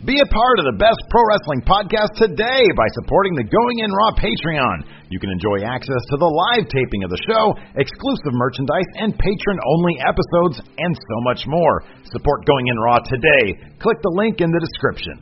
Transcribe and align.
Be 0.00 0.16
a 0.16 0.32
part 0.32 0.56
of 0.56 0.64
the 0.64 0.80
best 0.80 0.96
pro 1.12 1.20
wrestling 1.28 1.60
podcast 1.60 2.16
today 2.16 2.64
by 2.72 2.88
supporting 2.96 3.36
the 3.36 3.44
Going 3.44 3.84
In 3.84 3.92
Raw 3.92 4.16
Patreon. 4.16 4.88
You 5.12 5.20
can 5.20 5.28
enjoy 5.28 5.60
access 5.60 6.00
to 6.08 6.16
the 6.16 6.24
live 6.24 6.72
taping 6.72 7.04
of 7.04 7.12
the 7.12 7.20
show, 7.28 7.52
exclusive 7.76 8.32
merchandise, 8.32 8.88
and 8.96 9.12
patron 9.12 9.60
only 9.76 10.00
episodes, 10.00 10.64
and 10.80 10.96
so 10.96 11.16
much 11.28 11.44
more. 11.44 11.84
Support 12.16 12.48
Going 12.48 12.72
In 12.72 12.80
Raw 12.80 13.04
today. 13.04 13.76
Click 13.76 14.00
the 14.00 14.14
link 14.16 14.40
in 14.40 14.48
the 14.48 14.64
description. 14.64 15.20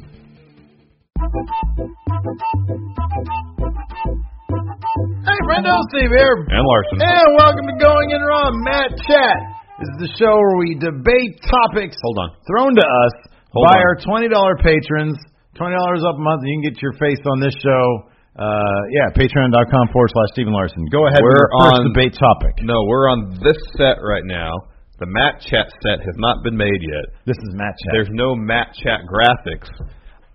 Hey, 5.27 5.39
Brendo, 5.43 5.75
Steve 5.91 6.15
here. 6.15 6.34
And 6.55 6.62
Larson. 6.62 7.03
And 7.03 7.29
welcome 7.34 7.67
to 7.67 7.77
Going 7.83 8.15
In 8.15 8.23
Raw 8.23 8.55
Mat 8.62 8.95
Chat. 9.11 9.39
This 9.83 9.91
is 9.91 9.99
the 10.06 10.12
show 10.23 10.39
where 10.39 10.59
we 10.62 10.79
debate 10.79 11.43
topics 11.43 11.99
Hold 11.99 12.19
on. 12.23 12.31
thrown 12.47 12.79
to 12.79 12.87
us 12.87 13.38
Hold 13.53 13.67
by 13.67 13.79
on. 13.79 13.83
our 13.83 13.97
twenty 14.05 14.29
dollar 14.29 14.57
patrons. 14.57 15.17
Twenty 15.57 15.75
dollars 15.75 16.05
up 16.07 16.15
a 16.17 16.23
month, 16.23 16.43
and 16.45 16.49
you 16.49 16.57
can 16.63 16.67
get 16.73 16.83
your 16.83 16.93
face 17.01 17.19
on 17.27 17.41
this 17.41 17.55
show. 17.63 17.85
Uh, 18.39 18.63
yeah, 18.95 19.11
patreon.com 19.19 19.91
forward 19.91 20.11
slash 20.15 20.31
Steve 20.33 20.47
and 20.47 20.55
Larson. 20.55 20.87
Go 20.95 21.09
ahead 21.11 21.19
We're 21.23 21.35
with 21.35 21.43
your 21.43 21.51
first 21.59 21.81
on- 21.83 21.87
debate 21.91 22.15
topic. 22.15 22.55
No, 22.63 22.79
we're 22.87 23.11
on 23.11 23.41
this 23.43 23.59
set 23.77 23.99
right 23.99 24.23
now. 24.25 24.53
The 25.01 25.07
Mat 25.07 25.43
Chat 25.43 25.67
set 25.83 25.99
has 26.07 26.15
not 26.19 26.43
been 26.45 26.57
made 26.57 26.79
yet. 26.79 27.07
This 27.27 27.37
is 27.39 27.51
Mat 27.55 27.75
Chat. 27.83 27.91
There's 27.93 28.11
no 28.13 28.35
Mat 28.37 28.75
Chat 28.79 29.01
graphics. 29.11 29.67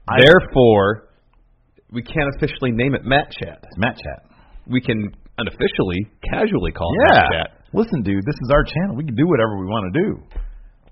I- 0.08 0.20
Therefore, 0.20 1.08
we 1.92 2.02
can't 2.04 2.28
officially 2.36 2.72
name 2.72 2.94
it 2.96 3.06
Mat 3.06 3.32
Chat. 3.32 3.60
It's 3.64 3.78
Mat 3.78 3.96
Chat. 3.96 4.24
We 4.68 4.82
can 4.82 5.12
unofficially, 5.38 6.04
casually 6.30 6.72
call 6.72 6.92
it 6.92 7.08
Yeah. 7.08 7.16
Mat 7.22 7.28
Chat. 7.32 7.50
Listen, 7.74 8.04
dude, 8.04 8.24
this 8.26 8.36
is 8.36 8.52
our 8.54 8.64
channel. 8.64 8.96
We 8.98 9.06
can 9.06 9.16
do 9.16 9.28
whatever 9.28 9.58
we 9.60 9.66
want 9.66 9.94
to 9.94 10.00
do. 10.02 10.10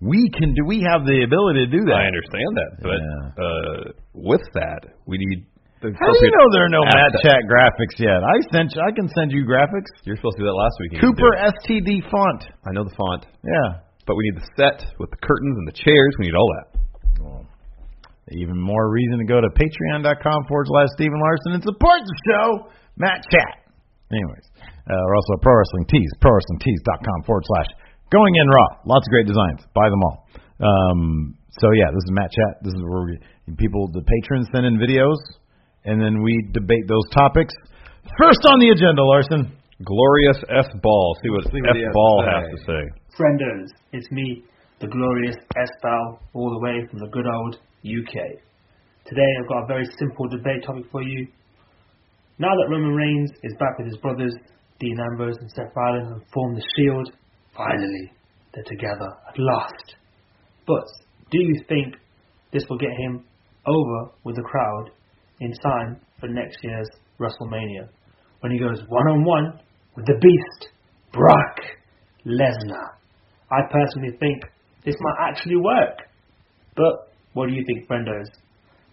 We 0.01 0.17
can 0.33 0.53
do. 0.57 0.65
We 0.65 0.81
have 0.81 1.05
the 1.05 1.21
ability 1.21 1.69
to 1.69 1.71
do 1.71 1.81
that. 1.85 1.97
I 2.01 2.09
understand 2.09 2.51
that, 2.57 2.71
but 2.81 2.99
Yeah. 2.99 3.45
uh, 3.45 3.81
with 4.17 4.41
that, 4.57 4.81
we 5.05 5.21
need 5.21 5.45
the 5.81 5.93
How 5.93 6.09
do 6.09 6.17
you 6.25 6.33
know 6.33 6.45
there 6.53 6.65
are 6.65 6.73
no 6.73 6.81
Mat. 6.85 7.13
Chat 7.21 7.45
graphics 7.45 7.97
yet? 8.01 8.17
I 8.21 8.37
sent. 8.53 8.73
You, 8.73 8.81
I 8.81 8.91
can 8.93 9.05
send 9.13 9.29
you 9.31 9.45
graphics. 9.45 9.89
You're 10.05 10.17
supposed 10.17 10.37
to 10.37 10.45
do 10.45 10.49
that 10.49 10.57
last 10.57 10.75
week. 10.81 10.97
Cooper. 11.01 11.31
STD 11.61 12.01
font. 12.09 12.49
I 12.65 12.73
know 12.73 12.83
the 12.83 12.93
font, 12.97 13.25
Yeah. 13.45 13.81
but 14.09 14.17
we 14.17 14.25
need 14.29 14.41
the 14.41 14.47
set 14.57 14.85
with 14.97 15.09
the 15.13 15.17
curtains 15.21 15.57
and 15.57 15.67
the 15.69 15.77
chairs. 15.77 16.13
We 16.17 16.25
need 16.29 16.35
all 16.37 16.49
that. 16.57 16.67
Even 18.37 18.55
more 18.57 18.89
reason 18.89 19.17
to 19.19 19.25
go 19.25 19.41
to 19.41 19.49
patreon.com 19.49 20.39
forward 20.47 20.67
slash 20.69 20.87
Steve 20.95 21.11
and 21.11 21.19
Larson 21.21 21.51
and 21.59 21.63
support 21.63 21.99
the 22.05 22.17
show, 22.29 22.47
Mat 22.95 23.25
Chat. 23.29 23.53
Anyways, 24.13 24.45
uh, 24.87 24.95
we're 25.07 25.15
also 25.15 25.33
at 25.35 25.41
Pro 25.41 25.51
Wrestling 25.57 25.85
Tees, 25.89 26.11
ProWrestlingTees.com 26.23 27.23
forward 27.25 27.43
slash 27.45 27.69
Going 28.11 28.35
In 28.35 28.47
Raw. 28.47 28.67
Lots 28.85 29.07
of 29.07 29.11
great 29.11 29.25
designs. 29.27 29.63
Buy 29.73 29.87
them 29.87 30.03
all. 30.03 30.27
Um, 30.59 31.37
so 31.59 31.71
yeah, 31.71 31.89
this 31.95 32.03
is 32.03 32.11
Mat 32.11 32.27
Chat. 32.27 32.53
This 32.61 32.73
is 32.75 32.81
where 32.83 33.07
we, 33.07 33.15
people, 33.55 33.87
the 33.95 34.03
patrons 34.03 34.47
send 34.53 34.65
in 34.67 34.75
videos, 34.75 35.15
and 35.85 36.01
then 36.01 36.21
we 36.21 36.35
debate 36.51 36.85
those 36.87 37.07
topics. 37.15 37.53
First 38.19 38.43
on 38.51 38.59
the 38.59 38.69
agenda, 38.69 38.99
Larson. 39.03 39.55
Glorious 39.83 40.37
S 40.51 40.67
Ball. 40.83 41.15
See 41.23 41.29
what 41.31 41.43
See 41.49 41.61
what 41.63 41.71
F 41.71 41.87
has 41.87 41.93
Ball 41.95 42.17
to 42.21 42.29
has 42.29 42.43
say. 42.43 42.51
to 42.51 42.59
say. 42.67 42.81
Friendos, 43.17 43.67
it's 43.93 44.11
me, 44.11 44.43
the 44.79 44.87
glorious 44.87 45.35
S 45.57 45.71
Ball, 45.81 46.19
all 46.33 46.51
the 46.51 46.59
way 46.59 46.85
from 46.91 46.99
the 46.99 47.07
good 47.09 47.25
old 47.25 47.55
UK. 47.81 48.13
Today 49.07 49.29
I've 49.39 49.47
got 49.47 49.63
a 49.63 49.67
very 49.67 49.87
simple 49.97 50.27
debate 50.27 50.63
topic 50.67 50.85
for 50.91 51.01
you. 51.01 51.27
Now 52.37 52.51
that 52.53 52.67
Roman 52.69 52.93
Reigns 52.93 53.31
is 53.43 53.53
back 53.57 53.77
with 53.79 53.87
his 53.87 53.97
brothers, 53.97 54.35
Dean 54.79 54.97
Ambrose 55.11 55.37
and 55.39 55.49
Seth 55.49 55.73
Rollins, 55.75 56.11
and 56.11 56.21
formed 56.33 56.57
the 56.57 56.65
Shield, 56.75 57.09
finally, 57.55 58.11
they're 58.53 58.63
together 58.63 59.09
at 59.27 59.37
last. 59.37 59.95
But 60.67 60.83
do 61.31 61.39
you 61.39 61.63
think 61.67 61.95
this 62.51 62.63
will 62.69 62.77
get 62.77 62.91
him 62.97 63.25
over 63.65 64.11
with 64.23 64.35
the 64.35 64.43
crowd 64.43 64.91
in 65.39 65.53
time 65.63 66.01
for 66.19 66.27
next 66.27 66.57
year's 66.63 66.89
WrestleMania? 67.19 67.89
When 68.41 68.51
he 68.51 68.59
goes 68.59 68.81
one-on-one 68.87 69.59
with 69.95 70.05
the 70.05 70.17
Beast, 70.19 70.71
Brock 71.13 71.57
Lesnar. 72.25 72.95
I 73.51 73.61
personally 73.69 74.17
think 74.19 74.43
this 74.85 74.95
might 74.99 75.29
actually 75.29 75.57
work. 75.57 75.97
But 76.75 77.13
what 77.33 77.47
do 77.47 77.53
you 77.53 77.63
think, 77.65 77.87
Brendos? 77.87 78.27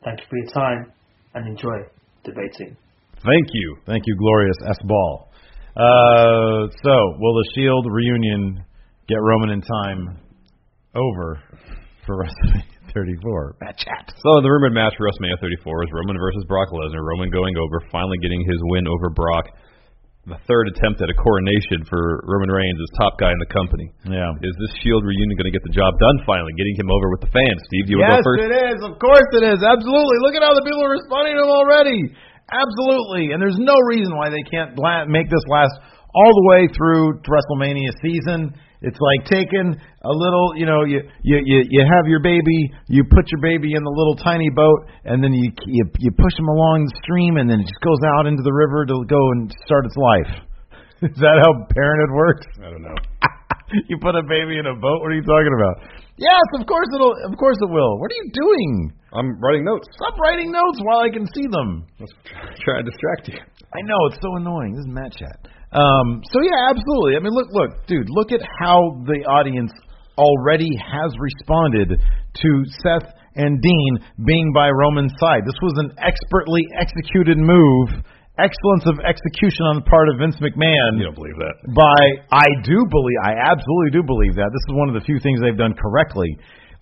Thank 0.04 0.20
you 0.20 0.26
for 0.28 0.36
your 0.36 0.52
time 0.52 0.92
and 1.34 1.46
enjoy 1.48 1.86
debating. 2.25 2.76
Thank 3.25 3.46
you. 3.52 3.76
Thank 3.86 4.04
you, 4.06 4.16
Glorious 4.16 4.56
S. 4.69 4.78
Ball. 4.84 5.28
Uh, 5.76 6.68
so, 6.82 6.94
will 7.18 7.34
the 7.36 7.46
Shield 7.54 7.86
reunion 7.90 8.64
get 9.08 9.18
Roman 9.20 9.50
in 9.50 9.62
time 9.62 10.20
over 10.94 11.40
for 12.06 12.16
WrestleMania 12.24 12.92
34? 12.94 13.56
Mat 13.60 13.76
Chat. 13.78 14.12
So 14.20 14.40
the 14.40 14.48
rumored 14.48 14.74
match 14.74 14.94
for 14.96 15.06
WrestleMania 15.06 15.40
34 15.40 15.84
is 15.84 15.90
Roman 15.92 16.16
versus 16.18 16.44
Brock 16.48 16.68
Lesnar. 16.72 17.04
Roman 17.04 17.30
going 17.30 17.56
over, 17.56 17.84
finally 17.92 18.18
getting 18.22 18.42
his 18.48 18.58
win 18.72 18.88
over 18.88 19.10
Brock. 19.10 19.48
The 20.28 20.36
third 20.44 20.68
attempt 20.68 21.00
at 21.00 21.08
a 21.08 21.16
coronation 21.16 21.88
for 21.88 22.20
Roman 22.28 22.52
Reigns 22.52 22.76
as 22.76 22.92
top 23.00 23.16
guy 23.16 23.32
in 23.32 23.40
the 23.40 23.48
company. 23.48 23.88
Yeah. 24.04 24.36
Is 24.44 24.52
this 24.60 24.72
Shield 24.84 25.00
reunion 25.00 25.40
going 25.40 25.48
to 25.48 25.56
get 25.56 25.64
the 25.64 25.72
job 25.72 25.96
done 25.96 26.20
finally, 26.28 26.52
getting 26.52 26.76
him 26.76 26.92
over 26.92 27.08
with 27.16 27.24
the 27.24 27.32
fans? 27.32 27.60
Steve, 27.64 27.88
do 27.88 27.96
you 27.96 28.00
want 28.04 28.12
yes, 28.12 28.20
to 28.20 28.28
go 28.28 28.28
first? 28.28 28.44
it 28.44 28.52
is. 28.52 28.78
Of 28.84 28.94
course 29.00 29.30
it 29.40 29.44
is. 29.48 29.58
Absolutely. 29.64 30.16
Look 30.20 30.36
at 30.36 30.44
how 30.44 30.52
the 30.52 30.64
people 30.68 30.84
are 30.84 30.92
responding 31.00 31.32
to 31.32 31.48
him 31.48 31.52
already. 31.52 32.00
Absolutely. 32.48 33.32
And 33.32 33.42
there's 33.42 33.60
no 33.60 33.76
reason 33.88 34.16
why 34.16 34.31
they 34.31 34.42
can't 34.48 34.72
make 35.09 35.28
this 35.28 35.44
last 35.48 35.76
all 36.14 36.32
the 36.32 36.47
way 36.48 36.69
through 36.72 37.20
WrestleMania 37.28 37.92
season. 38.00 38.56
It's 38.81 38.97
like 38.97 39.26
taking 39.26 39.75
a 39.75 40.12
little, 40.14 40.54
you 40.54 40.64
know, 40.64 40.84
you 40.84 41.03
you 41.22 41.37
you, 41.44 41.58
you 41.69 41.82
have 41.82 42.06
your 42.06 42.22
baby, 42.22 42.70
you 42.87 43.03
put 43.10 43.26
your 43.26 43.42
baby 43.42 43.75
in 43.75 43.82
the 43.82 43.91
little 43.91 44.14
tiny 44.14 44.48
boat, 44.54 44.87
and 45.04 45.22
then 45.22 45.34
you 45.34 45.50
you 45.66 45.84
you 45.98 46.10
push 46.14 46.32
him 46.38 46.47
along 46.47 46.87
the 46.87 46.94
stream, 47.03 47.37
and 47.37 47.50
then 47.50 47.58
it 47.58 47.67
just 47.67 47.82
goes 47.82 47.99
out 48.17 48.26
into 48.26 48.43
the 48.43 48.55
river 48.55 48.87
to 48.87 49.05
go 49.11 49.19
and 49.34 49.52
start 49.67 49.84
its 49.84 49.99
life. 49.99 50.32
Is 51.11 51.19
that 51.19 51.43
how 51.43 51.67
parenthood 51.75 52.14
works? 52.14 52.46
I 52.62 52.70
don't 52.70 52.82
know. 52.82 52.99
you 53.90 53.99
put 53.99 54.14
a 54.14 54.22
baby 54.22 54.62
in 54.62 54.67
a 54.67 54.78
boat. 54.78 55.02
What 55.02 55.11
are 55.11 55.19
you 55.19 55.26
talking 55.26 55.55
about? 55.58 55.76
Yes, 56.19 56.47
of 56.59 56.67
course 56.67 56.91
it'll. 56.94 57.15
Of 57.31 57.38
course 57.38 57.56
it 57.62 57.70
will. 57.70 57.99
What 58.03 58.11
are 58.11 58.19
you 58.19 58.31
doing? 58.35 58.93
I'm 59.15 59.38
writing 59.41 59.65
notes. 59.65 59.87
Stop 59.94 60.19
writing 60.19 60.50
notes 60.50 60.82
while 60.82 60.99
I 60.99 61.11
can 61.11 61.26
see 61.32 61.47
them. 61.47 61.87
Let's 61.99 62.12
try 62.67 62.82
to 62.82 62.85
distract 62.85 63.29
you. 63.31 63.38
I 63.38 63.81
know 63.87 63.99
it's 64.11 64.19
so 64.20 64.35
annoying. 64.37 64.75
This 64.75 64.82
is 64.85 64.91
Mat 64.91 65.12
Chat. 65.15 65.38
Um, 65.73 66.20
so 66.32 66.43
yeah, 66.43 66.75
absolutely. 66.75 67.17
I 67.17 67.20
mean, 67.20 67.32
look, 67.32 67.49
look, 67.53 67.87
dude, 67.87 68.11
look 68.11 68.32
at 68.32 68.41
how 68.61 68.99
the 69.06 69.23
audience 69.31 69.70
already 70.19 70.75
has 70.75 71.15
responded 71.20 71.94
to 71.94 72.50
Seth 72.82 73.15
and 73.37 73.62
Dean 73.62 73.99
being 74.26 74.53
by 74.53 74.69
Roman's 74.70 75.12
side. 75.20 75.47
This 75.47 75.61
was 75.62 75.75
an 75.79 75.94
expertly 76.03 76.67
executed 76.81 77.38
move, 77.38 78.03
excellence 78.38 78.87
of 78.87 79.02
execution 79.02 79.67
on 79.67 79.82
the 79.82 79.87
part 79.87 80.08
of 80.08 80.23
Vince 80.23 80.38
McMahon. 80.38 80.96
You 80.96 81.11
don't 81.11 81.19
believe 81.19 81.38
that? 81.43 81.55
by 81.75 82.02
I 82.31 82.46
do 82.62 82.79
believe 82.88 83.19
I 83.26 83.35
absolutely 83.35 83.93
do 83.93 84.02
believe 84.06 84.38
that. 84.38 84.49
This 84.55 84.64
is 84.70 84.75
one 84.79 84.88
of 84.88 84.94
the 84.94 85.05
few 85.05 85.19
things 85.19 85.43
they've 85.43 85.58
done 85.58 85.75
correctly. 85.75 86.31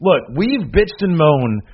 Look, 0.01 0.37
we've 0.37 0.69
bitched 0.69 1.01
and 1.01 1.17
moaned 1.17 1.65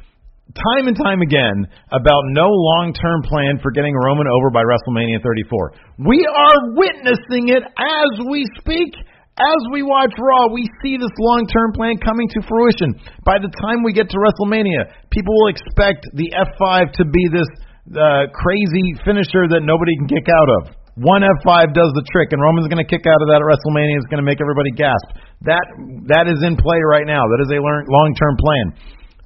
time 0.54 0.86
and 0.86 0.96
time 0.96 1.22
again 1.22 1.66
about 1.90 2.22
no 2.30 2.46
long-term 2.50 3.22
plan 3.24 3.58
for 3.62 3.70
getting 3.70 3.94
Roman 3.94 4.26
over 4.28 4.50
by 4.50 4.62
WrestleMania 4.62 5.22
34. 5.22 6.06
We 6.06 6.22
are 6.26 6.76
witnessing 6.76 7.50
it 7.50 7.64
as 7.64 8.10
we 8.28 8.44
speak. 8.60 8.94
As 9.32 9.60
we 9.72 9.82
watch 9.82 10.12
Raw, 10.20 10.52
we 10.52 10.68
see 10.84 11.00
this 11.00 11.12
long-term 11.18 11.72
plan 11.72 11.96
coming 12.04 12.28
to 12.36 12.44
fruition. 12.44 13.00
By 13.24 13.40
the 13.40 13.48
time 13.64 13.82
we 13.82 13.96
get 13.96 14.10
to 14.10 14.18
WrestleMania, 14.20 14.92
people 15.08 15.32
will 15.32 15.48
expect 15.48 16.04
the 16.12 16.30
F5 16.36 16.92
to 17.00 17.04
be 17.08 17.24
this 17.32 17.48
uh, 17.90 18.30
crazy 18.30 18.86
finisher 19.02 19.50
that 19.50 19.66
nobody 19.66 19.96
can 19.98 20.06
kick 20.06 20.28
out 20.30 20.50
of. 20.60 20.60
One 21.00 21.24
F5 21.24 21.72
does 21.72 21.88
the 21.96 22.04
trick, 22.12 22.36
and 22.36 22.38
Roman's 22.38 22.68
going 22.68 22.82
to 22.82 22.86
kick 22.86 23.08
out 23.08 23.20
of 23.24 23.28
that 23.32 23.40
at 23.40 23.46
WrestleMania. 23.48 23.96
It's 23.96 24.10
going 24.12 24.20
to 24.20 24.28
make 24.28 24.44
everybody 24.44 24.70
gasp. 24.76 25.08
That 25.48 25.64
that 26.12 26.28
is 26.28 26.44
in 26.44 26.60
play 26.60 26.84
right 26.84 27.08
now. 27.08 27.24
That 27.24 27.40
is 27.40 27.50
a 27.50 27.58
long-term 27.58 28.36
plan 28.36 28.66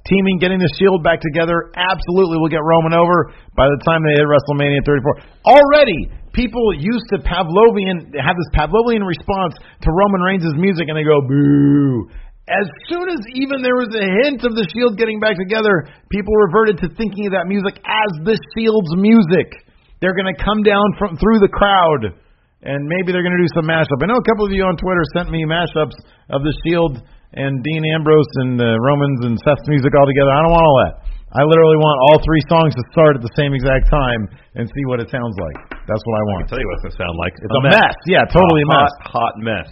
teaming, 0.07 0.39
getting 0.39 0.57
the 0.57 0.71
Shield 0.79 1.03
back 1.03 1.19
together, 1.19 1.69
absolutely 1.75 2.39
will 2.39 2.51
get 2.51 2.63
Roman 2.63 2.95
over 2.95 3.31
by 3.53 3.67
the 3.67 3.79
time 3.83 4.01
they 4.01 4.15
hit 4.15 4.25
WrestleMania 4.25 4.81
34. 4.87 5.19
Already, 5.43 5.99
people 6.31 6.63
used 6.79 7.05
to 7.11 7.19
Pavlovian 7.21 8.15
have 8.17 8.39
this 8.39 8.49
Pavlovian 8.55 9.03
response 9.03 9.59
to 9.83 9.87
Roman 9.91 10.23
Reigns' 10.23 10.55
music, 10.55 10.87
and 10.87 10.95
they 10.95 11.05
go 11.05 11.19
boo. 11.21 12.07
As 12.47 12.63
soon 12.87 13.11
as 13.11 13.19
even 13.35 13.59
there 13.59 13.75
was 13.75 13.91
a 13.91 14.07
hint 14.23 14.39
of 14.47 14.55
the 14.55 14.63
Shield 14.71 14.95
getting 14.95 15.19
back 15.19 15.35
together, 15.35 15.83
people 16.07 16.31
reverted 16.47 16.79
to 16.79 16.87
thinking 16.95 17.27
of 17.27 17.35
that 17.35 17.43
music 17.43 17.75
as 17.83 18.11
the 18.23 18.39
Shield's 18.55 18.95
music. 18.95 19.51
They're 19.99 20.15
going 20.15 20.31
to 20.31 20.39
come 20.39 20.63
down 20.63 20.87
from 20.95 21.19
through 21.19 21.43
the 21.43 21.51
crowd, 21.51 22.15
and 22.63 22.87
maybe 22.87 23.11
they're 23.11 23.25
going 23.25 23.35
to 23.35 23.43
do 23.43 23.51
some 23.51 23.67
mashup. 23.67 23.99
I 23.99 24.07
know 24.07 24.15
a 24.15 24.27
couple 24.31 24.47
of 24.47 24.55
you 24.55 24.63
on 24.63 24.79
Twitter 24.79 25.03
sent 25.11 25.27
me 25.27 25.43
mashups 25.43 25.99
of 26.31 26.47
the 26.47 26.55
Shield 26.63 27.03
and 27.35 27.59
Dean 27.67 27.83
Ambrose 27.91 28.31
and 28.47 28.55
uh, 28.55 28.79
Romans 28.79 29.27
and 29.27 29.35
Seth's 29.43 29.67
music 29.67 29.91
all 29.91 30.07
together. 30.07 30.31
I 30.31 30.39
don't 30.47 30.55
want 30.55 30.63
all 30.63 30.79
that. 30.87 30.93
I 31.35 31.43
literally 31.43 31.75
want 31.75 31.97
all 32.07 32.17
three 32.23 32.39
songs 32.47 32.71
to 32.79 32.83
start 32.95 33.19
at 33.19 33.23
the 33.27 33.33
same 33.35 33.51
exact 33.51 33.91
time 33.91 34.31
and 34.55 34.63
see 34.71 34.83
what 34.87 35.03
it 35.03 35.11
sounds 35.11 35.35
like. 35.35 35.75
That's 35.83 35.99
what 35.99 36.15
I 36.15 36.23
want. 36.31 36.47
I'll 36.47 36.51
tell 36.55 36.63
you 36.63 36.67
what 36.71 36.79
it's 36.79 36.95
gonna 36.95 37.03
sound 37.03 37.15
like. 37.19 37.33
It's 37.43 37.51
a, 37.51 37.59
a 37.59 37.63
mess. 37.67 37.75
mess. 37.75 37.97
Yeah, 38.07 38.23
totally 38.31 38.63
a 38.63 38.69
mess. 38.71 38.93
Hot, 39.11 39.35
hot 39.35 39.35
mess. 39.43 39.67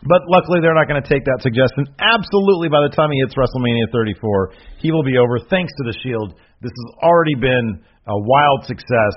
But 0.00 0.24
luckily, 0.32 0.64
they're 0.64 0.76
not 0.76 0.88
going 0.88 1.02
to 1.02 1.08
take 1.08 1.24
that 1.28 1.44
suggestion. 1.44 1.84
Absolutely, 2.00 2.72
by 2.72 2.80
the 2.80 2.92
time 2.92 3.12
he 3.12 3.20
hits 3.20 3.36
WrestleMania 3.36 3.92
34, 3.92 4.80
he 4.80 4.92
will 4.92 5.04
be 5.04 5.20
over. 5.20 5.36
Thanks 5.38 5.72
to 5.76 5.84
the 5.84 5.96
Shield, 6.00 6.40
this 6.64 6.72
has 6.72 6.88
already 7.04 7.36
been 7.36 7.84
a 8.08 8.16
wild 8.16 8.64
success, 8.64 9.16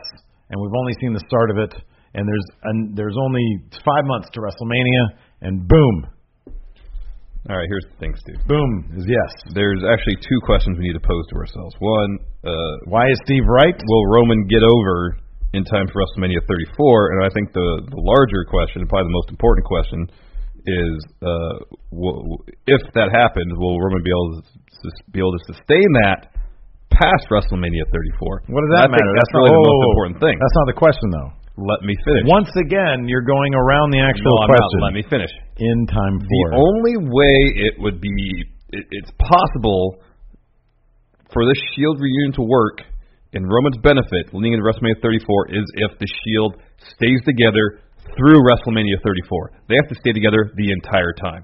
and 0.51 0.59
we've 0.59 0.75
only 0.75 0.93
seen 0.99 1.15
the 1.15 1.23
start 1.27 1.51
of 1.51 1.57
it. 1.57 1.71
And 2.13 2.27
there's 2.27 2.47
and 2.63 2.77
there's 2.95 3.17
only 3.17 3.45
five 3.81 4.05
months 4.05 4.29
to 4.35 4.39
WrestleMania, 4.39 5.17
and 5.41 5.67
boom, 5.67 6.05
all 7.49 7.59
right, 7.59 7.67
here's 7.67 7.83
the 7.83 7.99
thing, 7.99 8.15
Steve. 8.15 8.39
Boom 8.47 8.87
is 8.95 9.03
yes. 9.03 9.31
There's 9.51 9.83
actually 9.83 10.15
two 10.23 10.39
questions 10.47 10.79
we 10.79 10.87
need 10.87 10.95
to 10.95 11.03
pose 11.03 11.27
to 11.27 11.35
ourselves. 11.35 11.75
One, 11.79 12.11
uh, 12.39 12.87
why 12.87 13.11
is 13.11 13.19
Steve 13.27 13.43
right? 13.43 13.75
Will 13.75 14.05
Roman 14.15 14.47
get 14.47 14.63
over 14.63 15.19
in 15.51 15.67
time 15.67 15.91
for 15.91 15.99
WrestleMania 15.99 16.39
34? 16.47 17.11
And 17.11 17.19
I 17.27 17.29
think 17.35 17.51
the 17.51 17.83
the 17.91 17.99
larger 17.99 18.47
question, 18.47 18.87
probably 18.87 19.11
the 19.11 19.19
most 19.19 19.29
important 19.35 19.67
question, 19.67 19.99
is 20.65 20.95
uh, 21.19 21.55
w- 21.91 22.39
if 22.67 22.81
that 22.95 23.11
happens, 23.11 23.51
will 23.59 23.79
Roman 23.79 24.03
be 24.03 24.11
able 24.11 24.41
to 24.41 24.89
be 25.11 25.19
able 25.19 25.35
to 25.35 25.43
sustain 25.51 25.87
that 26.07 26.31
past 26.91 27.27
WrestleMania 27.27 27.89
34? 27.89 28.47
What 28.47 28.61
does 28.67 28.73
that 28.79 28.89
matter? 28.91 29.11
That's, 29.17 29.27
that's 29.27 29.35
really 29.35 29.51
oh, 29.51 29.59
the 29.59 29.67
most 29.67 29.83
important 29.91 30.15
thing. 30.23 30.35
That's 30.39 30.57
not 30.63 30.67
the 30.69 30.77
question, 30.77 31.07
though. 31.11 31.31
Let 31.53 31.85
me 31.85 31.93
finish. 32.01 32.25
Once 32.25 32.49
again, 32.57 33.05
you're 33.05 33.25
going 33.25 33.53
around 33.53 33.93
the 33.93 34.01
actual 34.01 34.33
no, 34.41 34.49
question. 34.49 34.77
Not. 34.81 34.89
Let 34.89 34.95
me 34.97 35.05
finish. 35.05 35.29
In 35.61 35.85
time 35.85 36.17
for 36.17 36.25
the 36.25 36.57
only 36.57 36.97
way 36.97 37.37
it 37.69 37.75
would 37.77 38.01
be, 38.01 38.17
it, 38.73 38.85
it's 38.89 39.13
possible 39.21 40.01
for 41.29 41.45
this 41.45 41.61
Shield 41.73 42.01
reunion 42.01 42.33
to 42.41 42.43
work 42.45 42.81
in 43.33 43.45
Roman's 43.45 43.77
benefit, 43.81 44.33
leading 44.33 44.57
into 44.57 44.65
WrestleMania 44.65 45.01
34, 45.01 45.53
is 45.53 45.65
if 45.77 45.91
the 45.99 46.09
Shield 46.25 46.57
stays 46.97 47.21
together 47.25 47.81
through 48.17 48.39
WrestleMania 48.43 48.99
34. 49.03 49.67
They 49.69 49.75
have 49.79 49.89
to 49.89 49.97
stay 49.99 50.11
together 50.11 50.51
the 50.55 50.71
entire 50.71 51.13
time. 51.15 51.43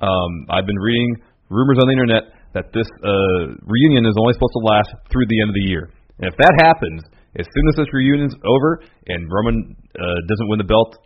Um, 0.00 0.32
I've 0.48 0.66
been 0.66 0.80
reading 0.80 1.20
rumors 1.52 1.78
on 1.80 1.86
the 1.86 1.94
internet 1.94 2.24
that 2.56 2.72
this 2.74 2.88
uh, 3.04 3.54
reunion 3.62 4.08
is 4.08 4.16
only 4.18 4.34
supposed 4.34 4.56
to 4.58 4.64
last 4.64 4.90
through 5.12 5.26
the 5.28 5.38
end 5.40 5.50
of 5.52 5.56
the 5.56 5.66
year. 5.68 5.84
And 6.18 6.26
if 6.32 6.36
that 6.40 6.54
happens, 6.64 7.04
as 7.38 7.46
soon 7.46 7.64
as 7.70 7.74
this 7.78 7.90
reunion's 7.94 8.34
over 8.42 8.82
and 9.06 9.30
Roman 9.30 9.76
uh, 9.94 10.18
doesn't 10.26 10.48
win 10.50 10.58
the 10.58 10.66
belt, 10.66 10.98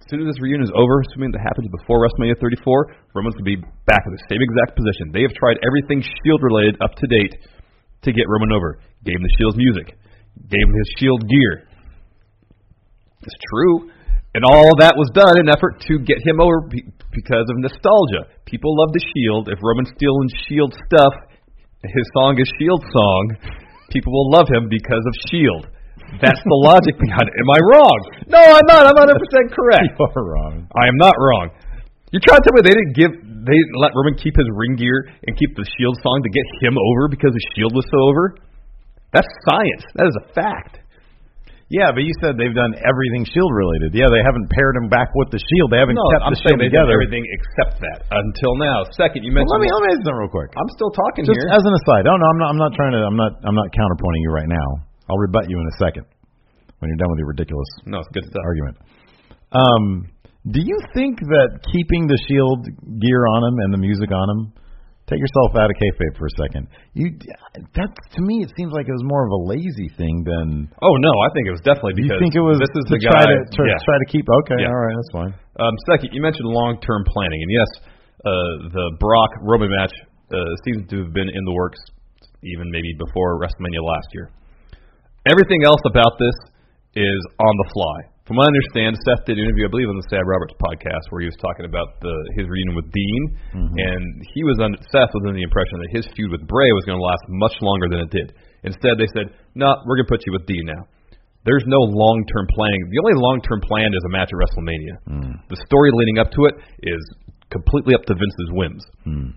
as 0.00 0.06
soon 0.08 0.22
as 0.22 0.32
this 0.32 0.40
reunion 0.40 0.62
is 0.62 0.72
over, 0.72 1.02
assuming 1.02 1.34
that 1.34 1.42
happens 1.42 1.66
before 1.82 1.98
WrestleMania 2.06 2.38
34, 2.38 3.12
Roman's 3.12 3.34
going 3.36 3.48
to 3.50 3.52
be 3.58 3.60
back 3.90 4.06
in 4.06 4.12
the 4.14 4.24
same 4.30 4.38
exact 4.38 4.78
position. 4.78 5.10
They 5.10 5.26
have 5.26 5.34
tried 5.34 5.58
everything 5.66 5.98
Shield 5.98 6.40
related 6.46 6.78
up 6.78 6.94
to 6.94 7.06
date 7.10 7.34
to 8.06 8.14
get 8.14 8.24
Roman 8.30 8.54
over. 8.54 8.78
Gave 9.02 9.18
him 9.18 9.26
the 9.26 9.34
Shield's 9.36 9.58
music, 9.58 9.98
gave 10.46 10.62
him 10.62 10.76
his 10.78 10.88
Shield 11.02 11.26
gear. 11.26 11.66
It's 13.26 13.38
true. 13.50 13.90
And 14.36 14.44
all 14.44 14.76
that 14.84 14.92
was 15.00 15.08
done 15.16 15.40
in 15.40 15.48
effort 15.48 15.80
to 15.88 15.96
get 16.04 16.20
him 16.20 16.44
over 16.44 16.68
because 16.68 17.46
of 17.48 17.56
nostalgia. 17.56 18.28
People 18.44 18.76
love 18.76 18.92
the 18.92 19.00
Shield. 19.00 19.48
If 19.48 19.56
Roman's 19.64 19.96
stealing 19.96 20.28
Shield 20.44 20.76
stuff, 20.76 21.16
his 21.80 22.04
song 22.12 22.36
is 22.36 22.44
Shield 22.60 22.84
song 22.92 23.56
people 23.90 24.12
will 24.12 24.30
love 24.30 24.48
him 24.50 24.68
because 24.68 25.00
of 25.00 25.14
Shield. 25.30 25.64
That's 26.22 26.38
the 26.38 26.58
logic 26.62 26.94
behind 27.00 27.26
it. 27.26 27.34
Am 27.34 27.50
I 27.50 27.60
wrong? 27.72 27.98
No, 28.30 28.38
I'm 28.38 28.66
not. 28.68 28.86
I'm 28.86 28.94
100 28.94 29.16
percent 29.16 29.46
correct. 29.56 29.96
You 29.98 30.04
are 30.04 30.22
wrong. 30.22 30.68
I 30.76 30.86
am 30.86 30.98
not 31.00 31.16
wrong. 31.18 31.50
You're 32.12 32.22
trying 32.22 32.40
to 32.40 32.44
tell 32.46 32.54
me 32.54 32.62
they 32.62 32.76
didn't 32.76 32.94
give 32.94 33.12
they 33.16 33.56
didn't 33.56 33.78
let 33.78 33.94
Roman 33.94 34.14
keep 34.18 34.36
his 34.36 34.46
ring 34.54 34.76
gear 34.76 35.06
and 35.26 35.32
keep 35.38 35.56
the 35.56 35.66
Shield 35.78 35.98
song 36.02 36.22
to 36.22 36.30
get 36.30 36.46
him 36.62 36.76
over 36.78 37.08
because 37.08 37.32
the 37.32 37.44
Shield 37.54 37.74
was 37.74 37.86
so 37.90 37.98
over? 38.06 38.36
That's 39.12 39.28
science. 39.48 39.84
That 39.96 40.06
is 40.06 40.16
a 40.20 40.26
fact. 40.34 40.85
Yeah, 41.66 41.90
but 41.90 42.06
you 42.06 42.14
said 42.22 42.38
they've 42.38 42.54
done 42.54 42.78
everything 42.78 43.26
Shield 43.26 43.50
related. 43.50 43.90
Yeah, 43.90 44.06
they 44.06 44.22
haven't 44.22 44.46
paired 44.54 44.78
him 44.78 44.86
back 44.86 45.10
with 45.18 45.34
the 45.34 45.42
Shield. 45.42 45.74
They 45.74 45.82
haven't 45.82 45.98
no, 45.98 46.06
kept 46.14 46.22
I'm 46.22 46.30
the 46.30 46.38
Shield 46.38 46.62
together. 46.62 46.94
everything 46.94 47.26
except 47.26 47.82
that 47.82 48.06
until 48.06 48.54
now. 48.54 48.86
Second, 48.94 49.26
you 49.26 49.34
mentioned. 49.34 49.50
Well, 49.50 49.58
let 49.58 49.66
me 49.66 49.70
let 49.74 49.82
me 49.82 49.90
ask 49.98 50.06
real 50.06 50.30
quick. 50.30 50.54
I'm 50.54 50.70
still 50.78 50.94
talking 50.94 51.26
here. 51.26 51.34
Just 51.34 51.42
here. 51.42 51.58
as 51.58 51.62
an 51.66 51.74
aside. 51.74 52.06
Oh 52.06 52.14
no, 52.14 52.26
I'm 52.30 52.38
not. 52.38 52.48
I'm 52.54 52.60
not 52.62 52.72
trying 52.78 52.94
to. 52.94 53.02
I'm 53.02 53.18
not. 53.18 53.32
I'm 53.42 53.58
not 53.58 53.74
counterpointing 53.74 54.22
you 54.22 54.30
right 54.30 54.46
now. 54.46 54.68
I'll 55.10 55.18
rebut 55.18 55.50
you 55.50 55.58
in 55.58 55.66
a 55.66 55.76
second 55.82 56.06
when 56.78 56.86
you're 56.86 57.02
done 57.02 57.10
with 57.10 57.18
your 57.18 57.34
ridiculous. 57.34 57.70
No, 57.82 57.98
it's 57.98 58.14
good 58.14 58.30
stuff. 58.30 58.46
Argument. 58.46 58.76
Um, 59.50 59.84
do 60.46 60.62
you 60.62 60.78
think 60.94 61.18
that 61.18 61.66
keeping 61.66 62.06
the 62.06 62.18
Shield 62.30 62.62
gear 63.02 63.26
on 63.26 63.42
him 63.42 63.58
and 63.66 63.74
the 63.74 63.82
music 63.82 64.14
on 64.14 64.26
him 64.30 64.40
Take 65.06 65.22
yourself 65.22 65.54
out 65.54 65.70
of 65.70 65.76
kayfabe 65.78 66.18
for 66.18 66.26
a 66.26 66.34
second. 66.34 66.66
You 66.98 67.14
that 67.78 67.90
to 67.94 68.20
me 68.26 68.42
it 68.42 68.50
seems 68.58 68.74
like 68.74 68.90
it 68.90 68.96
was 68.98 69.06
more 69.06 69.22
of 69.22 69.30
a 69.30 69.42
lazy 69.54 69.86
thing 69.94 70.26
than. 70.26 70.66
Oh 70.82 70.94
no, 70.98 71.12
I 71.22 71.30
think 71.30 71.46
it 71.46 71.54
was 71.54 71.62
definitely 71.62 71.94
because 71.94 72.18
you 72.18 72.26
think 72.26 72.34
it 72.34 72.42
was 72.42 72.58
this 72.58 72.74
is 72.74 72.90
to 72.90 72.98
the 72.98 73.06
try 73.06 73.22
guy, 73.22 73.30
to 73.30 73.38
try, 73.54 73.70
yeah. 73.70 73.86
try 73.86 73.98
to 74.02 74.08
keep. 74.10 74.26
Okay, 74.26 74.66
yeah. 74.66 74.74
all 74.74 74.82
right, 74.82 74.98
that's 74.98 75.14
fine. 75.14 75.32
Um, 75.62 75.74
second, 75.86 76.10
you 76.10 76.18
mentioned 76.18 76.50
long 76.50 76.82
term 76.82 77.06
planning, 77.06 77.38
and 77.38 77.50
yes, 77.54 77.70
uh, 78.26 78.74
the 78.74 78.86
Brock 78.98 79.30
Roman 79.46 79.70
match 79.70 79.94
uh, 80.34 80.42
seems 80.66 80.90
to 80.90 81.06
have 81.06 81.14
been 81.14 81.30
in 81.30 81.42
the 81.46 81.54
works 81.54 81.78
even 82.42 82.66
maybe 82.74 82.90
before 82.98 83.38
WrestleMania 83.38 83.82
last 83.86 84.10
year. 84.10 84.30
Everything 85.30 85.62
else 85.62 85.82
about 85.86 86.18
this 86.18 86.34
is 86.98 87.20
on 87.38 87.54
the 87.62 87.68
fly. 87.70 87.98
From 88.26 88.42
what 88.42 88.50
I 88.50 88.58
understand, 88.58 88.98
Seth 89.06 89.22
did 89.22 89.38
an 89.38 89.46
interview, 89.46 89.70
I 89.70 89.72
believe, 89.72 89.86
on 89.86 90.02
the 90.02 90.08
Sam 90.10 90.26
Roberts 90.26 90.58
podcast, 90.58 91.06
where 91.14 91.22
he 91.22 91.30
was 91.30 91.38
talking 91.38 91.62
about 91.62 92.02
the 92.02 92.10
his 92.34 92.50
reunion 92.50 92.74
with 92.74 92.90
Dean, 92.90 93.22
mm-hmm. 93.54 93.78
and 93.78 94.02
he 94.34 94.42
was 94.42 94.58
under 94.58 94.74
Seth 94.90 95.14
was 95.14 95.22
under 95.22 95.38
the 95.38 95.46
impression 95.46 95.78
that 95.78 95.94
his 95.94 96.10
feud 96.18 96.34
with 96.34 96.42
Bray 96.50 96.66
was 96.74 96.82
going 96.90 96.98
to 96.98 97.06
last 97.06 97.22
much 97.30 97.54
longer 97.62 97.86
than 97.86 98.02
it 98.02 98.10
did. 98.10 98.34
Instead, 98.66 98.98
they 98.98 99.06
said, 99.14 99.30
"No, 99.54 99.70
nah, 99.70 99.74
we're 99.86 100.02
going 100.02 100.10
to 100.10 100.14
put 100.18 100.26
you 100.26 100.34
with 100.34 100.42
Dean 100.50 100.66
now." 100.66 100.90
There's 101.46 101.62
no 101.70 101.78
long-term 101.78 102.50
planning. 102.50 102.90
The 102.90 102.98
only 102.98 103.14
long-term 103.14 103.62
plan 103.62 103.94
is 103.94 104.02
a 104.02 104.10
match 104.10 104.34
at 104.34 104.38
WrestleMania. 104.42 104.94
Mm. 105.06 105.34
The 105.46 105.62
story 105.62 105.94
leading 105.94 106.18
up 106.18 106.34
to 106.34 106.50
it 106.50 106.58
is 106.82 106.98
completely 107.54 107.94
up 107.94 108.02
to 108.10 108.14
Vince's 108.18 108.50
whims. 108.50 108.82
Mm. 109.06 109.30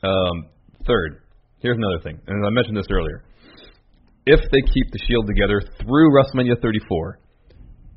Um, 0.00 0.36
third, 0.88 1.20
here's 1.60 1.76
another 1.76 2.00
thing, 2.00 2.16
and 2.26 2.40
I 2.40 2.48
mentioned 2.48 2.80
this 2.80 2.88
earlier 2.88 3.28
if 4.26 4.40
they 4.50 4.62
keep 4.62 4.86
the 4.92 5.00
Shield 5.06 5.26
together 5.26 5.60
through 5.82 6.14
WrestleMania 6.14 6.60
34, 6.62 7.18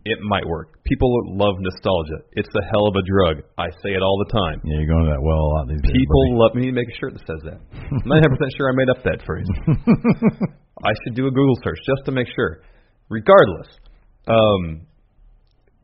it 0.06 0.20
might 0.22 0.46
work. 0.46 0.82
People 0.86 1.10
love 1.34 1.56
nostalgia. 1.60 2.26
It's 2.34 2.50
a 2.50 2.64
hell 2.70 2.86
of 2.88 2.96
a 2.96 3.04
drug. 3.06 3.44
I 3.58 3.70
say 3.82 3.98
it 3.98 4.02
all 4.02 4.22
the 4.26 4.32
time. 4.32 4.62
Yeah, 4.64 4.78
you're 4.82 4.90
going 4.90 5.06
to 5.06 5.12
that 5.14 5.22
well 5.22 5.42
a 5.42 5.52
lot 5.58 5.68
these 5.68 5.82
days. 5.82 5.98
People 5.98 6.22
buddy. 6.30 6.42
love 6.42 6.54
me. 6.54 6.72
Make 6.72 6.90
a 6.90 6.98
shirt 6.98 7.14
that 7.14 7.26
says 7.26 7.42
that. 7.46 7.58
I'm 7.74 8.06
99% 8.06 8.58
sure 8.58 8.70
I 8.70 8.74
made 8.78 8.90
up 8.90 9.02
that 9.06 9.26
phrase. 9.26 9.50
I 10.86 10.94
should 11.04 11.16
do 11.16 11.26
a 11.26 11.32
Google 11.32 11.58
search 11.64 11.82
just 11.86 12.06
to 12.06 12.12
make 12.12 12.28
sure. 12.36 12.62
Regardless, 13.10 13.70
um, 14.28 14.86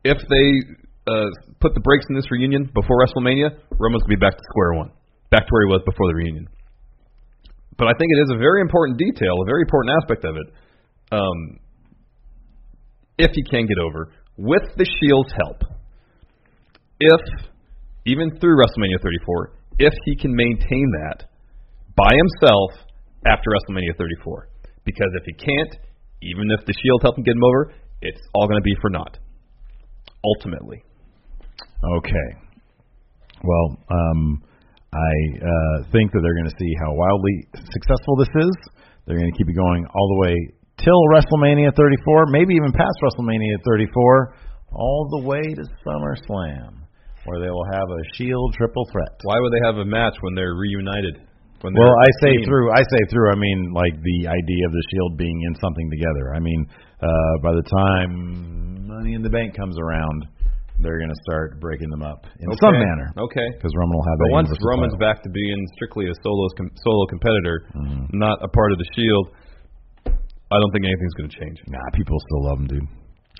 if 0.04 0.18
they 0.30 0.46
uh, 1.06 1.30
put 1.60 1.74
the 1.74 1.82
brakes 1.82 2.06
in 2.10 2.16
this 2.16 2.30
reunion 2.30 2.70
before 2.74 2.98
WrestleMania, 3.02 3.58
Roman's 3.78 4.04
gonna 4.04 4.18
be 4.18 4.22
back 4.22 4.34
to 4.34 4.44
square 4.50 4.74
one, 4.74 4.90
back 5.30 5.46
to 5.46 5.50
where 5.50 5.66
he 5.66 5.72
was 5.72 5.82
before 5.86 6.10
the 6.10 6.16
reunion 6.16 6.48
but 7.78 7.88
I 7.88 7.94
think 7.98 8.12
it 8.12 8.22
is 8.22 8.32
a 8.36 8.38
very 8.38 8.62
important 8.62 8.98
detail, 8.98 9.34
a 9.42 9.46
very 9.46 9.62
important 9.62 9.96
aspect 10.02 10.26
of 10.26 10.36
it. 10.36 10.48
Um, 11.12 11.60
if 13.18 13.32
he 13.34 13.44
can 13.44 13.66
get 13.68 13.78
over 13.84 14.12
with 14.38 14.64
the 14.78 14.86
Shield's 14.86 15.34
help, 15.46 15.64
if 17.00 17.22
even 18.06 18.38
through 18.40 18.58
WrestleMania 18.58 19.02
34, 19.02 19.54
if 19.80 19.94
he 20.06 20.16
can 20.16 20.34
maintain 20.36 20.86
that 21.04 21.26
by 21.96 22.10
himself 22.16 22.92
after 23.26 23.50
WrestleMania 23.50 23.98
34. 23.98 24.50
Because 24.86 25.10
if 25.16 25.24
he 25.26 25.34
can't, 25.34 25.76
even 26.22 26.50
if 26.58 26.66
the 26.66 26.74
Shield 26.74 27.02
help 27.04 27.18
him 27.18 27.24
get 27.24 27.36
him 27.36 27.44
over, 27.44 27.74
it's 28.02 28.22
all 28.34 28.48
going 28.48 28.60
to 28.60 28.64
be 28.64 28.76
for 28.82 28.90
naught. 28.90 29.18
Ultimately. 30.24 30.84
Okay. 31.98 32.30
Well, 33.44 33.78
um, 33.90 34.44
I 34.92 35.16
uh, 35.40 35.76
think 35.96 36.12
that 36.12 36.20
they're 36.20 36.36
going 36.36 36.52
to 36.52 36.60
see 36.60 36.72
how 36.84 36.92
wildly 36.92 37.48
successful 37.72 38.20
this 38.20 38.34
is. 38.44 38.54
They're 39.08 39.18
going 39.18 39.32
to 39.32 39.38
keep 39.40 39.48
it 39.48 39.56
going 39.56 39.88
all 39.88 40.08
the 40.16 40.20
way 40.28 40.36
till 40.84 41.00
WrestleMania 41.16 41.72
34, 41.76 42.28
maybe 42.28 42.54
even 42.60 42.76
past 42.76 43.00
WrestleMania 43.00 43.56
34, 43.64 44.36
all 44.76 45.08
the 45.16 45.28
way 45.28 45.42
to 45.42 45.64
SummerSlam, 45.88 46.84
where 47.24 47.40
they 47.40 47.50
will 47.50 47.68
have 47.72 47.88
a 47.88 48.02
Shield 48.20 48.54
triple 48.58 48.84
threat. 48.92 49.16
Why 49.24 49.40
would 49.40 49.54
they 49.56 49.64
have 49.64 49.78
a 49.80 49.88
match 49.88 50.16
when 50.22 50.36
they're 50.36 50.56
reunited? 50.60 51.24
When 51.62 51.72
Well, 51.72 51.96
I 51.96 52.10
say 52.26 52.36
team? 52.36 52.46
through. 52.46 52.72
I 52.72 52.82
say 52.84 53.02
through. 53.12 53.32
I 53.32 53.36
mean, 53.40 53.72
like 53.72 53.94
the 53.96 54.28
idea 54.28 54.64
of 54.68 54.74
the 54.74 54.84
Shield 54.92 55.18
being 55.18 55.40
in 55.48 55.56
something 55.56 55.90
together. 55.90 56.36
I 56.36 56.40
mean, 56.40 56.66
uh, 57.00 57.34
by 57.44 57.54
the 57.54 57.64
time 57.64 58.88
Money 58.88 59.14
in 59.14 59.22
the 59.22 59.30
Bank 59.30 59.56
comes 59.56 59.78
around, 59.80 60.28
they're 60.82 60.98
going 61.00 61.14
to 61.14 61.22
start 61.30 61.62
breaking 61.62 61.90
them 61.90 62.02
up 62.04 62.26
in 62.42 62.46
some 62.60 62.74
manner 62.76 63.14
Okay. 63.18 63.48
because 63.58 63.72
Roman 63.78 63.94
will 63.96 64.08
have 64.10 64.18
But 64.18 64.32
once 64.34 64.50
Roman's 64.66 64.94
title. 64.98 65.06
back 65.08 65.18
to 65.24 65.30
being 65.30 65.60
strictly 65.78 66.10
a 66.10 66.16
solo 66.26 66.46
com- 66.58 66.74
solo 66.84 67.06
competitor, 67.08 67.64
Mm-hmm. 67.78 68.18
not 68.18 68.42
a 68.44 68.50
part 68.50 68.72
of 68.74 68.78
the 68.82 68.88
Shield, 68.98 69.26
I 70.52 70.58
don't 70.60 70.72
think 70.76 70.84
anything's 70.84 71.16
going 71.16 71.30
to 71.32 71.38
change. 71.40 71.58
Nah, 71.72 71.80
people 71.96 72.18
still 72.28 72.44
love 72.52 72.60
him, 72.60 72.68
dude. 72.68 72.90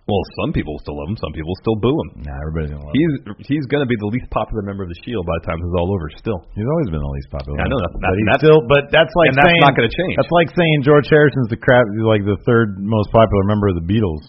Well, 0.10 0.24
some 0.44 0.52
people 0.52 0.74
still 0.82 0.98
love 0.98 1.14
him, 1.14 1.18
some 1.22 1.32
people 1.32 1.54
still 1.62 1.78
boo 1.78 1.94
him. 1.94 2.26
Nah, 2.26 2.34
everybody's 2.42 2.74
gonna 2.74 2.84
love 2.84 2.92
him. 2.92 3.00
He's 3.00 3.14
he's 3.54 3.66
going 3.70 3.86
to 3.86 3.88
be 3.88 3.96
the 4.02 4.10
least 4.10 4.28
popular 4.34 4.66
member 4.66 4.82
of 4.84 4.90
the 4.90 4.98
Shield 5.06 5.24
by 5.30 5.36
the 5.40 5.46
time 5.46 5.58
this 5.62 5.70
is 5.72 5.78
all 5.78 5.94
over. 5.94 6.10
Still, 6.18 6.40
He's 6.58 6.66
always 6.68 6.90
been 6.90 7.00
the 7.04 7.14
least 7.22 7.30
popular. 7.32 7.56
I 7.62 7.70
know 7.70 7.78
that- 7.80 7.94
but 7.96 8.02
that- 8.02 8.16
he's 8.18 8.28
that's- 8.34 8.44
still. 8.44 8.60
But 8.66 8.84
that's 8.92 9.14
like 9.14 9.30
and 9.32 9.38
that's 9.38 9.48
saying 9.52 9.62
not 9.62 9.76
going 9.78 9.88
to 9.88 9.94
change. 9.94 10.16
That's 10.18 10.34
like 10.34 10.50
saying 10.58 10.78
George 10.84 11.08
Harrison's 11.08 11.48
the 11.54 11.60
crap, 11.62 11.86
like 12.02 12.26
the 12.26 12.36
third 12.50 12.82
most 12.82 13.14
popular 13.14 13.44
member 13.46 13.70
of 13.72 13.78
the 13.78 13.86
Beatles. 13.86 14.24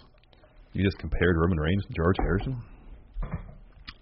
You 0.77 0.85
just 0.85 0.99
compared 1.01 1.37
Roman 1.41 1.59
Reigns 1.59 1.83
to 1.89 1.93
George 1.97 2.17
Harrison. 2.21 2.57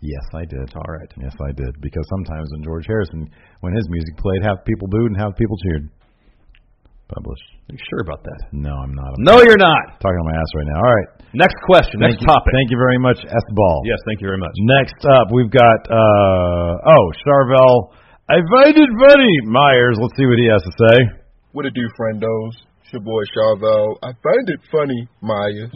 Yes, 0.01 0.25
I 0.33 0.45
did. 0.49 0.65
All 0.75 0.89
right. 0.97 1.11
Yes, 1.21 1.37
I 1.45 1.53
did. 1.53 1.77
Because 1.81 2.05
sometimes 2.09 2.49
when 2.53 2.65
George 2.65 2.87
Harrison, 2.89 3.29
when 3.61 3.77
his 3.77 3.85
music 3.91 4.17
played, 4.17 4.41
half 4.43 4.65
people 4.65 4.89
booed 4.89 5.13
and 5.13 5.21
half 5.21 5.37
people 5.37 5.57
cheered. 5.69 5.89
Published. 7.11 7.49
Are 7.69 7.75
you 7.75 7.83
sure 7.91 8.03
about 8.07 8.23
that? 8.23 8.39
No, 8.55 8.71
I'm 8.71 8.95
not. 8.95 9.11
I'm 9.19 9.23
No, 9.27 9.43
you're 9.43 9.59
not. 9.59 9.99
talking 9.99 10.15
on 10.15 10.27
my 10.31 10.37
ass 10.39 10.51
right 10.55 10.69
now. 10.71 10.79
All 10.79 10.95
right. 10.95 11.11
Next 11.35 11.59
question. 11.67 11.99
Thank 11.99 12.17
Next 12.17 12.23
you, 12.23 12.31
topic. 12.31 12.55
Thank 12.55 12.71
you 12.71 12.79
very 12.79 13.03
much, 13.03 13.19
S 13.19 13.47
Ball. 13.51 13.83
Yes, 13.85 13.99
thank 14.07 14.23
you 14.23 14.31
very 14.31 14.39
much. 14.39 14.55
Next 14.79 14.95
up, 15.11 15.27
we've 15.35 15.51
got 15.51 15.81
uh 15.91 16.75
oh 16.87 17.05
Charvel. 17.27 17.99
I 18.31 18.39
find 18.47 18.79
it 18.79 18.91
funny, 18.95 19.35
Myers. 19.51 19.99
Let's 19.99 20.15
see 20.17 20.27
what 20.27 20.39
he 20.39 20.47
has 20.55 20.63
to 20.63 20.73
say. 20.87 20.97
What 21.51 21.67
it 21.67 21.75
do, 21.75 21.83
friendos? 21.99 22.55
It's 22.87 22.95
your 22.95 23.03
boy 23.03 23.27
Charvel. 23.35 23.99
I 24.07 24.15
find 24.23 24.47
it 24.47 24.61
funny, 24.71 25.03
Myers. 25.21 25.75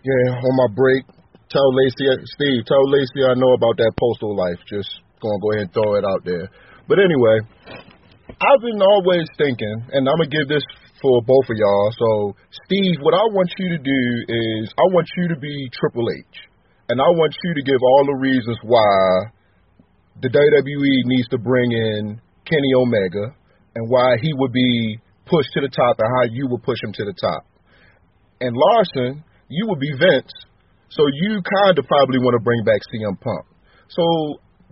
Yeah, 0.00 0.32
on 0.32 0.54
my 0.56 0.68
break, 0.74 1.04
tell 1.50 1.68
Lacey, 1.74 2.06
Steve, 2.36 2.64
tell 2.64 2.84
Lacey 2.88 3.24
I 3.24 3.34
know 3.34 3.52
about 3.52 3.76
that 3.78 3.92
postal 3.98 4.36
life. 4.36 4.60
Just 4.68 4.88
gonna 5.20 5.40
go 5.40 5.52
ahead 5.52 5.68
and 5.68 5.74
throw 5.74 5.96
it 5.96 6.04
out 6.04 6.24
there. 6.24 6.48
But 6.86 6.98
anyway, 7.00 7.40
I've 8.28 8.62
been 8.62 8.80
always 8.80 9.26
thinking, 9.36 9.76
and 9.92 10.08
I'm 10.08 10.16
gonna 10.16 10.30
give 10.30 10.48
this 10.48 10.64
for 11.00 11.22
both 11.22 11.46
of 11.48 11.56
y'all. 11.56 11.90
So, 11.98 12.08
Steve, 12.64 13.00
what 13.00 13.14
I 13.14 13.24
want 13.32 13.50
you 13.58 13.68
to 13.76 13.80
do 13.80 14.02
is 14.28 14.72
I 14.76 14.86
want 14.92 15.08
you 15.16 15.28
to 15.28 15.36
be 15.36 15.70
Triple 15.72 16.06
H, 16.10 16.36
and 16.88 17.00
I 17.00 17.10
want 17.16 17.34
you 17.44 17.54
to 17.54 17.62
give 17.62 17.80
all 17.82 18.04
the 18.06 18.18
reasons 18.20 18.58
why 18.62 19.32
the 20.20 20.28
WWE 20.28 20.94
needs 21.06 21.28
to 21.28 21.38
bring 21.38 21.70
in 21.72 22.20
Kenny 22.44 22.72
Omega 22.74 23.34
and 23.76 23.88
why 23.88 24.16
he 24.20 24.32
would 24.34 24.52
be 24.52 24.98
pushed 25.26 25.52
to 25.54 25.60
the 25.60 25.68
top 25.68 25.96
and 25.98 26.08
how 26.08 26.24
you 26.32 26.48
would 26.50 26.62
push 26.62 26.82
him 26.82 26.92
to 26.92 27.04
the 27.04 27.14
top. 27.20 27.46
And 28.40 28.56
Larson, 28.56 29.22
you 29.48 29.66
would 29.68 29.78
be 29.78 29.92
Vince, 29.98 30.32
so 30.88 31.02
you 31.22 31.40
kind 31.42 31.76
of 31.78 31.84
probably 31.86 32.18
want 32.18 32.34
to 32.34 32.42
bring 32.42 32.64
back 32.64 32.80
CM 32.88 33.16
Punk. 33.20 33.44
So 33.88 34.04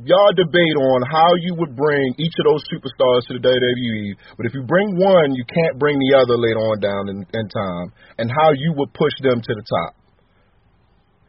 y'all 0.05 0.35
debate 0.37 0.77
on 0.93 1.01
how 1.09 1.33
you 1.41 1.57
would 1.57 1.77
bring 1.77 2.05
each 2.19 2.37
of 2.41 2.45
those 2.53 2.63
superstars 2.69 3.25
to 3.29 3.41
the 3.41 3.43
WWE, 3.45 4.17
but 4.37 4.45
if 4.45 4.53
you 4.53 4.63
bring 4.65 4.97
one, 5.01 5.33
you 5.33 5.45
can't 5.49 5.79
bring 5.79 5.97
the 5.97 6.13
other 6.21 6.37
later 6.37 6.61
on 6.61 6.77
down 6.81 7.05
in, 7.09 7.19
in 7.25 7.45
time, 7.49 7.89
and 8.19 8.29
how 8.29 8.53
you 8.53 8.73
would 8.77 8.93
push 8.93 9.15
them 9.23 9.41
to 9.41 9.53
the 9.55 9.65
top. 9.65 9.93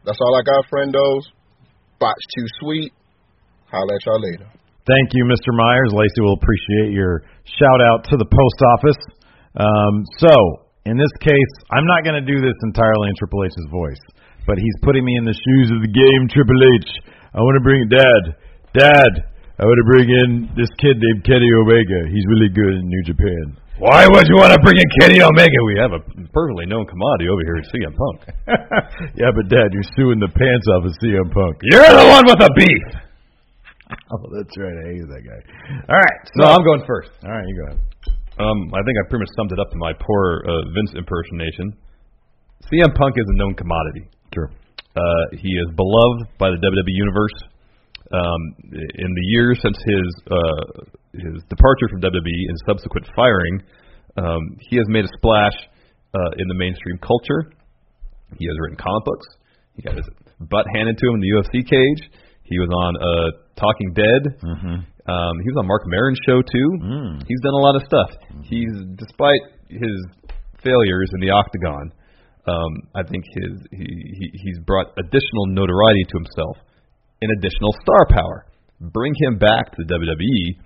That's 0.04 0.18
all 0.20 0.34
I 0.36 0.42
got, 0.42 0.64
friendos. 0.72 1.24
Botch 2.00 2.24
too 2.36 2.46
sweet. 2.60 2.92
Holla 3.70 3.94
at 3.94 4.06
y'all 4.06 4.20
later. 4.20 4.48
Thank 4.88 5.12
you, 5.12 5.28
Mr. 5.28 5.52
Myers. 5.52 5.92
Lacey 5.92 6.20
will 6.24 6.38
appreciate 6.40 6.96
your 6.96 7.20
shout 7.44 7.80
out 7.92 8.08
to 8.08 8.16
the 8.16 8.24
post 8.24 8.58
office. 8.72 9.00
Um, 9.60 9.94
so, 10.16 10.32
in 10.86 10.96
this 10.96 11.12
case, 11.20 11.52
I'm 11.68 11.84
not 11.84 12.04
going 12.04 12.16
to 12.16 12.24
do 12.24 12.40
this 12.40 12.56
entirely 12.64 13.12
in 13.12 13.14
Triple 13.20 13.44
H's 13.44 13.68
voice, 13.68 14.00
but 14.46 14.58
he's 14.58 14.76
putting 14.82 15.04
me 15.04 15.14
in 15.18 15.24
the 15.24 15.34
shoes 15.36 15.68
of 15.74 15.80
the 15.82 15.90
game, 15.92 16.22
Triple 16.30 16.60
H. 16.78 16.88
I 17.34 17.40
want 17.40 17.56
to 17.58 17.64
bring 17.64 17.82
Dad. 17.88 18.22
Dad, 18.76 19.12
I 19.58 19.64
want 19.64 19.78
to 19.80 19.88
bring 19.88 20.08
in 20.08 20.30
this 20.54 20.70
kid 20.78 21.00
named 21.00 21.24
Kenny 21.24 21.48
Omega. 21.56 22.06
He's 22.12 22.26
really 22.30 22.48
good 22.52 22.78
in 22.78 22.84
New 22.86 23.02
Japan. 23.04 23.58
Why 23.78 24.10
would 24.10 24.26
you 24.26 24.34
want 24.34 24.50
to 24.54 24.60
bring 24.60 24.74
in 24.74 24.88
Kenny 24.98 25.22
Omega? 25.22 25.58
We 25.70 25.78
have 25.78 25.94
a 25.94 26.02
perfectly 26.34 26.66
known 26.66 26.82
commodity 26.90 27.30
over 27.30 27.42
here 27.46 27.62
at 27.62 27.66
CM 27.70 27.94
Punk. 27.94 28.18
yeah, 29.20 29.30
but 29.30 29.46
Dad, 29.46 29.70
you're 29.70 29.86
suing 29.94 30.18
the 30.18 30.26
pants 30.34 30.66
off 30.74 30.82
of 30.82 30.92
CM 30.98 31.30
Punk. 31.30 31.62
You're 31.62 31.86
the 31.86 32.08
one 32.10 32.26
with 32.26 32.38
the 32.42 32.50
beef. 32.58 32.86
Oh, 34.12 34.20
that's 34.36 34.52
right. 34.60 34.76
I 34.84 34.84
hate 34.92 35.08
that 35.08 35.24
guy. 35.24 35.40
All 35.88 35.96
right. 35.96 36.20
So, 36.36 36.44
No, 36.44 36.52
I'm 36.52 36.60
going 36.60 36.84
first. 36.84 37.08
all 37.24 37.32
right, 37.32 37.40
you 37.48 37.56
go 37.56 37.64
ahead. 37.72 37.80
Um, 38.36 38.68
I 38.76 38.84
think 38.84 39.00
I 39.00 39.08
pretty 39.08 39.24
much 39.24 39.32
summed 39.32 39.48
it 39.52 39.56
up 39.56 39.72
in 39.72 39.80
my 39.80 39.96
poor 39.96 40.44
uh, 40.44 40.52
Vince 40.76 40.92
impersonation. 40.92 41.72
CM 42.68 42.92
Punk 42.92 43.16
is 43.16 43.24
a 43.24 43.36
known 43.40 43.54
commodity. 43.56 44.04
Sure. 44.34 44.50
Uh, 44.96 45.24
he 45.38 45.50
is 45.54 45.68
beloved 45.76 46.28
by 46.38 46.50
the 46.50 46.56
WWE 46.58 46.94
universe. 46.94 47.36
Um, 48.10 48.40
in 48.72 49.10
the 49.14 49.26
years 49.36 49.60
since 49.62 49.76
his 49.84 50.08
uh, 50.32 50.64
his 51.12 51.42
departure 51.50 51.88
from 51.90 52.00
WWE 52.00 52.40
and 52.48 52.56
subsequent 52.66 53.06
firing, 53.14 53.62
um, 54.16 54.56
he 54.70 54.76
has 54.76 54.86
made 54.88 55.04
a 55.04 55.12
splash 55.18 55.52
uh, 56.14 56.30
in 56.38 56.48
the 56.48 56.54
mainstream 56.54 56.98
culture. 56.98 57.52
He 58.38 58.46
has 58.46 58.56
written 58.60 58.76
comic 58.76 59.04
books. 59.04 59.26
He 59.76 59.82
got 59.82 59.96
his 59.96 60.08
butt 60.40 60.66
handed 60.74 60.96
to 60.98 61.06
him 61.08 61.14
in 61.16 61.20
the 61.20 61.32
UFC 61.36 61.68
cage. 61.68 62.10
He 62.44 62.58
was 62.58 62.68
on 62.72 62.96
uh, 62.96 63.28
Talking 63.60 63.92
Dead. 63.92 64.22
Mm-hmm. 64.40 64.76
Um, 65.08 65.34
he 65.40 65.48
was 65.52 65.56
on 65.58 65.66
Marc 65.66 65.82
Maron's 65.86 66.18
show 66.26 66.40
too. 66.40 66.68
Mm. 66.80 67.22
He's 67.28 67.40
done 67.40 67.54
a 67.54 67.62
lot 67.64 67.76
of 67.76 67.82
stuff. 67.84 68.10
He's 68.44 68.72
despite 68.96 69.40
his 69.68 69.96
failures 70.64 71.10
in 71.14 71.20
the 71.20 71.30
octagon, 71.30 71.92
um, 72.48 72.72
I 72.94 73.02
think 73.04 73.24
his 73.28 73.52
he, 73.70 73.86
he 74.18 74.26
he's 74.32 74.58
brought 74.64 74.92
additional 74.98 75.46
notoriety 75.52 76.04
to 76.08 76.16
himself 76.18 76.56
and 77.22 77.30
additional 77.38 77.72
star 77.82 78.06
power. 78.10 78.46
Bring 78.80 79.12
him 79.18 79.38
back 79.38 79.70
to 79.74 79.78
the 79.82 79.88
WWE. 79.94 80.64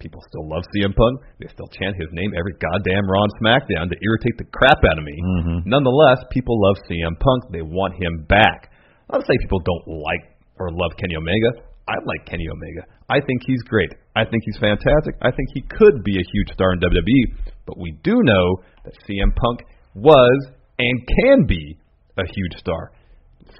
People 0.00 0.24
still 0.32 0.48
love 0.48 0.64
CM 0.72 0.96
Punk. 0.96 1.20
They 1.38 1.48
still 1.52 1.68
chant 1.76 1.92
his 2.00 2.08
name 2.16 2.32
every 2.32 2.56
goddamn 2.56 3.04
Raw 3.04 3.20
and 3.28 3.34
SmackDown 3.36 3.92
to 3.92 3.96
irritate 4.00 4.40
the 4.40 4.48
crap 4.48 4.80
out 4.88 4.96
of 4.96 5.04
me. 5.04 5.12
Mhm. 5.44 5.66
Nonetheless, 5.68 6.24
people 6.32 6.56
love 6.56 6.76
CM 6.88 7.16
Punk. 7.20 7.52
They 7.52 7.60
want 7.60 8.00
him 8.00 8.24
back. 8.24 8.72
Not 9.12 9.20
to 9.20 9.26
say 9.28 9.36
people 9.44 9.60
don't 9.60 9.86
like 10.00 10.24
or 10.58 10.70
love 10.72 10.96
Kenny 10.96 11.16
Omega. 11.16 11.52
I 11.88 11.96
like 12.06 12.24
Kenny 12.24 12.48
Omega. 12.48 12.86
I 13.10 13.20
think 13.20 13.42
he's 13.44 13.60
great. 13.64 13.92
I 14.16 14.24
think 14.24 14.42
he's 14.46 14.56
fantastic. 14.56 15.16
I 15.20 15.30
think 15.32 15.48
he 15.52 15.62
could 15.68 16.02
be 16.04 16.16
a 16.16 16.24
huge 16.32 16.48
star 16.54 16.72
in 16.72 16.78
WWE. 16.80 17.52
But 17.66 17.76
we 17.76 17.92
do 18.02 18.14
know 18.22 18.56
that 18.84 18.94
CM 19.04 19.34
Punk 19.36 19.60
was 19.94 20.38
and 20.80 20.96
can 21.20 21.46
be 21.46 21.76
a 22.16 22.24
huge 22.24 22.56
star. 22.56 22.92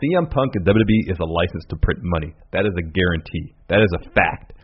CM 0.00 0.30
Punk 0.30 0.56
in 0.56 0.64
WWE 0.64 1.12
is 1.12 1.18
a 1.20 1.28
license 1.28 1.64
to 1.68 1.76
print 1.76 2.00
money. 2.02 2.32
That 2.52 2.64
is 2.64 2.72
a 2.78 2.82
guarantee. 2.82 3.52
That 3.68 3.80
is 3.84 3.92
a 4.00 4.10
fact. 4.16 4.54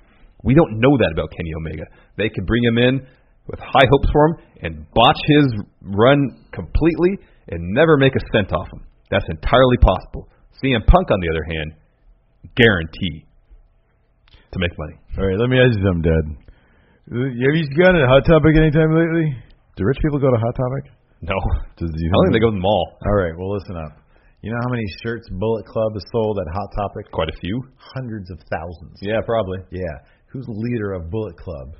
We 0.43 0.55
don't 0.55 0.81
know 0.81 0.97
that 0.97 1.13
about 1.13 1.31
Kenny 1.37 1.53
Omega. 1.61 1.85
They 2.17 2.29
could 2.31 2.47
bring 2.47 2.65
him 2.65 2.79
in 2.79 3.05
with 3.47 3.61
high 3.61 3.87
hopes 3.91 4.09
for 4.11 4.23
him 4.29 4.35
and 4.63 4.73
botch 4.95 5.21
his 5.27 5.47
run 5.83 6.47
completely 6.53 7.19
and 7.49 7.75
never 7.75 7.97
make 7.97 8.15
a 8.17 8.25
cent 8.33 8.53
off 8.53 8.69
him. 8.73 8.83
That's 9.11 9.27
entirely 9.29 9.77
possible. 9.83 10.29
CM 10.63 10.87
Punk, 10.87 11.11
on 11.11 11.21
the 11.21 11.29
other 11.29 11.45
hand, 11.45 11.69
guarantee 12.57 13.27
to 14.53 14.59
make 14.59 14.73
money. 14.79 14.97
All 15.19 15.27
right, 15.27 15.39
let 15.39 15.51
me 15.51 15.59
ask 15.61 15.77
you 15.77 15.85
something, 15.85 16.07
Dad. 16.09 16.25
Have 17.13 17.55
you 17.55 17.67
gone 17.77 17.95
to 17.95 18.07
Hot 18.09 18.25
Topic 18.25 18.57
anytime 18.57 18.91
lately? 18.97 19.37
Do 19.77 19.85
rich 19.85 19.99
people 20.03 20.19
go 20.19 20.31
to 20.31 20.41
Hot 20.41 20.57
Topic? 20.57 20.96
No, 21.23 21.37
Does 21.81 21.91
you 21.95 22.09
I 22.09 22.13
don't 22.13 22.25
think 22.29 22.35
they 22.37 22.45
go 22.45 22.51
to 22.53 22.59
the 22.59 22.63
mall. 22.65 22.99
All 23.05 23.17
right, 23.17 23.33
well, 23.37 23.53
listen 23.55 23.77
up. 23.77 23.97
You 24.43 24.53
know 24.53 24.61
how 24.63 24.71
many 24.71 24.85
shirts 25.03 25.27
Bullet 25.33 25.67
Club 25.67 25.95
has 25.95 26.05
sold 26.13 26.39
at 26.39 26.47
Hot 26.53 26.71
Topic? 26.77 27.11
Quite 27.11 27.29
a 27.31 27.39
few. 27.41 27.57
Hundreds 27.97 28.31
of 28.31 28.39
thousands. 28.53 28.95
Yeah, 29.03 29.19
probably. 29.25 29.59
Yeah. 29.73 29.97
Who's 30.31 30.47
the 30.47 30.55
leader 30.55 30.93
of 30.93 31.11
Bullet 31.11 31.37
Club? 31.39 31.75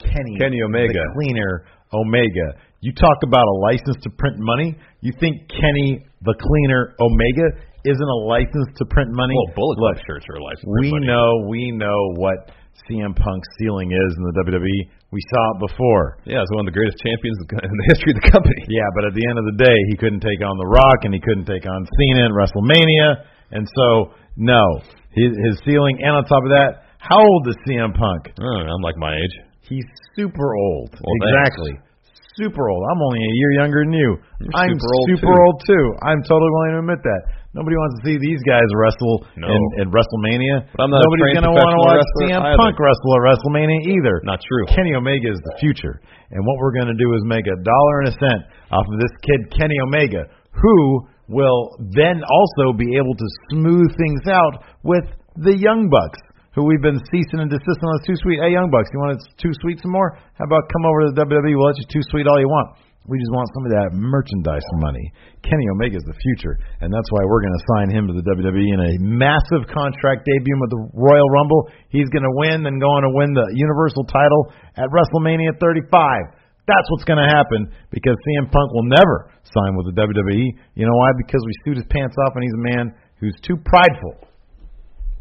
Kenny. 0.00 0.34
Kenny 0.38 0.62
Omega. 0.62 0.94
The 0.94 1.12
cleaner 1.14 1.66
Omega. 1.92 2.58
You 2.80 2.92
talk 2.94 3.18
about 3.26 3.44
a 3.44 3.56
license 3.70 3.98
to 4.02 4.10
print 4.10 4.36
money. 4.38 4.74
You 5.00 5.12
think 5.20 5.48
Kenny 5.50 6.00
the 6.22 6.34
cleaner 6.38 6.94
Omega 6.98 7.46
isn't 7.84 8.08
a 8.08 8.20
license 8.30 8.70
to 8.78 8.84
print 8.86 9.10
money? 9.12 9.34
Well, 9.34 9.54
Bullet 9.54 9.78
Look, 9.78 9.96
Club 9.96 10.06
shirts 10.06 10.26
are 10.30 10.38
a 10.38 10.44
license. 10.44 10.64
we 10.80 10.90
money. 10.90 11.06
know 11.06 11.26
we 11.50 11.70
know 11.72 11.98
what 12.16 12.50
CM 12.88 13.14
Punk's 13.14 13.48
ceiling 13.58 13.90
is 13.92 14.10
in 14.18 14.22
the 14.26 14.34
WWE. 14.42 14.80
We 15.12 15.20
saw 15.30 15.42
it 15.54 15.58
before. 15.70 16.18
Yeah, 16.24 16.40
he's 16.40 16.52
one 16.56 16.64
of 16.64 16.70
the 16.70 16.76
greatest 16.76 16.98
champions 17.04 17.36
in 17.44 17.76
the 17.76 17.88
history 17.92 18.10
of 18.16 18.18
the 18.24 18.28
company. 18.32 18.60
Yeah, 18.72 18.88
but 18.96 19.04
at 19.06 19.14
the 19.14 19.24
end 19.28 19.36
of 19.36 19.46
the 19.46 19.58
day, 19.60 19.76
he 19.92 19.96
couldn't 20.00 20.24
take 20.24 20.40
on 20.40 20.56
The 20.56 20.70
Rock 20.70 21.04
and 21.04 21.12
he 21.12 21.20
couldn't 21.20 21.44
take 21.44 21.68
on 21.68 21.84
Cena 21.84 22.26
in 22.26 22.32
WrestleMania. 22.32 23.28
And 23.52 23.68
so, 23.68 24.16
no, 24.40 24.80
his, 25.12 25.36
his 25.36 25.60
ceiling. 25.68 26.00
And 26.00 26.16
on 26.16 26.24
top 26.24 26.42
of 26.42 26.52
that, 26.56 26.88
how 26.96 27.20
old 27.20 27.44
is 27.48 27.56
CM 27.68 27.92
Punk? 27.92 28.32
Oh, 28.40 28.60
I'm 28.64 28.80
like 28.80 28.96
my 28.96 29.12
age. 29.12 29.34
He's 29.68 29.84
super 30.16 30.54
old. 30.56 30.96
Well, 30.96 31.16
exactly. 31.28 31.76
Super 32.40 32.70
old. 32.70 32.82
I'm 32.88 33.02
only 33.02 33.20
a 33.20 33.34
year 33.36 33.52
younger 33.60 33.84
than 33.84 33.92
you. 33.92 34.16
You're 34.40 34.56
I'm 34.56 34.72
super 34.72 34.94
old, 34.96 35.06
super 35.12 35.34
too. 35.36 35.44
old 35.44 35.56
too. 35.68 35.86
I'm 36.00 36.22
totally 36.24 36.48
willing 36.48 36.72
to 36.72 36.80
admit 36.80 37.02
that. 37.04 37.22
Nobody 37.52 37.76
wants 37.76 38.00
to 38.00 38.02
see 38.08 38.16
these 38.16 38.40
guys 38.48 38.64
wrestle 38.72 39.28
No. 39.36 39.52
in, 39.52 39.84
in 39.84 39.86
WrestleMania. 39.92 40.72
But 40.72 40.88
I'm 40.88 40.90
not 40.90 41.04
Nobody's 41.04 41.36
gonna 41.36 41.52
want 41.52 41.68
to 41.68 41.82
watch 41.84 42.04
CM 42.24 42.40
either. 42.40 42.56
Punk 42.56 42.80
wrestle 42.80 43.12
at 43.20 43.22
WrestleMania 43.28 43.92
either. 43.92 44.24
Not 44.24 44.40
true. 44.40 44.64
Kenny 44.72 44.96
Omega 44.96 45.28
is 45.28 45.36
the 45.44 45.60
future. 45.60 46.00
And 46.32 46.40
what 46.48 46.56
we're 46.56 46.72
going 46.72 46.88
to 46.88 46.96
do 46.96 47.12
is 47.12 47.20
make 47.28 47.44
a 47.44 47.56
dollar 47.60 47.94
and 48.00 48.08
a 48.08 48.16
cent 48.16 48.40
off 48.72 48.88
of 48.88 48.96
this 48.96 49.12
kid, 49.20 49.52
Kenny 49.52 49.76
Omega, 49.84 50.24
who 50.56 51.04
will 51.28 51.76
then 51.92 52.24
also 52.24 52.72
be 52.72 52.96
able 52.96 53.12
to 53.12 53.26
smooth 53.52 53.92
things 54.00 54.24
out 54.32 54.64
with 54.80 55.04
the 55.36 55.52
Young 55.52 55.92
Bucks, 55.92 56.20
who 56.56 56.64
we've 56.64 56.80
been 56.80 57.00
ceasing 57.12 57.40
and 57.44 57.52
desisting 57.52 57.84
on. 57.84 58.00
Too 58.08 58.16
sweet. 58.24 58.40
Hey, 58.40 58.56
Young 58.56 58.72
Bucks, 58.72 58.88
you 58.92 58.98
want 59.00 59.20
it 59.20 59.24
too 59.36 59.52
sweet 59.60 59.76
some 59.84 59.92
more? 59.92 60.16
How 60.40 60.48
about 60.48 60.72
come 60.72 60.88
over 60.88 61.04
to 61.04 61.12
the 61.12 61.20
WWE? 61.28 61.52
We'll 61.52 61.68
let 61.68 61.76
you 61.76 61.84
too 61.92 62.04
sweet 62.08 62.24
all 62.24 62.40
you 62.40 62.48
want. 62.48 62.80
We 63.10 63.18
just 63.18 63.34
want 63.34 63.50
some 63.50 63.66
of 63.66 63.72
that 63.74 63.90
merchandise 63.98 64.62
money. 64.78 65.10
Kenny 65.42 65.66
Omega's 65.74 66.06
the 66.06 66.14
future, 66.14 66.54
and 66.78 66.86
that's 66.86 67.10
why 67.10 67.26
we're 67.26 67.42
going 67.42 67.58
to 67.58 67.66
sign 67.74 67.88
him 67.90 68.06
to 68.06 68.14
the 68.14 68.22
WWE 68.22 68.68
in 68.70 68.78
a 68.78 68.92
massive 69.02 69.66
contract 69.66 70.22
debut 70.22 70.58
with 70.62 70.70
the 70.70 70.82
Royal 70.94 71.28
Rumble. 71.34 71.66
He's 71.90 72.06
going 72.14 72.22
to 72.22 72.34
win, 72.46 72.62
then 72.62 72.78
go 72.78 72.86
on 72.86 73.02
to 73.02 73.10
win 73.10 73.34
the 73.34 73.50
Universal 73.58 74.06
title 74.06 74.54
at 74.78 74.86
WrestleMania 74.94 75.58
35. 75.58 76.38
That's 76.70 76.86
what's 76.94 77.02
going 77.02 77.18
to 77.18 77.26
happen 77.26 77.74
because 77.90 78.14
CM 78.22 78.46
Punk 78.46 78.70
will 78.70 78.86
never 78.86 79.34
sign 79.50 79.74
with 79.74 79.90
the 79.90 79.98
WWE. 79.98 80.54
You 80.78 80.86
know 80.86 80.94
why? 80.94 81.10
Because 81.18 81.42
we 81.42 81.54
suit 81.66 81.82
his 81.82 81.88
pants 81.90 82.14
off, 82.22 82.38
and 82.38 82.46
he's 82.46 82.54
a 82.54 82.66
man 82.70 82.94
who's 83.18 83.34
too 83.42 83.58
prideful. 83.66 84.30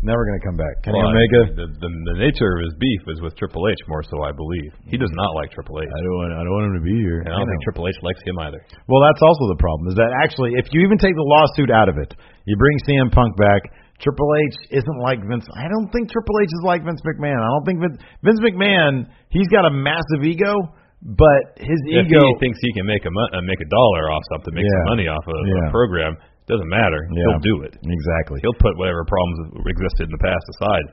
Never 0.02 0.26
going 0.26 0.40
to 0.42 0.46
come 0.50 0.58
back. 0.58 0.74
Kenny 0.82 0.98
Well, 0.98 1.10
I 1.10 1.14
Omega. 1.14 1.42
mean, 1.46 1.58
The, 1.62 1.68
the, 1.78 1.90
the 2.10 2.16
nature 2.18 2.50
of 2.58 2.66
his 2.66 2.74
beef 2.82 3.02
is 3.14 3.22
with 3.22 3.38
Triple 3.38 3.70
H 3.70 3.78
more 3.86 4.02
so, 4.02 4.26
I 4.26 4.34
believe. 4.34 4.74
He 4.90 4.98
does 4.98 5.14
not 5.14 5.38
like 5.38 5.54
Triple 5.54 5.78
H. 5.78 5.86
I 5.86 6.00
don't 6.02 6.18
want. 6.18 6.32
I 6.34 6.42
don't 6.42 6.54
want 6.58 6.66
him 6.74 6.78
to 6.82 6.86
be 6.90 6.98
here. 7.06 7.22
And 7.22 7.30
I 7.30 7.38
don't 7.38 7.46
think. 7.46 7.62
Triple 7.70 7.86
H 7.86 7.94
likes 8.02 8.18
him 8.26 8.38
either. 8.42 8.58
Well, 8.90 9.02
that's 9.06 9.22
also 9.22 9.46
the 9.54 9.62
problem. 9.62 9.94
Is 9.94 9.98
that 10.02 10.10
actually, 10.26 10.58
if 10.58 10.66
you 10.74 10.82
even 10.82 10.98
take 10.98 11.14
the 11.14 11.28
lawsuit 11.38 11.70
out 11.70 11.86
of 11.86 12.02
it, 12.02 12.18
you 12.50 12.58
bring 12.58 12.74
CM 12.90 13.14
Punk 13.14 13.38
back. 13.38 13.62
Triple 14.02 14.26
H 14.50 14.82
isn't 14.82 15.00
like 15.06 15.22
Vince. 15.22 15.46
I 15.54 15.70
don't 15.70 15.94
think 15.94 16.10
Triple 16.10 16.34
H 16.42 16.50
is 16.50 16.64
like 16.66 16.82
Vince 16.82 17.06
McMahon. 17.06 17.38
I 17.38 17.50
don't 17.54 17.66
think 17.70 17.78
Vince, 17.86 17.98
Vince 18.26 18.42
McMahon. 18.42 19.06
He's 19.30 19.46
got 19.54 19.70
a 19.70 19.70
massive 19.70 20.26
ego, 20.26 20.58
but 21.06 21.62
his 21.62 21.78
If 21.86 22.10
ego. 22.10 22.18
he 22.18 22.34
thinks 22.42 22.58
he 22.58 22.74
can 22.74 22.90
make 22.90 23.06
a 23.06 23.14
uh, 23.14 23.42
make 23.46 23.62
a 23.62 23.70
dollar 23.70 24.10
off 24.10 24.26
something, 24.34 24.58
make 24.58 24.66
Yeah. 24.66 24.74
some 24.82 24.90
money 24.98 25.06
off 25.06 25.22
of 25.30 25.38
Yeah. 25.46 25.70
a 25.70 25.72
program, 25.72 26.18
doesn't 26.52 26.68
matter. 26.70 27.00
Yeah. 27.16 27.24
He'll 27.32 27.46
do 27.48 27.56
it. 27.64 27.74
exactly. 27.80 28.44
He'll 28.44 28.60
put 28.60 28.76
whatever 28.76 29.08
problems 29.08 29.56
existed 29.72 30.12
in 30.12 30.14
the 30.14 30.24
past 30.24 30.44
aside. 30.60 30.88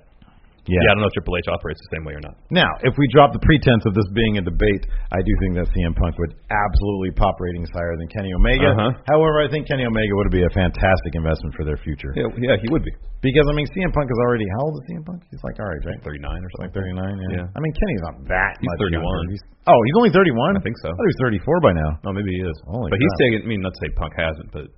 Yeah. 0.68 0.84
I 0.84 0.92
don't 0.92 1.00
know 1.00 1.08
if 1.08 1.16
Triple 1.16 1.32
H 1.40 1.48
operates 1.48 1.80
the 1.80 1.96
same 1.96 2.04
way 2.04 2.12
or 2.12 2.20
not. 2.20 2.36
Now, 2.52 2.68
if 2.84 2.92
we 3.00 3.08
drop 3.08 3.32
the 3.32 3.40
pretense 3.40 3.88
of 3.88 3.96
this 3.96 4.04
being 4.12 4.36
a 4.36 4.44
debate, 4.44 4.84
I 5.08 5.24
do 5.24 5.32
think 5.40 5.56
that 5.56 5.64
CM 5.72 5.96
Punk 5.96 6.12
would 6.20 6.36
absolutely 6.52 7.08
pop 7.16 7.40
ratings 7.40 7.72
higher 7.72 7.96
than 7.96 8.04
Kenny 8.12 8.28
Omega. 8.36 8.76
Uh-huh. 8.76 8.92
However, 9.08 9.40
I 9.40 9.48
think 9.48 9.64
Kenny 9.64 9.88
Omega 9.88 10.12
would 10.20 10.28
be 10.28 10.44
a 10.44 10.52
fantastic 10.52 11.16
investment 11.16 11.56
for 11.56 11.64
their 11.64 11.80
future. 11.80 12.12
Yeah, 12.12 12.28
yeah, 12.36 12.60
he 12.60 12.68
would 12.68 12.84
be. 12.84 12.92
Because 13.24 13.48
I 13.48 13.56
mean, 13.56 13.64
CM 13.72 13.96
Punk 13.96 14.12
is 14.12 14.20
already 14.28 14.44
how 14.60 14.68
old 14.68 14.76
is 14.76 14.84
CM 14.92 15.08
Punk? 15.08 15.24
He's 15.32 15.40
like 15.40 15.56
all 15.56 15.72
right? 15.72 15.80
39 16.04 16.04
or 16.04 16.52
Like 16.60 16.68
something. 16.68 17.00
39, 17.00 17.00
yeah. 17.00 17.48
Yeah. 17.48 17.56
I 17.56 17.58
mean, 17.64 17.72
Kenny's 17.72 18.04
not 18.04 18.14
that 18.28 18.60
He's 18.60 18.68
much 18.68 18.92
31. 18.92 19.00
younger. 19.00 19.32
He's, 19.32 19.44
oh, 19.72 19.80
he's 19.88 19.96
only 19.96 20.12
31? 20.12 20.36
I 20.52 20.60
think 20.60 20.76
so. 20.84 20.92
I 20.92 21.00
thought 21.00 21.08
he 21.08 21.12
was 21.16 21.22
34 21.48 21.64
by 21.64 21.72
now. 21.80 21.90
Oh, 22.04 22.12
maybe 22.12 22.28
he 22.36 22.44
is. 22.44 22.56
Holy 22.68 22.92
but 22.92 23.00
he's 23.00 23.08
crap. 23.16 23.24
taking. 23.24 23.40
I 23.40 23.48
mean, 23.48 23.64
not 23.64 23.72
to 23.72 23.80
say 23.80 23.88
Punk 23.96 24.12
hasn't, 24.20 24.52
but 24.52 24.68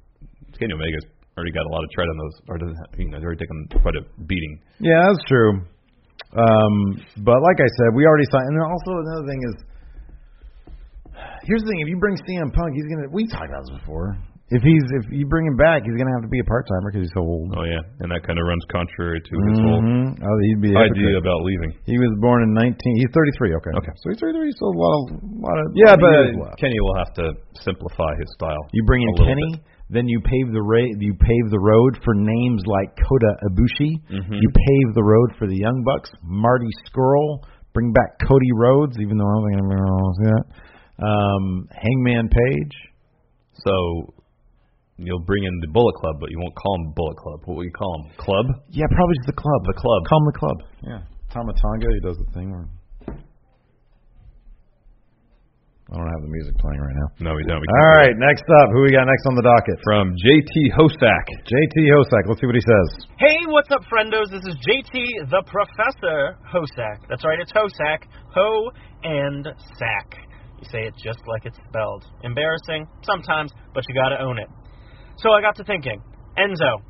Kenny 0.61 0.77
Omega's 0.77 1.09
already 1.37 1.57
got 1.57 1.65
a 1.65 1.73
lot 1.73 1.81
of 1.81 1.91
tread 1.97 2.05
on 2.05 2.17
those, 2.21 2.37
or 2.49 2.59
doesn't. 2.61 2.77
Have, 2.77 3.01
you 3.01 3.09
know, 3.09 3.17
he's 3.17 3.25
already 3.25 3.41
taken 3.41 3.59
quite 3.81 3.97
a 3.97 4.05
beating. 4.29 4.61
Yeah, 4.79 5.09
that's 5.09 5.25
true. 5.25 5.65
Um, 6.37 6.75
but 7.25 7.41
like 7.41 7.59
I 7.59 7.69
said, 7.81 7.97
we 7.97 8.05
already 8.05 8.29
signed. 8.31 8.53
And 8.53 8.61
also 8.61 8.93
another 9.01 9.27
thing 9.27 9.41
is, 9.41 9.57
here's 11.49 11.65
the 11.65 11.69
thing: 11.73 11.81
if 11.81 11.89
you 11.89 11.97
bring 11.97 12.15
CM 12.21 12.53
Punk, 12.53 12.77
he's 12.77 12.87
gonna. 12.93 13.09
We 13.11 13.27
talked 13.27 13.49
about 13.49 13.65
this 13.65 13.81
before. 13.81 14.21
If 14.51 14.67
he's 14.67 14.83
if 14.99 15.07
you 15.15 15.31
bring 15.31 15.47
him 15.47 15.55
back, 15.55 15.87
he's 15.87 15.95
gonna 15.95 16.11
have 16.11 16.27
to 16.27 16.33
be 16.33 16.43
a 16.43 16.49
part 16.51 16.67
timer 16.67 16.91
because 16.91 17.07
he's 17.07 17.15
so 17.15 17.23
old. 17.23 17.55
Oh 17.55 17.63
yeah, 17.63 17.79
and 18.03 18.11
that 18.11 18.27
kind 18.27 18.35
of 18.35 18.43
runs 18.51 18.67
contrary 18.67 19.23
to 19.23 19.35
his 19.47 19.59
whole 19.63 19.79
Mhm. 19.79 20.19
Oh, 20.19 20.37
he'd 20.43 20.59
be 20.61 20.75
idea 20.75 20.91
hypocrite. 21.15 21.23
about 21.23 21.47
leaving. 21.47 21.71
He 21.87 21.95
was 22.03 22.11
born 22.19 22.43
in 22.43 22.51
19. 22.59 22.75
He's 22.99 23.15
33. 23.15 23.55
Okay. 23.55 23.71
Okay. 23.79 23.95
So 24.03 24.11
he's 24.11 24.19
33. 24.19 24.51
He's 24.51 24.59
still 24.59 24.75
a 24.75 24.81
lot 24.83 24.95
of 24.99 25.03
lot 25.39 25.57
of. 25.63 25.67
Yeah, 25.79 25.95
lot 25.95 26.03
of 26.03 26.03
years 26.03 26.35
but 26.35 26.43
left. 26.51 26.59
Kenny 26.59 26.79
will 26.83 26.99
have 26.99 27.13
to 27.23 27.27
simplify 27.63 28.11
his 28.19 28.27
style. 28.35 28.59
You 28.75 28.83
bring 28.91 29.07
in 29.07 29.15
Kenny, 29.23 29.51
bit. 29.55 29.63
then 29.95 30.09
you 30.11 30.19
pave 30.19 30.51
the 30.51 30.63
ra- 30.67 30.99
you 30.99 31.15
pave 31.15 31.47
the 31.55 31.63
road 31.63 32.03
for 32.03 32.19
names 32.19 32.67
like 32.67 32.91
Kota 32.99 33.31
Ibushi. 33.55 34.03
Mhm. 34.19 34.35
You 34.35 34.49
pave 34.51 34.95
the 34.99 35.05
road 35.07 35.31
for 35.39 35.47
the 35.47 35.57
Young 35.63 35.85
Bucks, 35.87 36.11
Marty 36.27 36.71
Scurll. 36.91 37.39
Bring 37.73 37.93
back 37.95 38.19
Cody 38.27 38.51
Rhodes, 38.59 38.99
even 38.99 39.15
though 39.17 39.31
I 39.31 39.33
don't 39.39 39.47
think 39.47 39.63
I'm 39.63 39.71
to 39.71 40.15
see 40.19 40.27
that. 40.35 40.45
Um, 41.07 41.69
Hangman 41.71 42.29
Page. 42.29 42.75
So 43.63 44.11
you'll 45.01 45.25
bring 45.25 45.45
in 45.45 45.55
the 45.61 45.69
Bullet 45.73 45.95
Club, 45.97 46.17
but 46.21 46.31
you 46.31 46.39
won't 46.39 46.55
call 46.57 46.77
them 46.79 46.93
Bullet 46.95 47.17
Club. 47.17 47.41
What 47.45 47.57
will 47.57 47.65
you 47.65 47.73
call 47.73 47.91
them? 48.01 48.13
Club? 48.17 48.47
Yeah, 48.71 48.87
probably 48.93 49.17
just 49.25 49.33
the 49.33 49.41
club. 49.41 49.61
The 49.67 49.79
club. 49.81 50.01
Call 50.09 50.19
him 50.21 50.29
the 50.29 50.39
club. 50.39 50.59
Yeah. 50.85 51.01
Tama 51.33 51.53
Tonga, 51.57 51.89
he 51.89 52.01
does 52.01 52.19
the 52.19 52.31
thing 52.35 52.51
where. 52.51 52.69
I 55.91 55.99
don't 55.99 56.07
have 56.07 56.23
the 56.23 56.31
music 56.31 56.55
playing 56.63 56.79
right 56.79 56.95
now. 56.95 57.09
No, 57.19 57.35
we 57.35 57.43
don't. 57.43 57.59
We 57.59 57.67
All 57.67 57.91
right, 57.99 58.15
next 58.15 58.47
up, 58.63 58.71
who 58.71 58.87
we 58.87 58.95
got 58.95 59.11
next 59.11 59.27
on 59.27 59.35
the 59.35 59.43
docket? 59.43 59.75
From 59.83 60.15
JT 60.23 60.71
Hosack. 60.79 61.27
JT 61.51 61.77
Hosack. 61.91 62.31
Let's 62.31 62.39
see 62.39 62.47
what 62.47 62.55
he 62.55 62.63
says. 62.63 63.11
Hey, 63.19 63.43
what's 63.51 63.67
up, 63.75 63.83
friendos? 63.91 64.31
This 64.31 64.47
is 64.47 64.55
JT, 64.63 64.95
the 65.35 65.43
Professor 65.51 66.39
Hosack. 66.47 67.11
That's 67.11 67.25
right, 67.27 67.41
it's 67.43 67.51
Hosack. 67.51 68.07
Ho 68.35 68.71
and 69.03 69.49
sack. 69.75 70.15
You 70.63 70.69
say 70.71 70.87
it 70.87 70.95
just 71.03 71.27
like 71.27 71.47
it's 71.47 71.59
spelled. 71.69 72.05
Embarrassing? 72.23 72.87
Sometimes, 73.03 73.51
but 73.75 73.83
you 73.89 73.95
gotta 73.95 74.23
own 74.23 74.39
it. 74.39 74.47
So 75.23 75.33
I 75.33 75.41
got 75.43 75.57
to 75.57 75.65
thinking. 75.65 76.03
Enzo. 76.39 76.81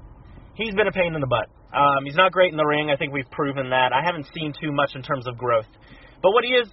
He's 0.55 0.75
been 0.75 0.87
a 0.87 0.93
pain 0.93 1.15
in 1.15 1.21
the 1.21 1.27
butt. 1.27 1.51
Um, 1.75 2.05
he's 2.05 2.15
not 2.15 2.31
great 2.31 2.53
in 2.53 2.57
the 2.57 2.65
ring. 2.67 2.91
I 2.91 2.97
think 2.97 3.13
we've 3.13 3.31
proven 3.31 3.71
that. 3.71 3.93
I 3.93 4.03
haven't 4.05 4.27
seen 4.35 4.53
too 4.53 4.71
much 4.71 4.93
in 4.95 5.03
terms 5.03 5.27
of 5.27 5.37
growth. 5.37 5.67
But 6.23 6.31
what 6.33 6.45
he 6.45 6.51
is, 6.51 6.69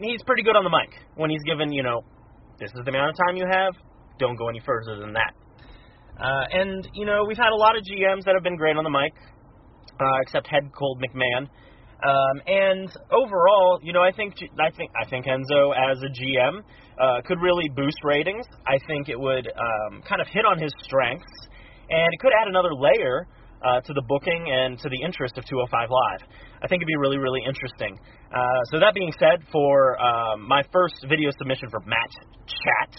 he's 0.00 0.22
pretty 0.22 0.42
good 0.42 0.54
on 0.54 0.62
the 0.62 0.70
mic. 0.70 0.90
When 1.16 1.30
he's 1.30 1.42
given, 1.42 1.72
you 1.72 1.82
know, 1.82 2.04
this 2.60 2.70
is 2.70 2.84
the 2.84 2.90
amount 2.90 3.10
of 3.10 3.16
time 3.26 3.36
you 3.36 3.46
have, 3.50 3.74
don't 4.18 4.36
go 4.36 4.48
any 4.48 4.60
further 4.60 5.00
than 5.00 5.12
that. 5.14 5.34
Uh, 6.20 6.44
and, 6.52 6.86
you 6.94 7.06
know, 7.06 7.24
we've 7.26 7.38
had 7.38 7.50
a 7.50 7.56
lot 7.56 7.76
of 7.76 7.82
GMs 7.82 8.24
that 8.26 8.34
have 8.34 8.44
been 8.44 8.56
great 8.56 8.76
on 8.76 8.84
the 8.84 8.90
mic, 8.90 9.14
uh, 9.98 10.18
except 10.22 10.46
Head 10.46 10.70
Cold 10.76 11.02
McMahon. 11.02 11.48
Um, 12.02 12.40
and 12.46 12.88
overall, 13.12 13.78
you 13.82 13.92
know, 13.92 14.02
I 14.02 14.12
think 14.12 14.34
I 14.58 14.70
think 14.70 14.90
I 14.96 15.08
think 15.08 15.26
Enzo 15.26 15.72
as 15.76 15.98
a 16.00 16.08
GM 16.08 16.62
uh, 16.98 17.20
could 17.26 17.40
really 17.40 17.68
boost 17.76 17.98
ratings. 18.04 18.46
I 18.66 18.78
think 18.86 19.08
it 19.08 19.18
would 19.18 19.46
um, 19.48 20.02
kind 20.08 20.20
of 20.20 20.26
hit 20.28 20.44
on 20.44 20.58
his 20.58 20.72
strengths, 20.82 21.32
and 21.90 22.08
it 22.12 22.18
could 22.20 22.32
add 22.40 22.48
another 22.48 22.72
layer 22.74 23.26
uh, 23.62 23.80
to 23.82 23.92
the 23.92 24.02
booking 24.08 24.46
and 24.50 24.78
to 24.78 24.88
the 24.88 25.00
interest 25.04 25.36
of 25.36 25.44
205 25.44 25.90
Live. 25.90 26.28
I 26.62 26.68
think 26.68 26.80
it'd 26.80 26.88
be 26.88 26.96
really 26.96 27.18
really 27.18 27.42
interesting. 27.46 27.98
Uh, 28.34 28.40
so 28.72 28.80
that 28.80 28.94
being 28.94 29.12
said, 29.18 29.44
for 29.52 30.00
um, 30.00 30.46
my 30.48 30.62
first 30.72 31.04
video 31.08 31.30
submission 31.36 31.68
for 31.70 31.80
Mat 31.80 32.10
Chat. 32.46 32.96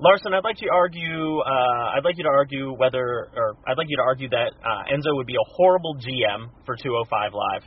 Larson, 0.00 0.32
I'd 0.32 0.44
like 0.44 0.56
to 0.58 0.68
argue. 0.72 1.40
Uh, 1.40 1.98
I'd 1.98 2.04
like 2.04 2.16
you 2.16 2.22
to 2.22 2.30
argue 2.30 2.70
whether, 2.78 3.30
or 3.34 3.56
I'd 3.66 3.76
like 3.76 3.88
you 3.90 3.96
to 3.96 4.02
argue 4.02 4.28
that 4.28 4.54
uh, 4.62 4.94
Enzo 4.94 5.16
would 5.16 5.26
be 5.26 5.34
a 5.34 5.46
horrible 5.56 5.96
GM 5.96 6.50
for 6.64 6.76
205 6.76 7.34
Live, 7.34 7.62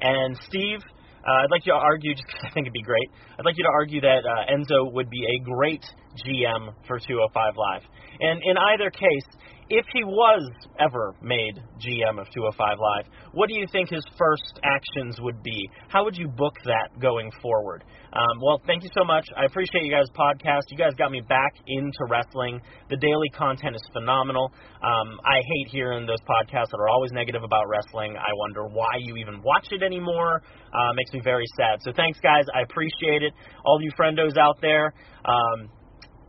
and 0.00 0.36
Steve, 0.48 0.80
uh, 1.24 1.32
I'd 1.32 1.50
like 1.50 1.64
you 1.64 1.72
to 1.72 1.78
argue. 1.78 2.12
just 2.12 2.26
because 2.28 2.44
I 2.50 2.52
think 2.52 2.66
it'd 2.66 2.74
be 2.76 2.82
great. 2.82 3.08
I'd 3.38 3.46
like 3.46 3.56
you 3.56 3.64
to 3.64 3.72
argue 3.72 4.02
that 4.02 4.20
uh, 4.20 4.52
Enzo 4.52 4.92
would 4.92 5.08
be 5.08 5.24
a 5.24 5.44
great 5.44 5.80
GM 6.16 6.74
for 6.86 6.98
205 6.98 7.54
Live, 7.56 7.82
and 8.20 8.40
in 8.44 8.56
either 8.56 8.90
case, 8.90 9.26
if 9.72 9.86
he 9.92 10.04
was 10.04 10.50
ever 10.78 11.14
made 11.22 11.56
GM 11.80 12.20
of 12.20 12.28
205 12.28 12.76
Live, 12.76 13.06
what 13.32 13.48
do 13.48 13.54
you 13.54 13.66
think 13.72 13.88
his 13.88 14.04
first 14.18 14.60
actions 14.62 15.18
would 15.20 15.42
be? 15.42 15.70
How 15.88 16.04
would 16.04 16.16
you 16.16 16.28
book 16.28 16.52
that 16.64 17.00
going 17.00 17.30
forward? 17.40 17.82
Um, 18.12 18.36
well, 18.42 18.60
thank 18.66 18.82
you 18.82 18.90
so 18.94 19.02
much. 19.02 19.24
I 19.34 19.46
appreciate 19.46 19.84
you 19.84 19.90
guys' 19.90 20.10
podcast. 20.12 20.68
You 20.68 20.76
guys 20.76 20.92
got 20.98 21.10
me 21.10 21.22
back 21.26 21.54
into 21.66 22.04
wrestling. 22.10 22.60
The 22.90 22.98
daily 22.98 23.30
content 23.32 23.74
is 23.74 23.82
phenomenal. 23.94 24.52
Um, 24.84 25.18
I 25.24 25.40
hate 25.40 25.72
hearing 25.72 26.04
those 26.04 26.20
podcasts 26.28 26.68
that 26.68 26.78
are 26.78 26.88
always 26.88 27.12
negative 27.12 27.42
about 27.42 27.64
wrestling. 27.68 28.16
I 28.16 28.32
wonder 28.34 28.68
why 28.68 29.00
you 29.00 29.16
even 29.16 29.40
watch 29.42 29.68
it 29.70 29.82
anymore. 29.82 30.42
Uh, 30.74 30.92
makes 30.96 31.12
me 31.12 31.20
very 31.24 31.46
sad. 31.56 31.80
So 31.80 31.92
thanks, 31.96 32.20
guys. 32.20 32.44
I 32.54 32.60
appreciate 32.60 33.22
it. 33.22 33.32
All 33.64 33.80
you 33.80 33.90
friendos 33.98 34.36
out 34.36 34.58
there. 34.60 34.92
Um, 35.24 35.70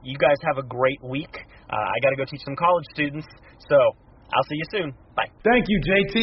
you 0.04 0.18
guys 0.20 0.38
have 0.44 0.58
a 0.60 0.68
great 0.68 1.02
week. 1.04 1.32
Uh, 1.72 1.76
I 1.76 1.98
got 2.04 2.12
to 2.12 2.20
go 2.20 2.26
teach 2.28 2.44
some 2.44 2.56
college 2.56 2.86
students, 2.94 3.28
so 3.68 3.78
I'll 4.36 4.48
see 4.52 4.60
you 4.60 4.68
soon. 4.72 4.88
Bye. 5.16 5.32
Thank 5.44 5.66
you, 5.68 5.80
JT. 5.82 6.16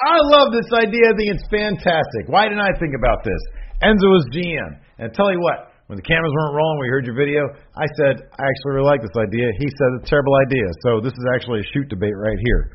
I 0.00 0.18
love 0.34 0.50
this 0.50 0.70
idea. 0.74 1.10
I 1.10 1.14
think 1.14 1.28
it's 1.34 1.46
fantastic. 1.50 2.26
Why 2.26 2.50
didn't 2.50 2.66
I 2.66 2.74
think 2.78 2.94
about 2.98 3.22
this? 3.22 3.38
Enzo 3.82 4.10
is 4.18 4.26
GM. 4.34 4.70
And 4.98 5.10
I 5.10 5.14
tell 5.14 5.30
you 5.30 5.38
what, 5.38 5.74
when 5.86 5.96
the 5.96 6.06
cameras 6.06 6.32
weren't 6.32 6.54
rolling, 6.56 6.78
we 6.80 6.88
heard 6.88 7.06
your 7.06 7.14
video. 7.14 7.44
I 7.76 7.86
said, 8.00 8.26
I 8.34 8.42
actually 8.42 8.80
really 8.80 8.88
like 8.88 9.02
this 9.02 9.14
idea. 9.14 9.46
He 9.58 9.68
said, 9.68 9.88
it's 10.00 10.08
a 10.08 10.10
terrible 10.10 10.34
idea. 10.46 10.66
So 10.82 11.00
this 11.02 11.12
is 11.12 11.26
actually 11.34 11.60
a 11.60 11.66
shoot 11.74 11.88
debate 11.88 12.16
right 12.16 12.38
here. 12.40 12.74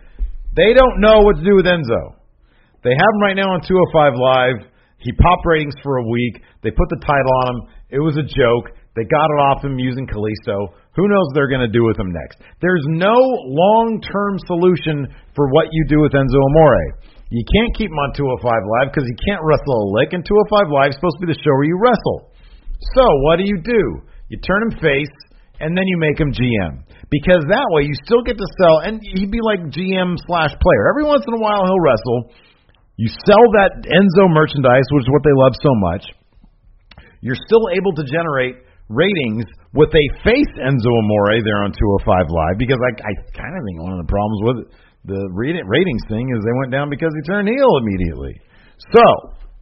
They 0.56 0.74
don't 0.74 1.00
know 1.00 1.22
what 1.26 1.38
to 1.38 1.43
do 1.43 1.56
with 1.56 1.65
Enzo. 1.65 2.19
They 2.84 2.95
have 2.95 3.12
him 3.15 3.22
right 3.22 3.36
now 3.36 3.52
on 3.52 3.62
205 3.65 4.15
Live. 4.15 4.60
He 5.00 5.12
popped 5.13 5.43
ratings 5.45 5.76
for 5.84 5.98
a 5.98 6.06
week. 6.08 6.43
They 6.63 6.72
put 6.72 6.88
the 6.89 7.00
title 7.04 7.34
on 7.48 7.56
him. 7.56 7.60
It 7.89 8.00
was 8.00 8.15
a 8.17 8.24
joke. 8.24 8.76
They 9.00 9.08
got 9.08 9.32
it 9.32 9.40
off 9.48 9.64
him 9.64 9.80
using 9.80 10.04
Kalisto. 10.04 10.76
Who 11.00 11.08
knows 11.08 11.32
what 11.32 11.40
they're 11.40 11.48
going 11.48 11.64
to 11.64 11.72
do 11.72 11.88
with 11.88 11.96
him 11.96 12.12
next? 12.12 12.44
There's 12.60 12.84
no 12.92 13.16
long 13.16 14.04
term 14.04 14.36
solution 14.44 15.08
for 15.40 15.48
what 15.56 15.72
you 15.72 15.88
do 15.88 16.04
with 16.04 16.12
Enzo 16.12 16.36
Amore. 16.36 17.00
You 17.32 17.40
can't 17.48 17.72
keep 17.80 17.88
him 17.88 17.96
on 17.96 18.12
205 18.12 18.44
Live 18.44 18.92
because 18.92 19.08
he 19.08 19.16
can't 19.24 19.40
wrestle 19.40 19.72
a 19.72 19.88
lick, 19.96 20.12
and 20.12 20.20
205 20.20 20.68
Live 20.68 20.92
is 20.92 21.00
supposed 21.00 21.16
to 21.16 21.24
be 21.24 21.32
the 21.32 21.40
show 21.40 21.56
where 21.56 21.72
you 21.72 21.80
wrestle. 21.80 22.36
So 23.00 23.08
what 23.24 23.40
do 23.40 23.48
you 23.48 23.64
do? 23.64 24.04
You 24.28 24.36
turn 24.44 24.68
him 24.68 24.74
face, 24.84 25.16
and 25.64 25.80
then 25.80 25.88
you 25.88 25.96
make 25.96 26.20
him 26.20 26.36
GM. 26.36 26.84
Because 27.08 27.48
that 27.48 27.72
way 27.72 27.88
you 27.88 27.96
still 28.04 28.20
get 28.28 28.36
to 28.36 28.48
sell, 28.60 28.84
and 28.84 29.00
he'd 29.00 29.32
be 29.32 29.40
like 29.40 29.72
GM 29.72 30.20
slash 30.28 30.52
player. 30.60 30.84
Every 30.92 31.08
once 31.08 31.24
in 31.24 31.32
a 31.32 31.40
while 31.40 31.64
he'll 31.64 31.80
wrestle. 31.80 32.36
You 33.00 33.08
sell 33.24 33.46
that 33.64 33.80
Enzo 33.88 34.28
merchandise, 34.28 34.84
which 34.92 35.08
is 35.08 35.12
what 35.16 35.24
they 35.24 35.32
love 35.32 35.56
so 35.64 35.72
much. 35.88 36.04
You're 37.24 37.40
still 37.48 37.72
able 37.72 37.96
to 37.96 38.04
generate 38.04 38.68
ratings 38.89 39.45
with 39.71 39.93
a 39.93 40.06
face 40.25 40.54
Enzo 40.58 40.91
Amore 40.91 41.38
there 41.45 41.62
on 41.62 41.71
205 41.71 42.10
Live 42.10 42.58
because 42.58 42.82
I, 42.82 42.91
I 42.97 43.13
kind 43.38 43.54
of 43.54 43.62
think 43.62 43.78
one 43.86 43.93
of 43.93 44.02
the 44.02 44.10
problems 44.10 44.39
with 44.43 44.58
the 45.06 45.21
ratings 45.32 46.04
thing 46.10 46.28
is 46.34 46.41
they 46.41 46.58
went 46.60 46.73
down 46.73 46.89
because 46.89 47.13
he 47.13 47.21
turned 47.23 47.47
heel 47.47 47.73
immediately. 47.80 48.36
So, 48.91 49.06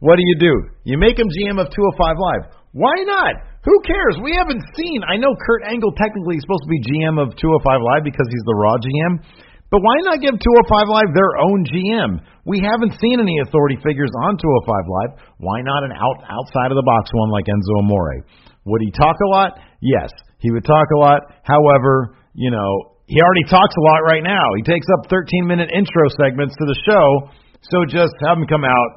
what 0.00 0.16
do 0.16 0.24
you 0.24 0.36
do? 0.40 0.54
You 0.88 0.96
make 0.96 1.20
him 1.20 1.28
GM 1.28 1.60
of 1.60 1.68
205 1.70 1.76
Live. 2.16 2.42
Why 2.72 2.96
not? 3.04 3.48
Who 3.68 3.76
cares? 3.84 4.16
We 4.22 4.32
haven't 4.32 4.64
seen. 4.72 5.04
I 5.04 5.20
know 5.20 5.36
Kurt 5.36 5.62
Angle 5.68 5.92
technically 6.00 6.40
is 6.40 6.44
supposed 6.48 6.64
to 6.64 6.72
be 6.72 6.80
GM 6.88 7.20
of 7.20 7.36
205 7.36 7.44
Live 7.68 8.04
because 8.04 8.26
he's 8.32 8.46
the 8.48 8.56
Raw 8.56 8.80
GM, 8.80 9.20
but 9.68 9.84
why 9.84 10.00
not 10.08 10.24
give 10.24 10.32
205 10.32 10.40
Live 10.88 11.10
their 11.12 11.36
own 11.36 11.68
GM? 11.68 12.24
We 12.48 12.64
haven't 12.64 12.96
seen 12.96 13.20
any 13.20 13.36
authority 13.44 13.76
figures 13.84 14.08
on 14.24 14.40
205 14.40 14.40
Live. 14.40 15.12
Why 15.44 15.60
not 15.60 15.84
an 15.84 15.92
out 15.92 16.24
outside 16.24 16.72
of 16.72 16.80
the 16.80 16.86
box 16.88 17.12
one 17.12 17.28
like 17.28 17.44
Enzo 17.44 17.84
Amore? 17.84 18.24
Would 18.68 18.82
he 18.84 18.92
talk 18.92 19.16
a 19.16 19.28
lot? 19.28 19.58
Yes, 19.80 20.10
he 20.38 20.50
would 20.52 20.64
talk 20.64 20.86
a 20.94 20.98
lot. 20.98 21.20
However, 21.42 22.16
you 22.34 22.50
know, 22.50 22.98
he 23.08 23.16
already 23.24 23.48
talks 23.48 23.72
a 23.72 23.84
lot 23.88 24.04
right 24.04 24.22
now. 24.22 24.44
He 24.56 24.62
takes 24.62 24.86
up 24.98 25.08
13 25.08 25.48
minute 25.48 25.72
intro 25.72 26.04
segments 26.20 26.54
to 26.60 26.64
the 26.68 26.78
show. 26.84 27.32
So 27.72 27.88
just 27.88 28.12
have 28.28 28.36
him 28.36 28.46
come 28.46 28.64
out. 28.64 28.90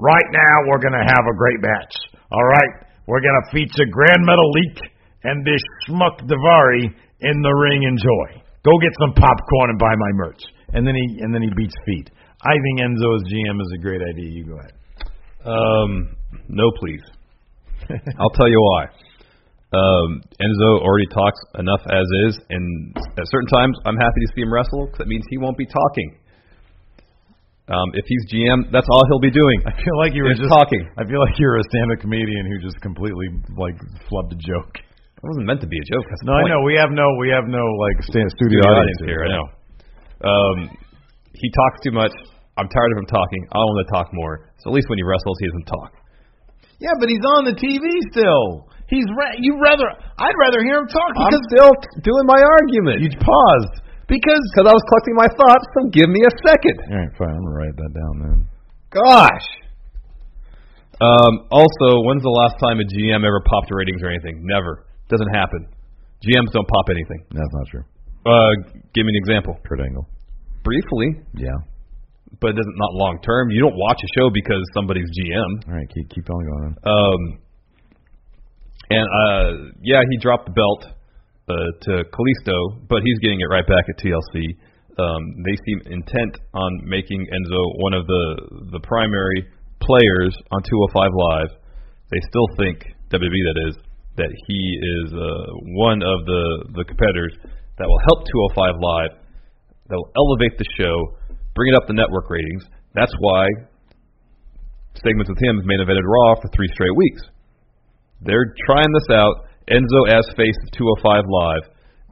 Right 0.00 0.28
now, 0.32 0.54
we're 0.66 0.80
going 0.80 0.96
to 0.96 1.04
have 1.04 1.24
a 1.28 1.36
great 1.36 1.60
match. 1.60 1.94
All 2.32 2.44
right. 2.44 2.88
We're 3.06 3.20
going 3.20 3.38
to 3.44 3.46
feature 3.52 3.84
Gran 3.90 4.24
Metalik 4.24 4.88
and 5.24 5.44
this 5.44 5.60
schmuck 5.84 6.16
Daivari 6.24 6.88
in 7.20 7.36
the 7.42 7.54
ring. 7.60 7.82
Enjoy. 7.84 8.40
Go 8.64 8.72
get 8.80 8.92
some 9.00 9.12
popcorn 9.12 9.70
and 9.70 9.78
buy 9.78 9.94
my 9.96 10.12
merch. 10.14 10.42
And 10.72 10.86
then 10.86 10.94
he 10.94 11.20
and 11.20 11.34
then 11.34 11.42
he 11.42 11.48
beats 11.56 11.74
feet. 11.86 12.10
I 12.44 12.52
think 12.52 12.80
Enzo 12.80 13.16
as 13.16 13.22
GM 13.32 13.60
is 13.60 13.72
a 13.74 13.82
great 13.82 14.00
idea. 14.02 14.30
You 14.30 14.44
go 14.44 14.58
ahead. 14.58 14.74
Um, 15.44 16.16
no, 16.48 16.70
please. 16.78 17.02
I'll 18.20 18.30
tell 18.30 18.48
you 18.48 18.60
why. 18.60 18.86
Um, 19.68 20.24
Enzo 20.40 20.80
already 20.80 21.04
talks 21.12 21.36
enough 21.60 21.84
as 21.92 22.06
is, 22.28 22.40
and 22.48 22.96
at 22.96 23.26
certain 23.28 23.52
times 23.52 23.76
I'm 23.84 24.00
happy 24.00 24.20
to 24.24 24.28
see 24.32 24.40
him 24.40 24.52
wrestle 24.52 24.88
because 24.88 25.04
that 25.04 25.08
means 25.12 25.24
he 25.28 25.36
won't 25.36 25.58
be 25.60 25.68
talking. 25.68 26.16
Um, 27.68 27.92
if 27.92 28.08
he's 28.08 28.24
GM, 28.32 28.72
that's 28.72 28.88
all 28.88 29.04
he'll 29.12 29.20
be 29.20 29.30
doing. 29.30 29.60
I 29.68 29.76
feel 29.76 29.92
like 30.00 30.16
you 30.16 30.24
were 30.24 30.32
Just 30.32 30.48
just 30.48 30.56
talking. 30.56 30.88
I 30.96 31.04
feel 31.04 31.20
like 31.20 31.36
you're 31.36 31.60
a 31.60 31.64
stand-up 31.68 32.00
comedian 32.00 32.48
who 32.48 32.64
just 32.64 32.80
completely 32.80 33.28
like 33.60 33.76
flubbed 34.08 34.32
a 34.32 34.40
joke. 34.40 34.80
It 34.80 35.26
wasn't 35.26 35.44
meant 35.44 35.60
to 35.60 35.68
be 35.68 35.76
a 35.76 35.86
joke. 35.92 36.06
That's 36.08 36.24
No, 36.24 36.32
I 36.32 36.48
know 36.48 36.64
we 36.64 36.80
have 36.80 36.88
no 36.88 37.04
we 37.20 37.28
have 37.28 37.44
no 37.44 37.60
like 37.60 38.00
stand 38.08 38.32
studio 38.40 38.64
the 38.64 38.72
audience 38.72 38.96
audience 38.96 39.02
here. 39.04 39.20
I 39.20 39.28
know. 39.36 39.46
Um, 40.24 40.56
he 41.36 41.48
talks 41.52 41.84
too 41.84 41.92
much. 41.92 42.14
I'm 42.56 42.72
tired 42.72 42.92
of 42.96 43.04
him 43.04 43.08
talking. 43.12 43.42
I 43.52 43.58
want 43.60 43.76
him 43.76 43.84
to 43.84 43.90
talk 43.92 44.08
more. 44.16 44.48
So 44.64 44.70
at 44.70 44.74
least 44.74 44.88
when 44.88 44.96
he 44.96 45.04
wrestles, 45.04 45.36
he 45.38 45.46
doesn't 45.52 45.68
talk. 45.68 45.92
Yeah, 46.80 46.96
but 46.96 47.12
he's 47.12 47.26
on 47.36 47.44
the 47.44 47.56
TV 47.58 47.84
still. 48.16 48.70
He's 48.88 49.04
ra- 49.12 49.36
you 49.38 49.60
rather 49.60 49.84
I'd 50.18 50.36
rather 50.40 50.60
hear 50.64 50.80
him 50.80 50.88
talk 50.88 51.12
I'm 51.16 51.36
still 51.52 51.70
t- 51.76 52.00
doing 52.08 52.24
my 52.24 52.40
argument. 52.40 53.04
you 53.04 53.10
paused 53.20 53.84
because 54.08 54.40
Because 54.56 54.66
I 54.66 54.72
was 54.72 54.84
collecting 54.88 55.16
my 55.20 55.28
thoughts, 55.36 55.64
so 55.76 55.92
give 55.92 56.08
me 56.08 56.24
a 56.24 56.32
second. 56.48 56.76
All 56.88 56.96
right, 56.96 57.12
fine. 57.20 57.34
I'm 57.36 57.44
gonna 57.44 57.56
write 57.60 57.76
that 57.76 57.92
down 57.92 58.14
then. 58.24 58.38
Gosh. 58.90 59.48
Um, 60.98 61.46
also, 61.54 62.02
when's 62.08 62.24
the 62.26 62.32
last 62.32 62.56
time 62.58 62.80
a 62.80 62.86
GM 62.88 63.22
ever 63.22 63.40
popped 63.46 63.70
ratings 63.70 64.02
or 64.02 64.08
anything? 64.10 64.42
Never. 64.42 64.82
Doesn't 65.08 65.30
happen. 65.30 65.68
GMs 66.26 66.50
don't 66.50 66.66
pop 66.66 66.86
anything. 66.90 67.22
That's 67.30 67.52
not 67.54 67.66
true. 67.70 67.84
Uh, 68.26 68.50
give 68.94 69.06
me 69.06 69.14
an 69.14 69.20
example. 69.22 69.54
Kurt 69.64 69.78
Angle. 69.80 70.08
Briefly, 70.64 71.22
Yeah. 71.38 71.54
but 72.40 72.50
it 72.50 72.56
doesn't 72.58 72.78
not 72.82 72.92
long 72.98 73.20
term. 73.22 73.50
You 73.50 73.60
don't 73.62 73.76
watch 73.78 74.00
a 74.02 74.08
show 74.18 74.28
because 74.34 74.58
somebody's 74.74 75.06
GM. 75.14 75.68
All 75.70 75.74
right, 75.78 75.88
keep 75.94 76.08
keep 76.10 76.26
on 76.28 76.42
going. 76.42 76.74
Um, 76.82 77.20
and 78.90 79.06
uh, 79.06 79.72
yeah, 79.82 80.02
he 80.10 80.16
dropped 80.18 80.46
the 80.46 80.56
belt 80.56 80.82
uh, 81.48 81.54
to 81.82 81.92
Kalisto, 82.12 82.88
but 82.88 83.02
he's 83.04 83.18
getting 83.20 83.40
it 83.40 83.48
right 83.50 83.66
back 83.66 83.84
at 83.88 83.96
TLC. 84.00 84.56
Um, 84.98 85.22
they 85.44 85.56
seem 85.64 85.78
intent 85.92 86.34
on 86.54 86.70
making 86.84 87.26
Enzo 87.30 87.62
one 87.78 87.94
of 87.94 88.06
the 88.06 88.24
the 88.72 88.80
primary 88.80 89.46
players 89.80 90.34
on 90.50 90.60
205 90.92 91.10
Live. 91.14 91.50
They 92.10 92.20
still 92.28 92.48
think 92.56 92.82
WWE 93.12 93.42
that 93.52 93.58
is 93.68 93.74
that 94.16 94.32
he 94.48 94.60
is 94.74 95.12
uh, 95.14 95.46
one 95.78 96.02
of 96.02 96.26
the 96.26 96.82
the 96.82 96.84
competitors 96.84 97.36
that 97.78 97.86
will 97.86 98.02
help 98.10 98.26
205 98.56 98.74
Live, 98.82 99.12
that 99.88 99.96
will 99.96 100.12
elevate 100.18 100.58
the 100.58 100.66
show, 100.76 100.94
bring 101.54 101.72
it 101.72 101.76
up 101.78 101.86
the 101.86 101.94
network 101.94 102.28
ratings. 102.28 102.66
That's 102.94 103.14
why 103.20 103.46
segments 104.98 105.30
with 105.30 105.38
him 105.38 105.56
have 105.56 105.66
main 105.66 105.78
evented 105.78 106.02
Raw 106.02 106.34
for 106.42 106.50
three 106.50 106.68
straight 106.74 106.96
weeks. 106.96 107.22
They're 108.22 108.54
trying 108.66 108.90
this 108.94 109.14
out. 109.16 109.46
Enzo 109.70 110.08
as 110.08 110.24
face 110.36 110.56
of 110.64 110.68
205 110.80 111.24
Live, 111.28 111.64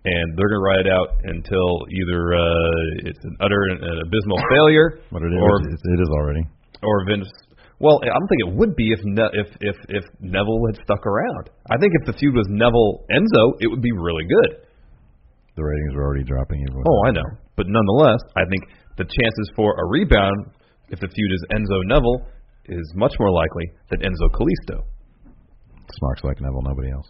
and 0.05 0.27
they're 0.37 0.53
going 0.53 0.61
to 0.61 0.67
ride 0.69 0.83
it 0.87 0.93
out 0.93 1.09
until 1.25 1.69
either 1.89 2.21
uh, 2.37 3.09
it's 3.09 3.25
an 3.25 3.37
utter 3.41 3.63
and 3.73 3.81
an 3.83 3.97
abysmal 4.07 4.37
failure, 4.53 5.01
What 5.11 5.23
it 5.25 5.33
is, 5.33 5.41
or 5.41 5.55
it, 5.65 6.01
is 6.05 6.11
already. 6.21 6.45
or 6.85 6.97
Vince. 7.09 7.27
Well, 7.81 8.01
I 8.05 8.13
don't 8.13 8.29
think 8.29 8.43
it 8.49 8.53
would 8.57 8.77
be 8.77 8.93
if 8.93 9.01
ne- 9.05 9.33
if 9.37 9.49
if 9.61 9.77
if 9.89 10.05
Neville 10.21 10.61
had 10.73 10.81
stuck 10.85 11.05
around. 11.05 11.51
I 11.69 11.77
think 11.77 11.93
if 12.01 12.07
the 12.07 12.13
feud 12.17 12.35
was 12.37 12.47
Neville 12.49 13.05
Enzo, 13.13 13.45
it 13.61 13.69
would 13.69 13.83
be 13.83 13.93
really 13.93 14.25
good. 14.25 14.65
The 15.57 15.65
ratings 15.65 15.93
are 15.97 16.05
already 16.05 16.25
dropping. 16.25 16.61
Even 16.61 16.85
Oh, 16.87 17.01
I 17.09 17.11
know, 17.13 17.29
but 17.57 17.67
nonetheless, 17.69 18.21
I 18.37 18.45
think 18.49 18.65
the 18.97 19.05
chances 19.05 19.47
for 19.57 19.73
a 19.81 19.85
rebound 19.89 20.53
if 20.89 21.01
the 21.01 21.09
feud 21.09 21.33
is 21.33 21.45
Enzo 21.53 21.81
Neville 21.85 22.25
is 22.69 22.85
much 22.95 23.13
more 23.19 23.31
likely 23.33 23.65
than 23.91 24.01
Enzo 24.01 24.29
Kalisto. 24.33 24.85
Smarks 25.99 26.23
like 26.25 26.41
Neville, 26.41 26.63
nobody 26.63 26.91
else. 26.91 27.07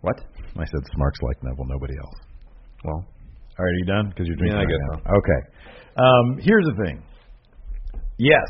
What? 0.00 0.16
I 0.56 0.64
said 0.64 0.80
Smarks 0.94 1.18
like 1.22 1.42
Neville, 1.42 1.66
nobody 1.66 1.94
else. 1.98 2.14
Well, 2.84 2.94
All 3.58 3.64
right, 3.64 3.70
are 3.70 3.78
you 3.78 3.84
done? 3.86 4.08
Because 4.10 4.26
you're 4.26 4.36
drinking. 4.36 4.58
Yeah, 4.58 4.62
I 4.62 4.66
right 4.66 5.00
guess 5.00 5.04
now. 5.04 5.18
Okay. 5.18 5.40
Um, 5.96 6.38
here's 6.42 6.64
the 6.66 6.84
thing. 6.84 7.02
Yes. 8.18 8.44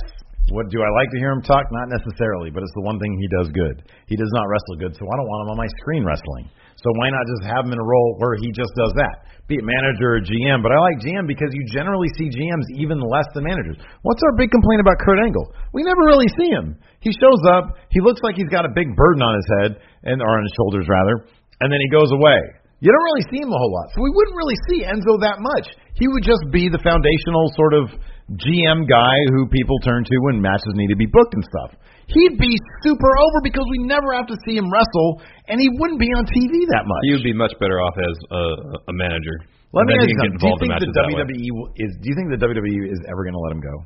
What 0.55 0.71
do 0.71 0.79
I 0.79 0.91
like 0.95 1.11
to 1.11 1.19
hear 1.19 1.35
him 1.35 1.43
talk? 1.43 1.67
Not 1.75 1.91
necessarily, 1.91 2.55
but 2.55 2.63
it's 2.63 2.77
the 2.79 2.87
one 2.87 3.03
thing 3.03 3.11
he 3.19 3.27
does 3.35 3.51
good. 3.51 3.83
He 4.07 4.15
does 4.15 4.31
not 4.31 4.47
wrestle 4.47 4.79
good, 4.79 4.95
so 4.95 5.03
I 5.03 5.15
don't 5.19 5.27
want 5.27 5.41
him 5.43 5.51
on 5.51 5.59
my 5.59 5.71
screen 5.83 6.07
wrestling. 6.07 6.47
So 6.79 6.87
why 7.03 7.11
not 7.11 7.27
just 7.27 7.51
have 7.51 7.67
him 7.67 7.75
in 7.75 7.83
a 7.83 7.89
role 7.89 8.15
where 8.23 8.39
he 8.39 8.55
just 8.55 8.71
does 8.79 8.95
that? 8.95 9.27
Be 9.51 9.59
it 9.59 9.67
manager 9.67 10.19
or 10.19 10.23
GM, 10.23 10.63
but 10.63 10.71
I 10.71 10.79
like 10.79 11.03
GM 11.03 11.27
because 11.27 11.51
you 11.51 11.67
generally 11.75 12.07
see 12.15 12.31
GMs 12.31 12.67
even 12.79 13.03
less 13.03 13.27
than 13.35 13.43
managers. 13.43 13.83
What's 14.07 14.23
our 14.23 14.39
big 14.39 14.55
complaint 14.55 14.87
about 14.87 15.03
Kurt 15.03 15.19
Angle? 15.19 15.51
We 15.75 15.83
never 15.83 16.03
really 16.07 16.31
see 16.39 16.51
him. 16.51 16.79
He 17.03 17.11
shows 17.11 17.43
up, 17.51 17.75
he 17.91 17.99
looks 17.99 18.23
like 18.23 18.39
he's 18.39 18.51
got 18.51 18.63
a 18.67 18.71
big 18.71 18.95
burden 18.95 19.27
on 19.27 19.35
his 19.35 19.49
head 19.59 19.71
and 20.07 20.23
or 20.23 20.31
on 20.31 20.47
his 20.47 20.55
shoulders 20.55 20.87
rather, 20.87 21.27
and 21.59 21.75
then 21.75 21.79
he 21.83 21.91
goes 21.91 22.15
away. 22.15 22.39
You 22.79 22.95
don't 22.95 23.07
really 23.11 23.27
see 23.35 23.41
him 23.43 23.51
a 23.51 23.59
whole 23.59 23.73
lot. 23.73 23.91
So 23.97 24.03
we 24.05 24.13
wouldn't 24.15 24.37
really 24.37 24.59
see 24.71 24.87
Enzo 24.87 25.19
that 25.27 25.43
much. 25.43 25.75
He 25.99 26.07
would 26.07 26.23
just 26.23 26.45
be 26.53 26.69
the 26.69 26.79
foundational 26.85 27.51
sort 27.57 27.73
of 27.73 27.91
GM 28.35 28.91
guy 28.91 29.17
who 29.31 29.47
people 29.47 29.79
turn 29.87 30.03
to 30.03 30.17
when 30.27 30.43
matches 30.43 30.75
need 30.75 30.91
to 30.91 30.99
be 30.99 31.07
booked 31.07 31.35
and 31.35 31.47
stuff. 31.47 31.79
He'd 32.11 32.39
be 32.39 32.55
super 32.83 33.13
over 33.19 33.39
because 33.43 33.67
we 33.71 33.87
never 33.87 34.15
have 34.15 34.27
to 34.31 34.37
see 34.47 34.59
him 34.59 34.67
wrestle, 34.71 35.23
and 35.47 35.59
he 35.59 35.71
wouldn't 35.79 35.99
be 35.99 36.11
on 36.11 36.27
TV 36.27 36.67
that 36.75 36.87
much. 36.87 37.03
he 37.07 37.13
would 37.15 37.27
be 37.27 37.35
much 37.35 37.55
better 37.59 37.79
off 37.83 37.95
as 37.99 38.17
a, 38.31 38.43
a 38.91 38.95
manager. 38.95 39.47
Let 39.75 39.91
me 39.91 39.99
ask 39.99 40.07
you 40.07 40.19
something. 40.19 40.39
Do 40.39 40.47
you 40.47 40.59
get 40.59 40.59
involved 40.59 40.63
in 40.63 40.71
think 40.71 40.95
the. 40.95 41.03
WWE 41.03 41.49
will- 41.55 41.73
is? 41.79 41.91
Do 42.03 42.07
you 42.07 42.17
think 42.19 42.31
the 42.35 42.41
WWE 42.43 42.83
is 42.91 43.01
ever 43.11 43.27
going 43.27 43.35
to 43.35 43.43
let 43.43 43.53
him 43.59 43.63
go? 43.63 43.77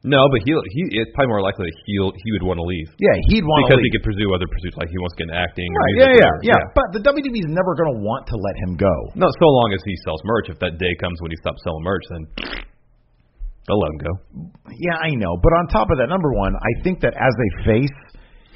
No, 0.00 0.32
but 0.32 0.40
he'll. 0.48 0.64
he 0.72 0.96
it's 0.96 1.12
probably 1.12 1.28
more 1.28 1.44
likely 1.44 1.68
that 1.68 1.76
he'll 1.84 2.12
he 2.16 2.32
would 2.32 2.40
want 2.40 2.56
to 2.56 2.64
leave 2.64 2.88
Yeah, 2.96 3.12
he'd 3.28 3.44
want 3.44 3.68
to 3.68 3.76
because 3.76 3.84
he 3.84 3.92
could 3.92 4.00
pursue 4.00 4.32
other 4.32 4.48
pursuits 4.48 4.72
like 4.80 4.88
he 4.88 4.96
wants 4.96 5.12
to 5.12 5.24
get 5.24 5.28
into 5.28 5.36
acting. 5.36 5.68
Right, 5.68 5.92
yeah, 6.00 6.08
or 6.08 6.40
yeah, 6.40 6.56
yeah, 6.56 6.60
But 6.72 6.96
the 6.96 7.04
WWE 7.04 7.36
is 7.44 7.52
never 7.52 7.76
going 7.76 7.92
to 7.92 8.00
want 8.00 8.24
to 8.32 8.36
let 8.40 8.56
him 8.64 8.80
go. 8.80 8.94
No, 9.12 9.28
so 9.28 9.44
long 9.44 9.76
as 9.76 9.84
he 9.84 9.92
sells 10.08 10.24
merch. 10.24 10.48
If 10.48 10.56
that 10.64 10.80
day 10.80 10.96
comes 11.04 11.20
when 11.20 11.28
he 11.28 11.38
stops 11.44 11.60
selling 11.60 11.84
merch, 11.84 12.04
then 12.08 12.22
They'll 13.70 13.78
let 13.78 13.94
him 13.94 14.02
go. 14.02 14.12
Yeah, 14.74 14.98
I 14.98 15.14
know. 15.14 15.38
But 15.38 15.54
on 15.54 15.70
top 15.70 15.94
of 15.94 16.02
that, 16.02 16.10
number 16.10 16.34
one, 16.34 16.58
I 16.58 16.72
think 16.82 16.98
that 17.06 17.14
as 17.14 17.30
a 17.30 17.48
face, 17.62 17.98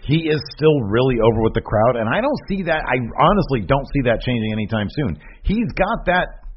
he 0.03 0.27
is 0.27 0.43
still 0.59 0.75
really 0.91 1.23
over 1.23 1.47
with 1.47 1.55
the 1.55 1.63
crowd, 1.63 2.03
and 2.03 2.11
I 2.11 2.19
don't 2.19 2.41
see 2.51 2.67
that. 2.67 2.83
I 2.83 2.99
honestly 3.23 3.63
don't 3.63 3.87
see 3.95 4.11
that 4.11 4.27
changing 4.27 4.51
anytime 4.51 4.91
soon. 4.91 5.23
He's 5.47 5.71
got 5.79 6.11
that, 6.11 6.51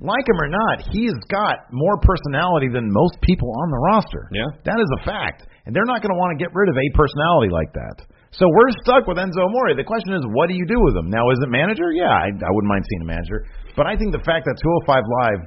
like 0.00 0.24
him 0.24 0.40
or 0.40 0.48
not, 0.48 0.88
he's 0.88 1.12
got 1.28 1.68
more 1.76 2.00
personality 2.00 2.72
than 2.72 2.88
most 2.88 3.20
people 3.20 3.52
on 3.52 3.68
the 3.68 3.80
roster. 3.92 4.32
Yeah. 4.32 4.48
that 4.64 4.80
is 4.80 4.88
a 4.96 5.00
fact, 5.04 5.44
and 5.68 5.76
they're 5.76 5.86
not 5.86 6.00
going 6.00 6.10
to 6.10 6.18
want 6.18 6.32
to 6.32 6.40
get 6.40 6.56
rid 6.56 6.72
of 6.72 6.76
a 6.80 6.86
personality 6.96 7.52
like 7.52 7.70
that. 7.76 8.08
So 8.32 8.48
we're 8.48 8.72
stuck 8.80 9.04
with 9.04 9.20
Enzo 9.20 9.44
Amore. 9.44 9.76
The 9.76 9.84
question 9.84 10.16
is, 10.16 10.24
what 10.32 10.48
do 10.48 10.56
you 10.56 10.64
do 10.64 10.80
with 10.80 10.96
him? 10.96 11.12
Now, 11.12 11.28
is 11.30 11.38
it 11.42 11.50
manager? 11.52 11.92
Yeah, 11.92 12.10
I, 12.10 12.32
I 12.32 12.50
wouldn't 12.50 12.70
mind 12.70 12.86
seeing 12.88 13.04
a 13.04 13.10
manager, 13.12 13.44
but 13.76 13.84
I 13.84 13.94
think 14.00 14.16
the 14.16 14.24
fact 14.24 14.48
that 14.48 14.56
205 14.88 15.04
Live, 15.04 15.40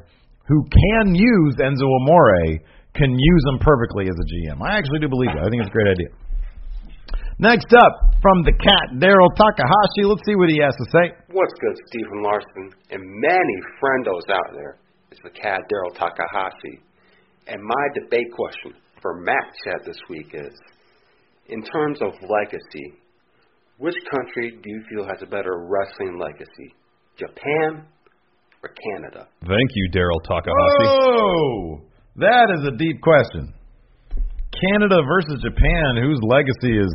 who 0.47 0.63
can 0.67 1.15
use 1.15 1.55
Enzo 1.59 1.87
Amore, 2.01 2.59
can 2.95 3.11
use 3.11 3.43
him 3.49 3.59
perfectly 3.59 4.05
as 4.05 4.15
a 4.15 4.27
GM. 4.27 4.61
I 4.61 4.77
actually 4.77 4.99
do 4.99 5.09
believe 5.09 5.31
that. 5.33 5.43
I 5.45 5.49
think 5.49 5.61
it's 5.61 5.71
a 5.71 5.73
great 5.73 5.89
idea. 5.89 6.09
Next 7.39 7.73
up, 7.73 8.13
from 8.21 8.43
the 8.43 8.53
cat, 8.53 9.01
Daryl 9.01 9.33
Takahashi. 9.33 10.05
Let's 10.05 10.21
see 10.25 10.35
what 10.35 10.49
he 10.49 10.61
has 10.61 10.75
to 10.77 10.85
say. 10.93 11.05
What's 11.33 11.53
good, 11.59 11.77
Steve 11.89 12.07
and 12.11 12.21
Larson, 12.21 12.71
and 12.91 13.01
many 13.01 13.57
friendos 13.81 14.29
out 14.29 14.53
there? 14.53 14.77
It's 15.11 15.21
the 15.23 15.31
cat 15.31 15.59
Daryl 15.71 15.93
Takahashi. 15.97 16.79
And 17.47 17.61
my 17.61 17.85
debate 17.95 18.31
question 18.31 18.79
for 19.01 19.19
Mat 19.21 19.43
Chat 19.65 19.81
this 19.85 19.97
week 20.09 20.31
is 20.33 20.53
in 21.47 21.63
terms 21.63 21.99
of 22.01 22.13
legacy, 22.21 22.93
which 23.77 23.95
country 24.09 24.51
do 24.61 24.69
you 24.69 24.83
feel 24.89 25.03
has 25.03 25.21
a 25.21 25.25
better 25.25 25.65
wrestling 25.67 26.19
legacy? 26.19 26.73
Japan 27.17 27.85
or 28.63 28.69
Canada? 28.71 29.27
Thank 29.41 29.69
you, 29.75 29.89
Daryl 29.91 30.21
Takahashi. 30.23 30.87
Oh, 30.87 31.81
that 32.17 32.47
is 32.57 32.65
a 32.67 32.75
deep 32.77 33.01
question. 33.01 33.53
Canada 34.71 35.01
versus 35.05 35.41
Japan, 35.43 35.99
whose 36.01 36.19
legacy 36.23 36.77
is 36.79 36.93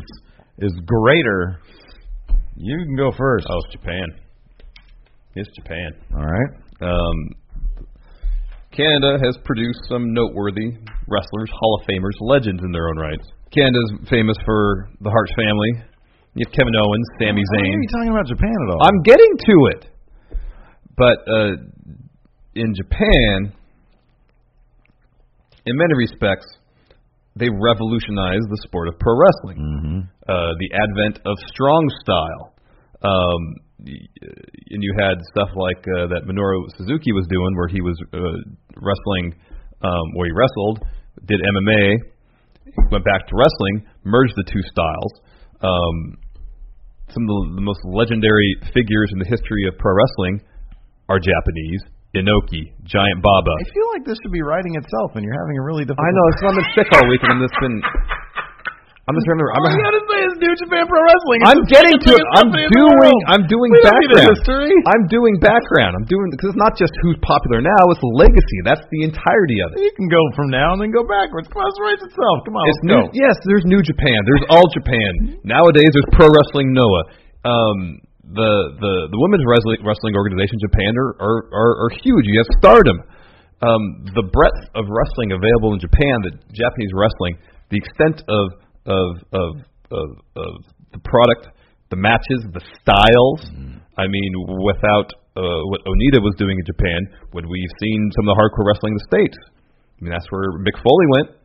is 0.58 0.72
greater? 0.86 1.60
You 2.56 2.76
can 2.86 2.96
go 2.96 3.12
first. 3.16 3.46
Oh, 3.48 3.58
it's 3.66 3.72
Japan. 3.72 4.06
It's 5.34 5.50
Japan. 5.54 5.90
All 6.16 6.24
right. 6.26 6.52
Um, 6.80 7.16
Canada 8.72 9.18
has 9.22 9.36
produced 9.44 9.80
some 9.88 10.12
noteworthy 10.12 10.70
wrestlers, 11.06 11.50
Hall 11.52 11.80
of 11.80 11.86
Famers, 11.86 12.14
legends 12.20 12.62
in 12.64 12.72
their 12.72 12.88
own 12.88 12.96
rights. 12.98 13.26
Canada's 13.54 13.90
famous 14.10 14.36
for 14.44 14.88
the 15.00 15.10
Hart 15.10 15.28
family. 15.36 15.72
You 16.34 16.44
have 16.46 16.52
Kevin 16.52 16.74
Owens, 16.76 17.06
Sami 17.18 17.42
Why 17.42 17.58
Zayn. 17.58 17.74
are 17.74 17.82
you 17.82 17.88
talking 17.96 18.10
about 18.12 18.26
Japan 18.26 18.54
at 18.54 18.68
all? 18.74 18.80
I'm 18.86 19.02
getting 19.02 19.32
to 19.46 19.56
it. 19.74 19.82
But 20.98 21.18
uh, 21.30 21.54
in 22.54 22.74
Japan, 22.74 23.54
in 25.64 25.76
many 25.76 25.94
respects, 25.94 26.46
they 27.36 27.48
revolutionized 27.48 28.50
the 28.50 28.58
sport 28.66 28.88
of 28.88 28.98
pro 28.98 29.14
wrestling. 29.14 29.58
mm-hmm. 29.62 30.00
Uh, 30.28 30.52
the 30.58 30.70
advent 30.74 31.24
of 31.24 31.38
strong 31.48 31.88
style. 32.02 32.52
Um, 33.00 33.40
and 33.78 34.82
you 34.82 34.92
had 34.98 35.22
stuff 35.30 35.48
like 35.54 35.78
uh, 35.86 36.10
that 36.10 36.26
Minoru 36.26 36.66
Suzuki 36.76 37.12
was 37.12 37.26
doing, 37.30 37.54
where 37.54 37.68
he 37.68 37.80
was 37.80 37.94
uh, 38.12 38.18
wrestling, 38.74 39.38
um, 39.82 40.06
where 40.18 40.26
he 40.26 40.34
wrestled, 40.34 40.82
did 41.24 41.38
MMA, 41.38 41.94
went 42.90 43.04
back 43.04 43.28
to 43.28 43.36
wrestling, 43.38 43.86
merged 44.02 44.34
the 44.34 44.44
two 44.50 44.62
styles. 44.66 45.12
Um, 45.62 46.18
some 47.14 47.22
of 47.22 47.28
the, 47.28 47.62
the 47.62 47.64
most 47.64 47.80
legendary 47.86 48.56
figures 48.74 49.10
in 49.12 49.18
the 49.18 49.30
history 49.30 49.68
of 49.68 49.78
pro 49.78 49.94
wrestling 49.94 50.42
are 51.08 51.18
Japanese. 51.18 51.82
Inoki, 52.16 52.72
Giant 52.88 53.20
Baba. 53.20 53.52
I 53.60 53.68
feel 53.68 53.88
like 53.92 54.04
this 54.08 54.16
should 54.24 54.32
be 54.32 54.40
writing 54.40 54.72
itself, 54.80 55.12
and 55.12 55.20
you're 55.20 55.36
having 55.44 55.60
a 55.60 55.64
really 55.64 55.84
difficult. 55.84 56.08
I 56.08 56.10
know, 56.12 56.24
it's 56.32 56.40
I've 56.40 56.56
been 56.56 56.70
sick 56.72 56.88
all 56.96 57.04
week, 57.04 57.20
and 57.20 57.36
I'm 57.36 57.42
just 57.44 57.52
been. 57.60 57.76
I'm 59.08 59.16
just 59.16 59.24
remember. 59.28 59.48
I'm, 59.56 59.60
All 59.64 59.72
you 59.72 59.80
gotta 59.88 60.04
say 60.04 60.20
is 60.24 60.34
New 60.40 60.54
Japan 60.56 60.84
Pro 60.88 61.00
Wrestling. 61.04 61.40
It's 61.40 61.48
I'm 61.52 61.62
getting 61.68 61.96
to 61.96 62.10
it. 62.12 62.24
I'm 62.36 62.48
company 62.52 62.64
in 62.64 62.68
the 62.68 62.76
doing. 62.76 63.18
I'm 63.28 63.44
doing 63.48 63.68
We 63.72 63.80
don't 63.80 63.92
need 64.04 64.12
background. 64.12 64.36
history. 64.36 64.72
I'm 64.88 65.04
doing 65.08 65.34
background. 65.40 65.92
I'm 66.00 66.04
doing 66.08 66.28
because 66.32 66.52
it's 66.52 66.60
not 66.60 66.76
just 66.76 66.92
who's 67.04 67.16
popular 67.24 67.60
now. 67.64 67.82
It's 67.92 68.04
legacy. 68.04 68.58
That's 68.68 68.84
the 68.92 69.00
entirety 69.08 69.64
of 69.64 69.72
it. 69.76 69.84
You 69.84 69.92
can 69.96 70.08
go 70.12 70.20
from 70.36 70.48
now 70.52 70.76
and 70.76 70.80
then 70.80 70.92
go 70.92 71.04
backwards. 71.08 71.48
Come 71.48 71.60
on, 71.64 71.68
it 71.72 71.80
writes 71.80 72.04
itself. 72.04 72.36
Come 72.48 72.56
on, 72.56 72.68
It's 72.68 72.84
new. 72.84 73.00
Yes, 73.16 73.36
there's 73.48 73.64
New 73.64 73.80
Japan. 73.80 74.16
There's 74.28 74.44
All 74.52 74.68
Japan. 74.76 75.40
Nowadays, 75.44 75.88
there's 75.92 76.08
Pro 76.12 76.28
Wrestling 76.28 76.76
Noah. 76.76 77.04
Um, 77.48 78.04
the 78.28 78.52
the 78.76 78.94
the 79.08 79.18
women's 79.18 79.44
wrestling 79.48 79.80
wrestling 79.80 80.14
organization 80.16 80.60
Japan 80.60 80.92
are 80.96 81.12
are 81.16 81.38
are, 81.52 81.72
are 81.86 81.92
huge. 82.04 82.24
You 82.28 82.44
have 82.44 82.50
Stardom. 82.60 82.98
Um, 83.58 84.06
the 84.14 84.22
breadth 84.22 84.70
of 84.78 84.86
wrestling 84.86 85.34
available 85.34 85.74
in 85.74 85.80
Japan, 85.82 86.22
the 86.22 86.34
Japanese 86.54 86.92
wrestling, 86.94 87.42
the 87.72 87.78
extent 87.80 88.22
of 88.28 88.44
of 88.86 89.08
of 89.32 89.50
of, 89.90 90.08
of 90.36 90.52
the 90.92 91.00
product, 91.02 91.50
the 91.90 91.96
matches, 91.96 92.44
the 92.52 92.62
styles. 92.78 93.40
I 93.98 94.06
mean, 94.06 94.32
without 94.62 95.10
uh, 95.34 95.60
what 95.74 95.82
Onita 95.82 96.22
was 96.22 96.38
doing 96.38 96.54
in 96.54 96.64
Japan, 96.66 97.00
would 97.34 97.46
we 97.46 97.58
have 97.66 97.74
seen 97.82 97.98
some 98.14 98.28
of 98.28 98.36
the 98.36 98.38
hardcore 98.38 98.66
wrestling 98.68 98.94
in 98.94 98.98
the 99.02 99.08
states? 99.10 99.38
I 99.98 99.98
mean, 100.04 100.12
that's 100.14 100.30
where 100.30 100.54
Mick 100.62 100.78
Foley 100.78 101.06
went. 101.18 101.37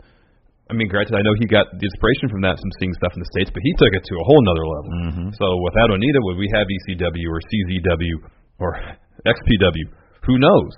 I 0.73 0.75
mean, 0.75 0.89
granted, 0.89 1.13
I 1.13 1.21
know 1.21 1.37
he 1.37 1.45
got 1.45 1.69
the 1.69 1.85
inspiration 1.85 2.33
from 2.33 2.41
that 2.41 2.57
from 2.57 2.71
seeing 2.81 2.93
stuff 2.97 3.13
in 3.13 3.21
the 3.21 3.29
states, 3.29 3.53
but 3.53 3.61
he 3.61 3.71
took 3.77 3.93
it 3.93 4.01
to 4.01 4.13
a 4.17 4.25
whole 4.25 4.41
nother 4.41 4.65
level. 4.65 4.91
Mm-hmm. 5.05 5.29
So 5.37 5.45
without 5.61 5.93
Onita, 5.93 6.17
would 6.25 6.41
we 6.41 6.49
have 6.49 6.65
ECW 6.65 7.27
or 7.29 7.37
CZW 7.45 8.15
or 8.57 8.71
XPW? 9.21 9.85
Who 10.25 10.41
knows? 10.41 10.73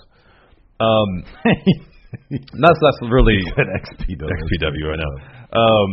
Um, 0.83 1.09
that's 2.59 2.79
that's 2.83 2.99
really 3.07 3.39
XPW. 3.55 4.27
XPW. 4.27 4.85
I 4.91 4.97
know. 4.99 5.13
Um, 5.55 5.89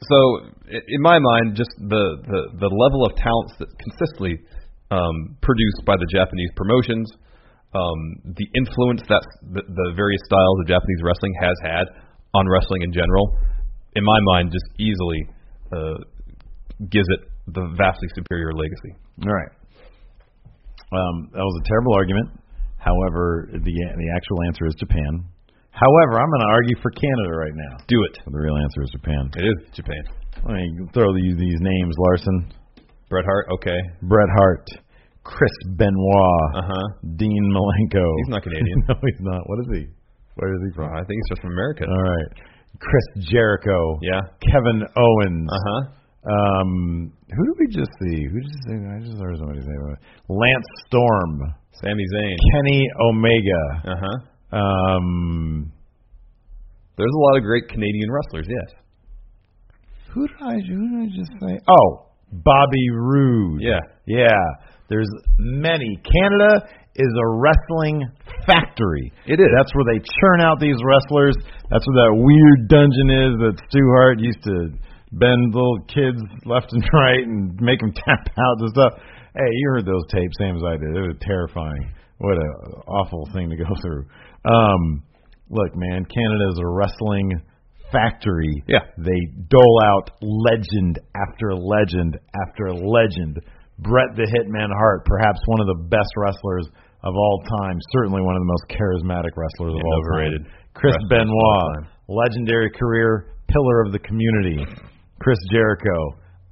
so 0.00 0.18
in 0.72 1.00
my 1.04 1.18
mind, 1.20 1.56
just 1.56 1.76
the, 1.76 2.04
the 2.24 2.40
the 2.64 2.70
level 2.72 3.04
of 3.04 3.12
talents 3.20 3.52
that 3.60 3.68
consistently 3.76 4.40
um, 4.90 5.36
produced 5.42 5.84
by 5.84 5.96
the 6.00 6.08
Japanese 6.08 6.50
promotions, 6.56 7.12
um, 7.74 7.98
the 8.24 8.48
influence 8.56 9.02
that 9.08 9.24
the, 9.42 9.60
the 9.60 9.92
various 9.96 10.20
styles 10.24 10.56
of 10.60 10.66
Japanese 10.68 11.00
wrestling 11.04 11.34
has 11.40 11.56
had 11.60 11.84
on 12.34 12.48
wrestling 12.48 12.82
in 12.82 12.92
general, 12.92 13.36
in 13.96 14.04
my 14.04 14.18
mind, 14.34 14.50
just 14.52 14.66
easily 14.78 15.20
uh, 15.72 15.98
gives 16.90 17.06
it 17.14 17.20
the 17.48 17.64
vastly 17.76 18.08
superior 18.14 18.52
legacy. 18.52 18.92
All 19.22 19.32
right. 19.34 19.52
Um, 20.92 21.28
that 21.32 21.42
was 21.42 21.56
a 21.62 21.68
terrible 21.68 21.94
argument. 21.94 22.28
However, 22.78 23.48
the 23.50 23.60
the 23.74 24.08
actual 24.14 24.38
answer 24.46 24.66
is 24.66 24.74
Japan. 24.78 25.24
However, 25.74 26.20
I'm 26.22 26.30
going 26.30 26.44
to 26.46 26.52
argue 26.54 26.76
for 26.82 26.90
Canada 26.94 27.32
right 27.34 27.56
now. 27.56 27.74
Do 27.88 27.98
it. 28.06 28.14
The 28.22 28.38
real 28.38 28.54
answer 28.62 28.82
is 28.84 28.90
Japan. 28.94 29.26
It 29.34 29.42
is 29.42 29.58
Japan. 29.74 30.02
Let 30.46 30.54
me 30.54 30.66
throw 30.92 31.10
these 31.14 31.34
these 31.36 31.58
names: 31.60 31.94
Larson, 31.98 32.52
Bret 33.08 33.24
Hart. 33.24 33.46
Okay. 33.58 33.78
Bret 34.02 34.28
Hart, 34.38 34.68
Chris 35.24 35.50
Benoit, 35.74 36.46
Uh 36.54 36.62
huh. 36.62 36.86
Dean 37.16 37.42
Malenko. 37.50 38.04
He's 38.22 38.28
not 38.30 38.42
Canadian. 38.46 38.78
no, 38.88 38.94
he's 39.02 39.20
not. 39.20 39.42
What 39.48 39.58
is 39.66 39.68
he? 39.80 39.82
Where 40.36 40.52
is 40.52 40.60
he 40.66 40.74
from? 40.74 40.90
I 40.92 41.02
think 41.06 41.16
he's 41.20 41.28
just 41.30 41.42
from 41.42 41.52
America. 41.52 41.84
All 41.86 42.02
right. 42.02 42.30
Chris 42.80 43.06
Jericho. 43.30 43.98
Yeah. 44.02 44.20
Kevin 44.50 44.82
Owens. 44.96 45.48
Uh 45.50 45.62
huh. 45.68 45.82
Um, 46.24 47.12
who 47.28 47.42
did 47.46 47.56
we 47.60 47.66
just 47.68 47.90
see? 48.00 48.24
Who 48.24 48.40
did 48.40 48.48
you 48.50 48.62
say? 48.66 48.74
I 48.88 48.98
just 49.04 49.20
heard 49.20 49.36
somebody 49.38 49.60
say 49.60 49.66
that. 49.68 49.96
Lance 50.28 50.66
Storm, 50.86 51.40
Sami 51.82 52.04
Zayn. 52.16 52.36
Kenny 52.52 52.86
Omega. 52.98 53.62
Uh 53.84 54.00
huh. 54.00 54.56
Um, 54.56 55.72
There's 56.96 57.12
a 57.14 57.18
lot 57.18 57.36
of 57.36 57.42
great 57.44 57.68
Canadian 57.68 58.10
wrestlers. 58.10 58.46
Yes. 58.48 58.80
who 60.14 60.26
did 60.26 60.36
I? 60.40 60.54
Who 60.54 60.88
did 60.88 61.12
I 61.12 61.16
just 61.16 61.30
say? 61.40 61.58
Oh, 61.68 62.06
Bobby 62.32 62.90
Roode. 62.90 63.60
Yeah. 63.62 63.80
Yeah. 64.06 64.40
There's 64.88 65.08
many. 65.38 66.00
Canada 66.04 66.68
is 66.96 67.12
a 67.18 67.26
wrestling 67.26 68.06
factory. 68.46 69.12
It 69.26 69.40
is. 69.40 69.50
That's 69.56 69.72
where 69.74 69.86
they 69.94 70.00
churn 70.20 70.40
out 70.40 70.60
these 70.60 70.78
wrestlers. 70.84 71.34
That's 71.70 71.84
where 71.86 71.98
that 72.06 72.14
weird 72.14 72.68
dungeon 72.70 73.10
is 73.10 73.32
that 73.42 73.56
Stu 73.68 73.82
Hart 73.98 74.18
used 74.20 74.42
to 74.44 74.70
bend 75.12 75.54
little 75.54 75.78
kids 75.86 76.22
left 76.44 76.72
and 76.72 76.82
right 76.92 77.22
and 77.26 77.54
make 77.60 77.80
them 77.80 77.92
tap 78.06 78.30
out 78.38 78.56
and 78.60 78.70
stuff. 78.70 78.92
Hey, 79.34 79.50
you 79.50 79.70
heard 79.74 79.86
those 79.86 80.06
tapes, 80.10 80.38
same 80.38 80.56
as 80.56 80.62
I 80.62 80.76
did. 80.78 80.94
It 80.94 81.02
was 81.02 81.18
terrifying. 81.20 81.90
What 82.18 82.38
a 82.38 82.50
awful 82.86 83.28
thing 83.34 83.50
to 83.50 83.56
go 83.56 83.70
through. 83.82 84.06
Um, 84.46 85.02
look, 85.50 85.74
man, 85.74 86.04
Canada 86.06 86.46
is 86.52 86.58
a 86.62 86.66
wrestling 86.66 87.42
factory. 87.90 88.62
Yeah. 88.66 88.86
They 88.98 89.20
dole 89.48 89.80
out 89.82 90.10
legend 90.22 90.98
after 91.14 91.54
legend 91.54 92.18
after 92.46 92.72
legend. 92.72 93.40
Bret 93.78 94.14
the 94.14 94.22
Hitman 94.22 94.70
Hart, 94.70 95.04
perhaps 95.04 95.40
one 95.46 95.60
of 95.60 95.66
the 95.66 95.82
best 95.90 96.10
wrestlers 96.16 96.68
of 97.04 97.14
all 97.14 97.36
time, 97.60 97.76
certainly 97.92 98.22
one 98.22 98.34
of 98.36 98.40
the 98.40 98.50
most 98.50 98.64
charismatic 98.72 99.36
wrestlers 99.36 99.72
of 99.72 99.80
And 99.80 99.84
all 99.84 100.00
overrated 100.00 100.42
time. 100.44 100.52
Chris 100.74 100.96
wrestlers 100.96 101.28
of 101.28 101.28
Benoit, 101.28 101.86
legendary 102.08 102.70
career, 102.74 103.28
pillar 103.48 103.84
of 103.84 103.92
the 103.92 104.00
community. 104.00 104.64
Chris 105.20 105.38
Jericho, 105.52 105.96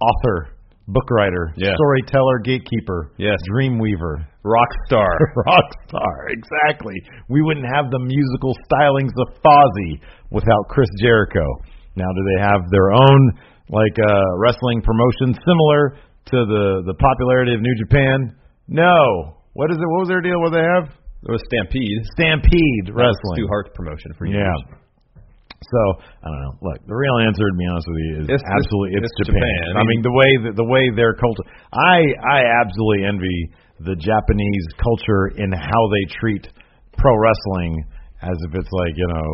author, 0.00 0.54
book 0.88 1.08
writer, 1.10 1.52
Yeah. 1.56 1.74
storyteller, 1.74 2.38
gatekeeper, 2.44 3.10
Yes. 3.16 3.38
dreamweaver. 3.50 4.26
rock 4.44 4.68
star. 5.88 6.28
exactly. 6.28 6.94
We 7.28 7.42
wouldn't 7.42 7.66
have 7.72 7.90
the 7.90 7.98
musical 8.00 8.54
stylings 8.70 9.12
of 9.18 9.28
Fozzy 9.42 10.00
without 10.30 10.68
Chris 10.68 10.88
Jericho. 11.00 11.44
Now, 11.96 12.06
do 12.10 12.22
they 12.34 12.42
have 12.42 12.68
their 12.70 12.92
own 12.92 13.32
like 13.68 13.96
uh, 13.98 14.38
wrestling 14.38 14.82
promotion 14.82 15.34
similar 15.46 15.96
to 16.26 16.36
the 16.44 16.82
the 16.86 16.94
popularity 16.94 17.54
of 17.54 17.60
New 17.60 17.74
Japan? 17.78 18.34
No. 18.68 19.36
What 19.54 19.70
is 19.70 19.76
it? 19.76 19.88
What 19.92 20.00
was 20.06 20.08
their 20.08 20.20
deal? 20.24 20.40
What 20.40 20.52
they 20.56 20.64
have? 20.64 20.88
It 20.88 21.30
was 21.30 21.42
Stampede. 21.46 22.02
Stampede 22.18 22.86
Wrestling. 22.90 23.36
Stu 23.38 23.46
Hart's 23.46 23.70
promotion 23.74 24.10
for 24.18 24.26
Yeah. 24.26 24.50
So 25.62 25.80
I 26.24 26.26
don't 26.26 26.42
know. 26.42 26.54
Look, 26.62 26.82
the 26.90 26.96
real 26.96 27.18
answer, 27.22 27.46
to 27.46 27.54
be 27.56 27.66
honest 27.70 27.86
with 27.86 28.00
you, 28.02 28.14
is 28.22 28.28
It's- 28.34 28.42
absolutely 28.50 28.98
it's- 28.98 29.06
it's, 29.06 29.28
Japan. 29.30 29.38
Japan. 29.38 29.76
I 29.76 29.80
I 29.80 29.82
mean- 29.86 29.88
mean, 29.88 30.02
the 30.02 30.12
way 30.18 30.30
that 30.48 30.54
the 30.56 30.64
way 30.66 30.90
their 30.90 31.14
culture. 31.14 31.44
I 31.72 32.02
I 32.26 32.38
absolutely 32.64 33.06
envy 33.06 33.38
the 33.80 33.94
Japanese 33.94 34.66
culture 34.82 35.28
in 35.38 35.52
how 35.52 35.82
they 35.94 36.04
treat 36.18 36.48
pro 36.98 37.14
wrestling 37.16 37.84
as 38.22 38.36
if 38.48 38.54
it's 38.58 38.72
like 38.72 38.94
you 38.96 39.06
know. 39.06 39.30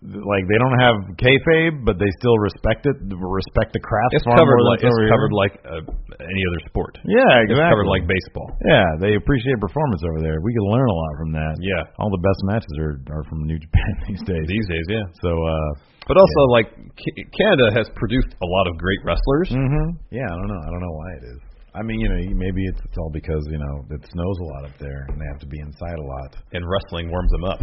Like 0.00 0.48
they 0.48 0.56
don't 0.56 0.80
have 0.80 0.96
kayfabe, 1.20 1.84
but 1.84 2.00
they 2.00 2.08
still 2.16 2.32
respect 2.40 2.88
it. 2.88 2.96
Respect 3.12 3.76
the 3.76 3.84
craft. 3.84 4.16
It's 4.16 4.24
covered 4.24 4.64
like 4.64 4.80
it's 4.80 4.88
here. 4.96 5.12
covered 5.12 5.34
like 5.36 5.54
uh, 5.60 5.84
any 6.24 6.42
other 6.48 6.60
sport. 6.72 6.96
Yeah, 7.04 7.20
exactly. 7.44 7.60
It's 7.60 7.68
covered 7.68 7.90
like 7.92 8.04
baseball. 8.08 8.48
Yeah, 8.64 8.88
they 8.96 9.12
appreciate 9.20 9.60
performance 9.60 10.00
over 10.08 10.24
there. 10.24 10.40
We 10.40 10.56
can 10.56 10.64
learn 10.72 10.88
a 10.88 10.96
lot 10.96 11.12
from 11.20 11.30
that. 11.36 11.54
Yeah. 11.60 11.84
all 12.00 12.08
the 12.08 12.24
best 12.24 12.40
matches 12.48 12.72
are 12.80 12.96
are 13.12 13.24
from 13.28 13.44
New 13.44 13.60
Japan 13.60 13.92
these 14.08 14.24
days. 14.24 14.48
These 14.48 14.68
days, 14.72 14.86
yeah. 14.88 15.04
So, 15.20 15.36
uh, 15.36 15.68
But 16.08 16.16
also, 16.16 16.40
like 16.56 16.72
Ca- 16.72 17.26
Canada 17.36 17.68
has 17.76 17.84
produced 17.92 18.32
a 18.40 18.48
lot 18.48 18.72
of 18.72 18.80
great 18.80 19.04
wrestlers. 19.04 19.52
hmm 19.52 20.00
yeah, 20.08 20.24
I 20.24 20.34
don't 20.40 20.48
know. 20.48 20.62
I 20.64 20.68
don't 20.72 20.80
know 20.80 20.96
why 20.96 21.10
it 21.20 21.24
is. 21.36 21.40
I 21.76 21.84
mean, 21.84 22.00
you 22.00 22.08
know, 22.08 22.18
maybe 22.40 22.64
it's, 22.72 22.80
it's 22.88 22.96
all 22.96 23.12
because 23.12 23.44
you 23.52 23.60
know 23.60 23.84
it 23.92 24.00
snows 24.08 24.38
a 24.40 24.46
lot 24.56 24.64
up 24.64 24.76
there 24.80 25.04
and 25.12 25.20
they 25.20 25.28
have 25.28 25.44
to 25.44 25.46
be 25.46 25.60
inside 25.60 26.00
a 26.00 26.06
lot. 26.08 26.40
and 26.56 26.64
wrestling 26.64 27.12
warms 27.12 27.30
them 27.36 27.44
up. 27.44 27.60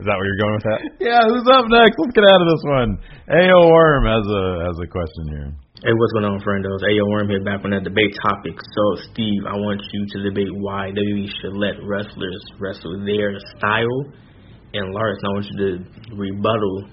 Is 0.00 0.06
that 0.08 0.16
where 0.16 0.26
you're 0.26 0.40
going 0.40 0.56
with 0.56 0.68
that? 0.68 0.80
Yeah, 1.02 1.22
who's 1.28 1.44
up 1.52 1.68
next? 1.68 1.98
Let's 2.00 2.16
get 2.16 2.24
out 2.24 2.40
of 2.40 2.48
this 2.48 2.64
one. 2.64 2.90
Ao 3.28 3.62
Worm 3.68 4.04
has 4.08 4.24
a 4.24 4.44
has 4.70 4.76
a 4.80 4.88
question 4.88 5.24
here. 5.28 5.50
Hey, 5.82 5.92
what's 5.92 6.12
going 6.12 6.24
on, 6.24 6.38
friendos? 6.46 6.78
Ayo 6.86 7.02
Worm 7.10 7.28
here 7.28 7.42
back 7.42 7.64
on 7.64 7.72
that 7.72 7.82
debate 7.82 8.14
topic. 8.22 8.54
So, 8.54 8.82
Steve, 9.10 9.42
I 9.50 9.58
want 9.58 9.82
you 9.92 10.06
to 10.14 10.30
debate 10.30 10.54
why 10.54 10.94
WWE 10.94 11.26
should 11.42 11.58
let 11.58 11.74
wrestlers 11.82 12.40
wrestle 12.60 13.04
their 13.04 13.34
style. 13.58 14.00
And 14.74 14.94
Lars, 14.94 15.18
I 15.24 15.28
want 15.34 15.46
you 15.50 15.58
to 15.58 16.16
rebuttal 16.16 16.88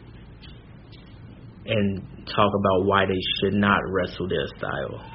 and 1.67 2.01
talk 2.25 2.49
about 2.49 2.85
why 2.85 3.05
they 3.05 3.21
should 3.39 3.53
not 3.53 3.79
wrestle 3.93 4.27
their 4.27 4.47
style. 4.57 5.05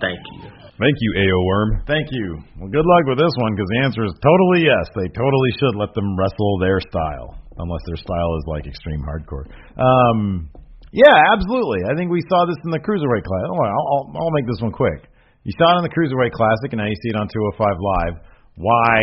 Thank 0.00 0.18
you. 0.40 0.67
Thank 0.78 0.94
you, 1.02 1.10
AO 1.18 1.38
Worm. 1.42 1.70
Thank 1.90 2.06
you. 2.14 2.38
Well, 2.54 2.70
good 2.70 2.86
luck 2.86 3.04
with 3.10 3.18
this 3.18 3.34
one 3.42 3.58
because 3.58 3.66
the 3.66 3.82
answer 3.82 4.02
is 4.06 4.14
totally 4.22 4.62
yes. 4.62 4.86
They 4.94 5.10
totally 5.10 5.52
should 5.58 5.74
let 5.74 5.90
them 5.98 6.14
wrestle 6.14 6.54
their 6.62 6.78
style, 6.86 7.34
unless 7.58 7.82
their 7.90 7.98
style 7.98 8.30
is 8.38 8.46
like 8.46 8.62
extreme 8.62 9.02
hardcore. 9.02 9.50
Um, 9.74 10.46
yeah, 10.94 11.34
absolutely. 11.34 11.82
I 11.82 11.98
think 11.98 12.14
we 12.14 12.22
saw 12.30 12.46
this 12.46 12.62
in 12.62 12.70
the 12.70 12.78
cruiserweight 12.78 13.26
class. 13.26 13.46
Oh, 13.50 13.58
I'll, 13.58 14.06
I'll, 14.22 14.34
make 14.38 14.46
this 14.46 14.62
one 14.62 14.70
quick. 14.70 15.10
You 15.42 15.50
saw 15.58 15.74
it 15.74 15.82
in 15.82 15.84
the 15.84 15.90
cruiserweight 15.90 16.30
classic, 16.30 16.70
and 16.70 16.78
now 16.78 16.86
you 16.86 16.98
see 17.02 17.10
it 17.10 17.18
on 17.18 17.26
205 17.26 17.58
Live. 17.58 18.14
Why 18.62 19.02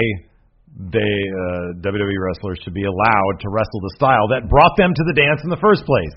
they 0.95 1.13
uh, 1.27 1.75
WWE 1.83 2.19
wrestlers 2.23 2.59
should 2.63 2.73
be 2.73 2.87
allowed 2.87 3.35
to 3.43 3.47
wrestle 3.51 3.83
the 3.83 3.93
style 3.99 4.31
that 4.31 4.47
brought 4.47 4.75
them 4.79 4.95
to 4.95 5.03
the 5.11 5.15
dance 5.15 5.43
in 5.43 5.51
the 5.51 5.59
first 5.59 5.83
place. 5.83 6.15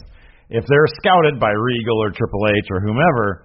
If 0.50 0.62
they're 0.70 0.90
scouted 1.02 1.42
by 1.42 1.50
Regal 1.50 1.98
or 1.98 2.14
Triple 2.14 2.46
H 2.46 2.70
or 2.70 2.80
whomever, 2.80 3.44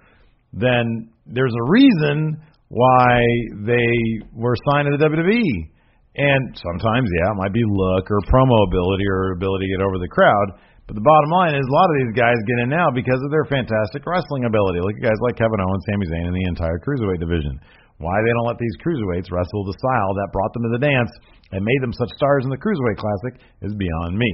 then 0.54 1.10
there's 1.26 1.54
a 1.54 1.70
reason 1.70 2.40
why 2.68 3.22
they 3.64 3.90
were 4.32 4.56
signed 4.70 4.88
to 4.90 4.96
the 4.96 5.04
WWE. 5.04 5.70
And 6.14 6.54
sometimes, 6.54 7.10
yeah, 7.10 7.34
it 7.34 7.38
might 7.42 7.52
be 7.52 7.66
look 7.66 8.06
or 8.06 8.22
promo 8.30 8.54
ability 8.70 9.02
or 9.10 9.34
ability 9.34 9.66
to 9.66 9.72
get 9.78 9.82
over 9.82 9.98
the 9.98 10.10
crowd. 10.10 10.62
But 10.86 10.94
the 10.94 11.02
bottom 11.02 11.30
line 11.32 11.56
is 11.56 11.64
a 11.64 11.74
lot 11.74 11.90
of 11.90 11.96
these 11.96 12.14
guys 12.14 12.36
get 12.44 12.62
in 12.62 12.68
now 12.68 12.92
because 12.92 13.18
of 13.24 13.32
their 13.32 13.48
fantastic 13.48 14.04
wrestling 14.04 14.44
ability. 14.44 14.84
Look 14.84 15.00
at 15.00 15.10
guys 15.10 15.20
like 15.24 15.40
Kevin 15.40 15.58
Owens, 15.58 15.84
Sami 15.90 16.06
Zayn, 16.06 16.28
and 16.28 16.36
the 16.36 16.50
entire 16.50 16.78
cruiserweight 16.78 17.24
division. 17.24 17.56
Why 17.98 18.14
they 18.20 18.32
don't 18.36 18.46
let 18.46 18.60
these 18.60 18.78
cruiserweights 18.84 19.32
wrestle 19.32 19.64
the 19.64 19.80
style 19.80 20.12
that 20.14 20.34
brought 20.34 20.52
them 20.52 20.66
to 20.68 20.76
the 20.76 20.86
dance 20.86 21.10
and 21.50 21.64
made 21.64 21.82
them 21.82 21.94
such 21.94 22.12
stars 22.14 22.44
in 22.44 22.50
the 22.50 22.60
cruiserweight 22.60 23.00
classic 23.00 23.40
is 23.62 23.74
beyond 23.74 24.18
me. 24.18 24.30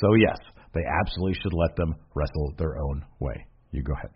So 0.00 0.12
yes, 0.18 0.36
they 0.74 0.82
absolutely 0.82 1.38
should 1.40 1.54
let 1.54 1.76
them 1.76 1.94
wrestle 2.16 2.52
their 2.58 2.76
own 2.76 3.04
way. 3.20 3.46
You 3.70 3.82
go 3.82 3.94
ahead. 3.94 4.10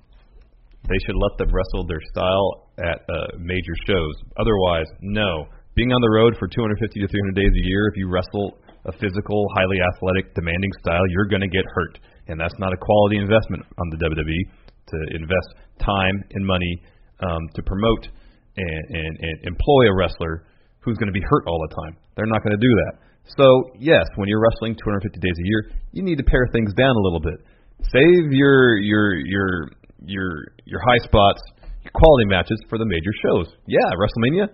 They 0.89 1.01
should 1.05 1.21
let 1.21 1.37
them 1.37 1.53
wrestle 1.53 1.85
their 1.85 2.01
style 2.11 2.73
at 2.81 3.05
uh, 3.05 3.37
major 3.37 3.77
shows. 3.87 4.15
Otherwise, 4.41 4.89
no. 5.01 5.47
Being 5.77 5.93
on 5.93 6.01
the 6.01 6.11
road 6.11 6.35
for 6.41 6.49
250 6.49 6.81
to 6.81 7.07
300 7.07 7.37
days 7.37 7.53
a 7.53 7.65
year, 7.69 7.87
if 7.93 7.97
you 7.97 8.09
wrestle 8.09 8.59
a 8.89 8.93
physical, 8.97 9.47
highly 9.55 9.79
athletic, 9.95 10.35
demanding 10.35 10.73
style, 10.81 11.05
you're 11.13 11.29
going 11.29 11.45
to 11.45 11.53
get 11.53 11.63
hurt, 11.77 12.01
and 12.27 12.41
that's 12.41 12.57
not 12.59 12.73
a 12.73 12.81
quality 12.81 13.21
investment 13.21 13.63
on 13.77 13.87
the 13.93 14.01
WWE 14.01 14.43
to 14.89 14.99
invest 15.15 15.49
time 15.79 16.25
and 16.33 16.43
money 16.45 16.83
um, 17.21 17.43
to 17.55 17.63
promote 17.63 18.09
and, 18.57 18.85
and, 18.91 19.13
and 19.21 19.37
employ 19.45 19.93
a 19.93 19.95
wrestler 19.95 20.49
who's 20.81 20.97
going 20.97 21.13
to 21.13 21.15
be 21.15 21.23
hurt 21.29 21.45
all 21.47 21.61
the 21.69 21.75
time. 21.75 21.95
They're 22.17 22.27
not 22.27 22.43
going 22.43 22.57
to 22.57 22.65
do 22.65 22.73
that. 22.89 23.05
So 23.37 23.77
yes, 23.79 24.09
when 24.17 24.29
you're 24.29 24.41
wrestling 24.41 24.75
250 24.75 25.21
days 25.21 25.37
a 25.37 25.47
year, 25.47 25.63
you 25.93 26.03
need 26.03 26.17
to 26.17 26.25
pare 26.25 26.49
things 26.53 26.73
down 26.75 26.97
a 26.97 27.03
little 27.05 27.21
bit. 27.21 27.45
Save 27.93 28.33
your 28.33 28.77
your 28.81 29.15
your 29.15 29.71
your 30.05 30.55
your 30.65 30.81
high 30.81 31.03
spots, 31.05 31.41
your 31.83 31.93
quality 31.95 32.27
matches 32.27 32.59
for 32.69 32.79
the 32.79 32.87
major 32.87 33.13
shows. 33.25 33.55
Yeah, 33.67 33.89
WrestleMania, 33.99 34.49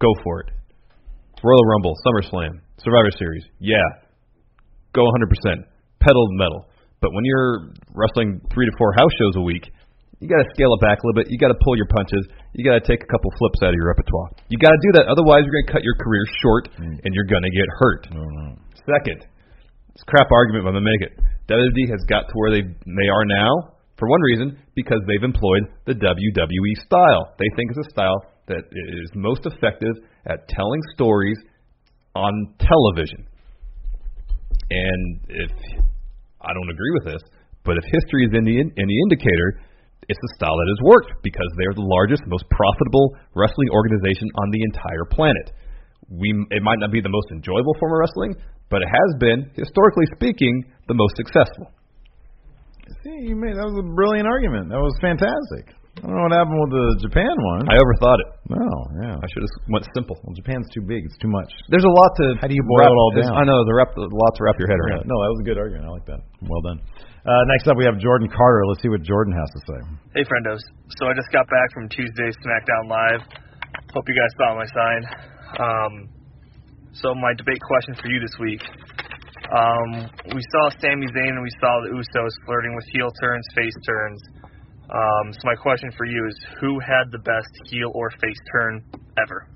go 0.00 0.10
for 0.22 0.40
it. 0.40 0.48
Royal 1.42 1.66
Rumble, 1.76 1.92
SummerSlam, 2.06 2.60
Survivor 2.80 3.12
Series, 3.18 3.44
yeah, 3.60 3.84
go 4.94 5.04
100%, 5.04 5.60
pedal 6.00 6.24
the 6.32 6.38
metal. 6.40 6.64
But 7.02 7.12
when 7.12 7.24
you're 7.24 7.74
wrestling 7.92 8.40
three 8.48 8.64
to 8.64 8.72
four 8.78 8.94
house 8.96 9.12
shows 9.20 9.36
a 9.36 9.44
week, 9.44 9.68
you 10.24 10.28
got 10.28 10.40
to 10.40 10.48
scale 10.56 10.72
it 10.72 10.80
back 10.80 10.96
a 10.96 11.02
little 11.04 11.20
bit. 11.20 11.28
You 11.28 11.36
got 11.36 11.52
to 11.52 11.60
pull 11.60 11.76
your 11.76 11.90
punches. 11.92 12.24
You 12.56 12.64
got 12.64 12.80
to 12.80 12.84
take 12.88 13.04
a 13.04 13.08
couple 13.12 13.28
flips 13.36 13.60
out 13.60 13.76
of 13.76 13.76
your 13.76 13.92
repertoire. 13.92 14.32
You 14.48 14.56
got 14.56 14.72
to 14.72 14.80
do 14.80 14.90
that. 14.96 15.04
Otherwise, 15.12 15.44
you're 15.44 15.52
going 15.52 15.68
to 15.68 15.74
cut 15.76 15.84
your 15.84 16.00
career 16.00 16.24
short, 16.40 16.72
mm. 16.80 16.96
and 16.96 17.10
you're 17.12 17.28
going 17.28 17.44
to 17.44 17.52
get 17.52 17.68
hurt. 17.76 18.08
Mm-hmm. 18.08 18.56
Second, 18.88 19.20
it's 19.92 20.02
a 20.02 20.08
crap 20.08 20.32
argument, 20.32 20.64
but 20.64 20.72
I'm 20.72 20.80
gonna 20.80 20.90
make 20.90 21.04
it. 21.04 21.12
WWE 21.46 21.86
has 21.92 22.02
got 22.08 22.26
to 22.26 22.34
where 22.34 22.50
they 22.50 22.62
they 22.66 23.08
are 23.12 23.24
now 23.28 23.73
for 23.98 24.08
one 24.08 24.20
reason 24.22 24.58
because 24.74 24.98
they've 25.06 25.22
employed 25.22 25.70
the 25.86 25.94
WWE 25.94 26.74
style. 26.84 27.34
They 27.38 27.48
think 27.56 27.70
it's 27.70 27.86
a 27.86 27.90
style 27.90 28.18
that 28.48 28.64
is 28.72 29.10
most 29.14 29.46
effective 29.46 29.94
at 30.26 30.48
telling 30.48 30.80
stories 30.94 31.38
on 32.14 32.54
television. 32.58 33.26
And 34.70 35.20
if 35.28 35.52
I 36.40 36.50
don't 36.52 36.70
agree 36.70 36.92
with 37.00 37.14
this, 37.14 37.22
but 37.64 37.76
if 37.78 37.84
history 37.88 38.26
is 38.26 38.32
any 38.36 38.60
any 38.60 38.96
indicator, 39.08 39.60
it's 40.08 40.20
a 40.20 40.32
style 40.36 40.56
that 40.56 40.68
has 40.68 40.80
worked 40.84 41.22
because 41.22 41.48
they're 41.56 41.74
the 41.74 41.84
largest, 41.84 42.22
most 42.26 42.44
profitable 42.50 43.16
wrestling 43.34 43.70
organization 43.72 44.28
on 44.36 44.50
the 44.50 44.62
entire 44.62 45.06
planet. 45.08 45.52
We 46.08 46.28
it 46.50 46.62
might 46.62 46.78
not 46.78 46.92
be 46.92 47.00
the 47.00 47.12
most 47.12 47.28
enjoyable 47.32 47.74
form 47.80 47.92
of 47.96 48.00
wrestling, 48.04 48.32
but 48.68 48.82
it 48.82 48.90
has 48.92 49.10
been, 49.20 49.48
historically 49.56 50.06
speaking, 50.16 50.64
the 50.88 50.94
most 50.94 51.16
successful. 51.16 51.72
See, 53.02 53.28
you 53.28 53.36
made 53.36 53.56
that 53.56 53.64
was 53.64 53.76
a 53.80 53.86
brilliant 53.96 54.28
argument. 54.28 54.68
That 54.68 54.80
was 54.80 54.92
fantastic. 55.00 55.72
I 56.02 56.10
don't 56.10 56.18
know 56.18 56.26
what 56.26 56.34
happened 56.34 56.58
with 56.58 56.72
the 56.74 56.86
Japan 57.06 57.32
one. 57.54 57.70
I 57.70 57.78
overthought 57.78 58.18
it. 58.18 58.28
No, 58.50 58.66
yeah. 59.00 59.14
I 59.14 59.26
should 59.30 59.40
have 59.40 59.48
just 59.48 59.58
went 59.70 59.86
simple. 59.94 60.18
Well, 60.26 60.34
Japan's 60.34 60.66
too 60.74 60.82
big. 60.82 61.06
It's 61.06 61.16
too 61.22 61.30
much. 61.30 61.46
There's 61.70 61.86
a 61.86 61.94
lot 61.94 62.10
to. 62.18 62.34
How 62.42 62.50
do 62.50 62.54
you 62.58 62.66
boil 62.66 62.82
wrap, 62.82 62.90
it 62.92 62.98
all 62.98 63.10
there's- 63.14 63.30
down? 63.30 63.40
I 63.40 63.44
know. 63.46 63.62
The 63.62 63.72
wrap, 63.78 63.94
a 63.96 64.02
lot 64.04 64.32
to 64.36 64.40
wrap 64.42 64.58
your 64.58 64.66
head 64.68 64.76
Yeah, 64.84 65.00
around. 65.00 65.06
no, 65.06 65.16
that 65.22 65.30
was 65.32 65.40
a 65.40 65.46
good 65.46 65.56
argument. 65.56 65.86
I 65.86 65.92
like 65.94 66.06
that. 66.10 66.20
Well 66.44 66.60
done. 66.66 66.82
Uh, 67.24 67.40
next 67.48 67.64
up, 67.70 67.78
we 67.78 67.86
have 67.88 67.96
Jordan 68.02 68.28
Carter. 68.28 68.66
Let's 68.68 68.82
see 68.82 68.90
what 68.92 69.00
Jordan 69.06 69.32
has 69.32 69.48
to 69.54 69.60
say. 69.70 69.78
Hey, 70.18 70.24
friendos. 70.28 70.60
So 70.98 71.06
I 71.08 71.14
just 71.14 71.30
got 71.32 71.46
back 71.48 71.72
from 71.72 71.88
Tuesday's 71.88 72.36
SmackDown 72.44 72.84
Live. 72.90 73.22
Hope 73.94 74.04
you 74.10 74.16
guys 74.18 74.32
saw 74.36 74.52
my 74.58 74.66
sign. 74.68 75.00
Um, 75.62 75.92
so 76.92 77.14
my 77.14 77.32
debate 77.38 77.62
question 77.64 77.94
for 77.96 78.10
you 78.10 78.18
this 78.20 78.34
week. 78.42 78.60
Um, 79.52 80.08
we 80.32 80.40
saw 80.40 80.62
Sami 80.80 81.06
Zayn 81.12 81.32
and 81.36 81.42
we 81.42 81.52
saw 81.60 81.72
the 81.84 81.92
Usos 81.92 82.34
flirting 82.46 82.74
with 82.74 82.86
heel 82.96 83.10
turns, 83.20 83.44
face 83.54 83.76
turns. 83.86 84.20
Um, 84.88 85.32
so 85.32 85.40
my 85.44 85.54
question 85.56 85.90
for 85.96 86.06
you 86.06 86.20
is, 86.28 86.36
who 86.60 86.78
had 86.80 87.10
the 87.10 87.18
best 87.18 87.52
heel 87.70 87.90
or 87.94 88.10
face 88.20 88.40
turn 88.52 88.84
ever? 89.20 89.48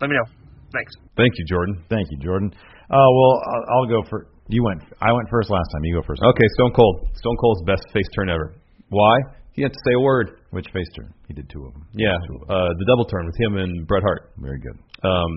Let 0.00 0.10
me 0.10 0.16
know. 0.16 0.26
Thanks. 0.72 0.92
Thank 1.16 1.32
you, 1.38 1.44
Jordan. 1.48 1.82
Thank 1.88 2.06
you, 2.10 2.18
Jordan. 2.18 2.52
Uh, 2.54 2.96
well, 2.96 3.42
I'll, 3.42 3.64
I'll 3.74 3.88
go 3.88 4.02
for. 4.08 4.28
You 4.48 4.64
went. 4.64 4.82
I 5.00 5.12
went 5.12 5.28
first 5.30 5.50
last 5.50 5.68
time. 5.72 5.84
You 5.84 6.00
go 6.00 6.06
first. 6.06 6.22
Okay, 6.22 6.46
Stone 6.54 6.72
Cold. 6.72 7.08
Stone 7.14 7.36
Cold's 7.36 7.62
best 7.66 7.84
face 7.92 8.08
turn 8.14 8.30
ever. 8.30 8.54
Why? 8.88 9.16
He 9.52 9.62
had 9.62 9.72
to 9.72 9.78
say 9.84 9.94
a 9.94 10.00
word. 10.00 10.40
Which 10.50 10.66
face 10.72 10.88
turn? 10.96 11.12
He 11.26 11.34
did 11.34 11.50
two 11.50 11.66
of 11.66 11.72
them. 11.74 11.86
Yeah, 11.92 12.14
uh, 12.14 12.68
the 12.78 12.86
double 12.88 13.04
turn 13.04 13.26
with 13.26 13.36
him 13.38 13.56
and 13.56 13.86
Bret 13.86 14.02
Hart. 14.02 14.32
Very 14.38 14.58
good. 14.60 14.78
Um, 14.98 15.30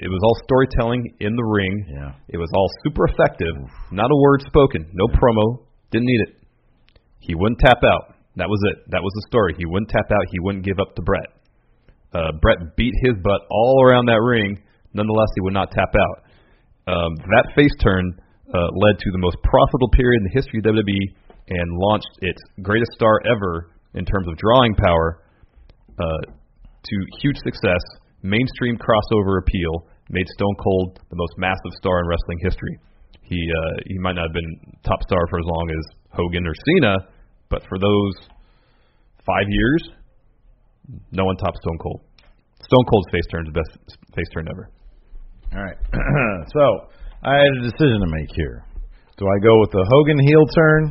it 0.00 0.08
was 0.08 0.20
all 0.24 0.36
storytelling 0.44 1.14
in 1.20 1.36
the 1.36 1.44
ring. 1.44 1.84
Yeah. 1.92 2.12
It 2.28 2.38
was 2.38 2.48
all 2.54 2.68
super 2.84 3.04
effective. 3.04 3.52
Not 3.92 4.10
a 4.10 4.16
word 4.16 4.40
spoken. 4.46 4.88
No 4.92 5.06
promo. 5.08 5.66
Didn't 5.90 6.06
need 6.06 6.22
it. 6.28 6.32
He 7.20 7.34
wouldn't 7.34 7.60
tap 7.60 7.84
out. 7.84 8.16
That 8.36 8.48
was 8.48 8.60
it. 8.72 8.90
That 8.90 9.02
was 9.02 9.12
the 9.14 9.26
story. 9.28 9.54
He 9.58 9.66
wouldn't 9.66 9.90
tap 9.90 10.10
out. 10.10 10.24
He 10.32 10.40
wouldn't 10.40 10.64
give 10.64 10.80
up 10.80 10.94
to 10.96 11.02
Brett. 11.02 11.30
Uh, 12.12 12.32
Brett 12.40 12.76
beat 12.76 12.94
his 13.02 13.14
butt 13.22 13.42
all 13.50 13.84
around 13.84 14.06
that 14.06 14.22
ring. 14.22 14.62
Nonetheless, 14.94 15.28
he 15.34 15.40
would 15.42 15.54
not 15.54 15.70
tap 15.70 15.92
out. 15.92 16.18
Um, 16.86 17.16
that 17.16 17.52
face 17.54 17.74
turn 17.82 18.18
uh, 18.52 18.68
led 18.72 18.98
to 18.98 19.08
the 19.12 19.18
most 19.18 19.36
profitable 19.42 19.88
period 19.92 20.20
in 20.20 20.24
the 20.24 20.34
history 20.34 20.60
of 20.60 20.64
WWE 20.64 21.04
and 21.48 21.76
launched 21.76 22.10
its 22.20 22.40
greatest 22.62 22.92
star 22.92 23.20
ever 23.28 23.70
in 23.94 24.04
terms 24.04 24.28
of 24.28 24.36
drawing 24.36 24.74
power 24.74 25.22
uh, 25.98 26.22
to 26.84 26.96
huge 27.20 27.36
success, 27.44 27.82
mainstream 28.24 28.80
crossover 28.80 29.38
appeal, 29.38 29.86
made 30.08 30.26
Stone 30.34 30.56
Cold 30.58 30.98
the 31.08 31.16
most 31.16 31.34
massive 31.36 31.72
star 31.78 32.00
in 32.00 32.08
wrestling 32.08 32.40
history. 32.40 32.74
He 33.22 33.36
uh, 33.36 33.74
he 33.86 33.98
might 34.00 34.16
not 34.16 34.28
have 34.28 34.36
been 34.36 34.80
top 34.84 35.00
star 35.04 35.20
for 35.30 35.38
as 35.38 35.46
long 35.46 35.66
as 35.70 35.84
Hogan 36.12 36.46
or 36.46 36.56
Cena, 36.56 36.94
but 37.48 37.62
for 37.68 37.78
those 37.78 38.14
five 39.24 39.48
years, 39.48 39.82
no 41.12 41.24
one 41.24 41.36
tops 41.36 41.58
Stone 41.60 41.78
Cold. 41.80 42.00
Stone 42.60 42.84
Cold's 42.88 43.08
face 43.12 43.24
turn 43.30 43.46
is 43.46 43.52
the 43.52 43.60
best 43.60 43.98
face 44.16 44.28
turn 44.32 44.48
ever. 44.50 44.68
All 45.52 45.62
right. 45.62 45.78
so 46.52 46.64
I 47.22 47.36
had 47.36 47.52
a 47.60 47.62
decision 47.62 48.00
to 48.00 48.10
make 48.10 48.28
here. 48.34 48.64
Do 49.16 49.24
I 49.24 49.38
go 49.40 49.60
with 49.60 49.70
the 49.70 49.84
Hogan 49.88 50.18
heel 50.26 50.44
turn, 50.52 50.82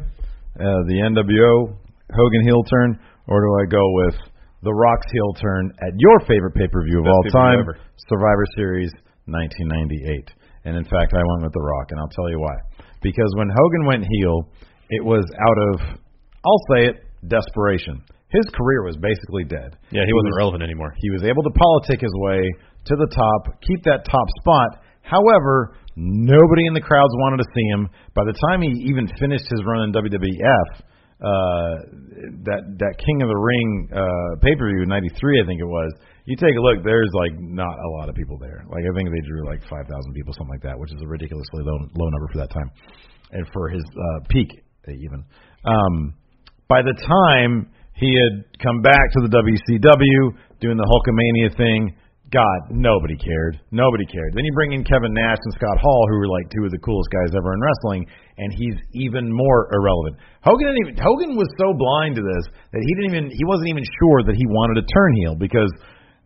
uh, 0.57 0.81
the 0.87 0.97
NWO 1.05 1.77
Hogan 2.15 2.43
heel 2.45 2.63
turn, 2.63 2.99
or 3.27 3.41
do 3.41 3.49
I 3.61 3.65
go 3.69 3.83
with 4.05 4.15
the 4.63 4.73
Rock's 4.73 5.11
heel 5.11 5.33
turn 5.35 5.71
at 5.83 5.93
your 5.99 6.19
favorite 6.27 6.55
pay 6.55 6.67
per 6.71 6.81
view 6.87 6.99
of 6.99 7.05
Best 7.05 7.35
all 7.35 7.43
time, 7.43 7.59
ever. 7.59 7.77
Survivor 8.07 8.47
Series 8.55 8.91
1998? 9.27 10.31
And 10.63 10.79
in 10.79 10.87
fact, 10.87 11.11
I 11.11 11.23
went 11.35 11.43
with 11.43 11.53
the 11.53 11.61
Rock, 11.61 11.91
and 11.91 11.99
I'll 11.99 12.15
tell 12.15 12.31
you 12.31 12.39
why. 12.39 12.55
Because 13.03 13.27
when 13.35 13.51
Hogan 13.51 13.85
went 13.85 14.07
heel, 14.07 14.47
it 14.89 15.03
was 15.03 15.27
out 15.35 15.59
of, 15.59 15.99
I'll 16.47 16.65
say 16.71 16.87
it, 16.87 17.03
desperation. 17.27 17.99
His 18.31 18.47
career 18.55 18.87
was 18.87 18.95
basically 18.97 19.43
dead. 19.43 19.75
Yeah, 19.91 20.07
he 20.07 20.13
wasn't 20.15 20.35
relevant 20.39 20.63
anymore. 20.63 20.95
He 20.97 21.11
was 21.11 21.23
able 21.23 21.43
to 21.43 21.51
politic 21.51 21.99
his 21.99 22.15
way 22.31 22.41
to 22.87 22.95
the 22.95 23.11
top, 23.11 23.59
keep 23.61 23.83
that 23.83 24.07
top 24.07 24.27
spot. 24.39 24.81
However, 25.03 25.75
nobody 25.95 26.65
in 26.65 26.73
the 26.73 26.81
crowds 26.81 27.11
wanted 27.19 27.43
to 27.43 27.51
see 27.53 27.67
him. 27.67 27.91
By 28.15 28.23
the 28.23 28.33
time 28.47 28.63
he 28.63 28.71
even 28.87 29.11
finished 29.19 29.45
his 29.51 29.61
run 29.67 29.83
in 29.83 29.93
WWF, 29.93 30.67
uh, 31.21 31.73
that 32.49 32.61
that 32.79 32.93
King 32.97 33.21
of 33.21 33.29
the 33.29 33.37
Ring 33.37 33.89
uh, 33.93 34.39
pay 34.41 34.55
per 34.55 34.69
view 34.69 34.85
'93, 34.85 35.41
I 35.41 35.45
think 35.45 35.61
it 35.61 35.69
was. 35.69 35.93
You 36.25 36.37
take 36.37 36.55
a 36.55 36.63
look. 36.63 36.83
There's 36.83 37.11
like 37.13 37.35
not 37.37 37.75
a 37.75 37.89
lot 37.99 38.07
of 38.07 38.15
people 38.15 38.37
there. 38.39 38.63
Like 38.71 38.83
I 38.87 38.91
think 38.95 39.11
they 39.11 39.27
drew 39.27 39.43
like 39.43 39.59
5,000 39.67 39.91
people, 40.15 40.31
something 40.31 40.55
like 40.55 40.63
that, 40.63 40.79
which 40.79 40.93
is 40.95 41.01
a 41.03 41.07
ridiculously 41.07 41.67
low 41.67 41.75
low 41.75 42.09
number 42.09 42.27
for 42.31 42.39
that 42.39 42.51
time, 42.51 42.71
and 43.31 43.45
for 43.51 43.67
his 43.69 43.83
uh, 43.83 44.19
peak 44.29 44.49
even. 44.87 45.23
Um, 45.65 46.13
by 46.67 46.81
the 46.81 46.95
time 46.95 47.69
he 47.95 48.09
had 48.17 48.45
come 48.59 48.81
back 48.81 49.11
to 49.13 49.19
the 49.21 49.31
WCW 49.31 50.21
doing 50.59 50.77
the 50.77 50.87
Hulkamania 50.87 51.55
thing, 51.55 51.95
God, 52.33 52.59
nobody 52.73 53.13
cared. 53.13 53.61
Nobody 53.69 54.09
cared. 54.09 54.33
Then 54.33 54.41
you 54.41 54.53
bring 54.57 54.73
in 54.73 54.81
Kevin 54.81 55.13
Nash 55.13 55.37
and 55.37 55.53
Scott 55.53 55.77
Hall, 55.77 56.03
who 56.09 56.17
were 56.17 56.27
like 56.33 56.49
two 56.49 56.65
of 56.65 56.73
the 56.73 56.81
coolest 56.81 57.13
guys 57.13 57.29
ever 57.37 57.53
in 57.53 57.61
wrestling, 57.61 58.09
and 58.41 58.49
he's 58.49 58.73
even 58.97 59.29
more 59.29 59.69
irrelevant. 59.69 60.17
Hogan 60.41 60.65
didn't 60.65 60.81
even 60.89 60.95
Hogan 60.97 61.37
was 61.37 61.45
so 61.61 61.77
blind 61.77 62.17
to 62.17 62.25
this 62.25 62.45
that 62.73 62.81
he 62.81 62.91
didn't 62.97 63.09
even 63.13 63.25
he 63.29 63.45
wasn't 63.45 63.69
even 63.69 63.85
sure 64.01 64.25
that 64.25 64.33
he 64.33 64.49
wanted 64.49 64.81
to 64.81 64.85
turn 64.89 65.13
heel 65.21 65.37
because 65.37 65.69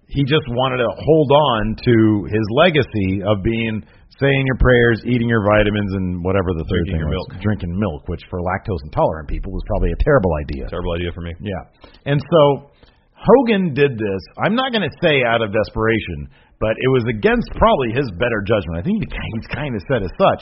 he 0.07 0.23
just 0.23 0.47
wanted 0.55 0.79
to 0.79 0.87
hold 0.87 1.29
on 1.35 1.75
to 1.83 1.95
his 2.31 2.45
legacy 2.55 3.19
of 3.27 3.43
being 3.43 3.83
saying 4.23 4.43
your 4.47 4.57
prayers, 4.57 5.03
eating 5.03 5.27
your 5.27 5.43
vitamins, 5.43 5.91
and 5.93 6.23
whatever 6.23 6.55
the 6.55 6.63
third 6.71 6.87
Drinking 6.87 7.03
thing 7.03 7.11
was, 7.11 7.27
milk. 7.35 7.43
drinking 7.43 7.73
milk, 7.75 8.07
which 8.07 8.23
for 8.31 8.39
lactose 8.39 8.79
intolerant 8.87 9.27
people 9.27 9.51
was 9.51 9.61
probably 9.67 9.91
a 9.91 9.99
terrible 10.01 10.31
idea. 10.39 10.65
Terrible 10.71 10.95
idea 10.95 11.11
for 11.11 11.21
me. 11.21 11.35
Yeah. 11.43 11.61
And 12.07 12.17
so 12.23 12.71
Hogan 13.17 13.73
did 13.73 13.97
this. 13.97 14.21
I'm 14.37 14.53
not 14.53 14.69
going 14.69 14.85
to 14.85 14.95
say 15.01 15.25
out 15.25 15.41
of 15.41 15.49
desperation, 15.49 16.29
but 16.61 16.77
it 16.77 16.89
was 16.93 17.05
against 17.09 17.49
probably 17.57 17.89
his 17.97 18.05
better 18.21 18.45
judgment. 18.45 18.77
I 18.77 18.83
think 18.85 19.01
he- 19.01 19.09
he's 19.33 19.49
kind 19.49 19.73
of 19.73 19.81
said 19.89 20.05
as 20.05 20.13
such. 20.17 20.41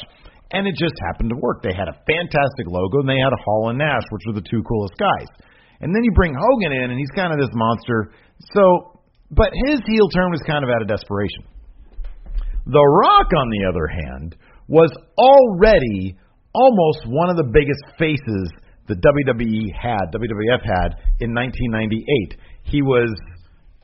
And 0.51 0.67
it 0.67 0.75
just 0.77 0.93
happened 1.09 1.31
to 1.33 1.39
work. 1.41 1.63
They 1.63 1.73
had 1.73 1.89
a 1.89 1.97
fantastic 2.05 2.67
logo, 2.69 3.01
and 3.01 3.09
they 3.09 3.17
had 3.17 3.33
Hall 3.43 3.71
and 3.73 3.79
Nash, 3.79 4.05
which 4.11 4.23
were 4.27 4.37
the 4.37 4.45
two 4.45 4.61
coolest 4.61 4.93
guys. 4.99 5.27
And 5.81 5.95
then 5.95 6.03
you 6.03 6.11
bring 6.13 6.35
Hogan 6.37 6.71
in, 6.71 6.91
and 6.91 6.99
he's 6.99 7.11
kind 7.15 7.33
of 7.33 7.39
this 7.39 7.51
monster. 7.55 8.13
So, 8.53 9.01
but 9.31 9.51
his 9.65 9.81
heel 9.87 10.07
turn 10.13 10.31
was 10.31 10.39
kind 10.45 10.63
of 10.63 10.69
out 10.69 10.83
of 10.83 10.87
desperation. 10.87 11.49
The 12.67 12.81
Rock, 12.81 13.27
on 13.35 13.49
the 13.49 13.63
other 13.67 13.87
hand, 13.87 14.35
was 14.67 14.91
already 15.17 16.17
almost 16.53 17.05
one 17.07 17.29
of 17.29 17.37
the 17.37 17.49
biggest 17.51 17.81
faces 17.97 18.49
the 18.87 18.95
WWE 18.95 19.73
had, 19.73 20.13
WWF 20.13 20.61
had 20.61 21.01
in 21.19 21.33
1998. 21.33 22.37
He 22.65 22.81
was 22.81 23.13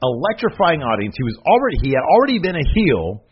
electrifying 0.02 0.82
audience. 0.82 1.14
He 1.18 1.24
was 1.24 1.38
already 1.46 1.78
he 1.86 1.94
had 1.94 2.06
already 2.06 2.40
been 2.42 2.58
a 2.58 2.68
heel, 2.74 3.24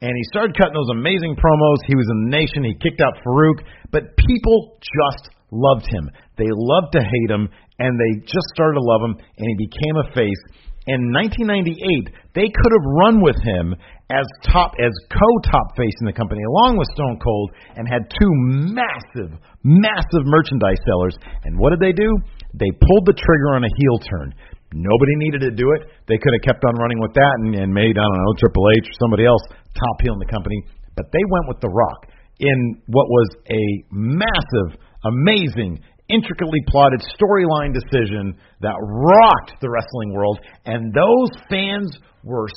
and 0.00 0.10
he 0.14 0.24
started 0.30 0.56
cutting 0.56 0.74
those 0.74 0.94
amazing 0.94 1.34
promos. 1.36 1.78
He 1.86 1.98
was 1.98 2.06
in 2.10 2.18
the 2.26 2.30
nation. 2.38 2.64
He 2.64 2.74
kicked 2.78 3.02
out 3.02 3.18
Farouk, 3.26 3.66
but 3.90 4.16
people 4.16 4.78
just 4.80 5.34
loved 5.50 5.86
him. 5.90 6.10
They 6.38 6.50
loved 6.50 6.94
to 6.94 7.02
hate 7.02 7.30
him, 7.30 7.50
and 7.78 7.92
they 7.98 8.22
just 8.26 8.46
started 8.54 8.78
to 8.78 8.84
love 8.84 9.02
him, 9.02 9.14
and 9.18 9.46
he 9.46 9.66
became 9.66 9.96
a 9.98 10.10
face. 10.14 10.42
In 10.86 11.16
1998, 11.16 12.12
they 12.36 12.52
could 12.52 12.72
have 12.76 12.86
run 13.00 13.24
with 13.24 13.40
him 13.40 13.72
as 14.12 14.26
top 14.44 14.76
as 14.76 14.92
co-top 15.08 15.72
face 15.80 15.96
in 16.04 16.06
the 16.06 16.12
company, 16.12 16.44
along 16.44 16.76
with 16.76 16.92
Stone 16.92 17.16
Cold, 17.24 17.56
and 17.74 17.88
had 17.88 18.04
two 18.12 18.28
massive, 18.68 19.32
massive 19.64 20.28
merchandise 20.28 20.76
sellers. 20.84 21.16
And 21.48 21.56
what 21.56 21.70
did 21.72 21.80
they 21.80 21.96
do? 21.96 22.12
They 22.52 22.68
pulled 22.84 23.08
the 23.08 23.16
trigger 23.16 23.56
on 23.56 23.64
a 23.64 23.72
heel 23.80 23.96
turn. 24.04 24.34
Nobody 24.74 25.14
needed 25.22 25.40
to 25.46 25.54
do 25.54 25.70
it. 25.78 25.86
They 26.10 26.18
could 26.18 26.34
have 26.34 26.42
kept 26.42 26.66
on 26.66 26.74
running 26.82 26.98
with 26.98 27.14
that 27.14 27.34
and, 27.46 27.54
and 27.54 27.70
made 27.70 27.94
I 27.94 28.02
don't 28.02 28.22
know 28.26 28.34
Triple 28.42 28.66
H 28.74 28.90
or 28.90 28.96
somebody 28.98 29.22
else 29.22 29.42
top 29.78 29.96
heel 30.02 30.18
in 30.18 30.18
the 30.18 30.26
company, 30.26 30.58
but 30.98 31.06
they 31.14 31.22
went 31.30 31.46
with 31.46 31.62
The 31.62 31.70
Rock 31.70 32.10
in 32.42 32.82
what 32.90 33.06
was 33.06 33.28
a 33.46 33.62
massive, 33.94 34.82
amazing, 35.06 35.78
intricately 36.10 36.58
plotted 36.68 37.00
storyline 37.14 37.72
decision 37.72 38.34
that 38.60 38.74
rocked 38.74 39.54
the 39.62 39.70
wrestling 39.70 40.12
world, 40.12 40.40
and 40.66 40.92
those 40.92 41.30
fans 41.48 41.94
were 42.24 42.48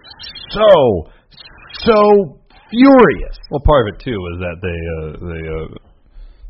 so, 0.52 1.14
so 1.86 2.42
furious. 2.70 3.38
Well, 3.52 3.62
part 3.64 3.88
of 3.88 3.96
it 3.96 4.04
too 4.04 4.18
was 4.18 4.38
that 4.42 4.58
they 4.66 4.80
uh, 4.98 5.12
they 5.22 5.42
uh, 5.46 5.87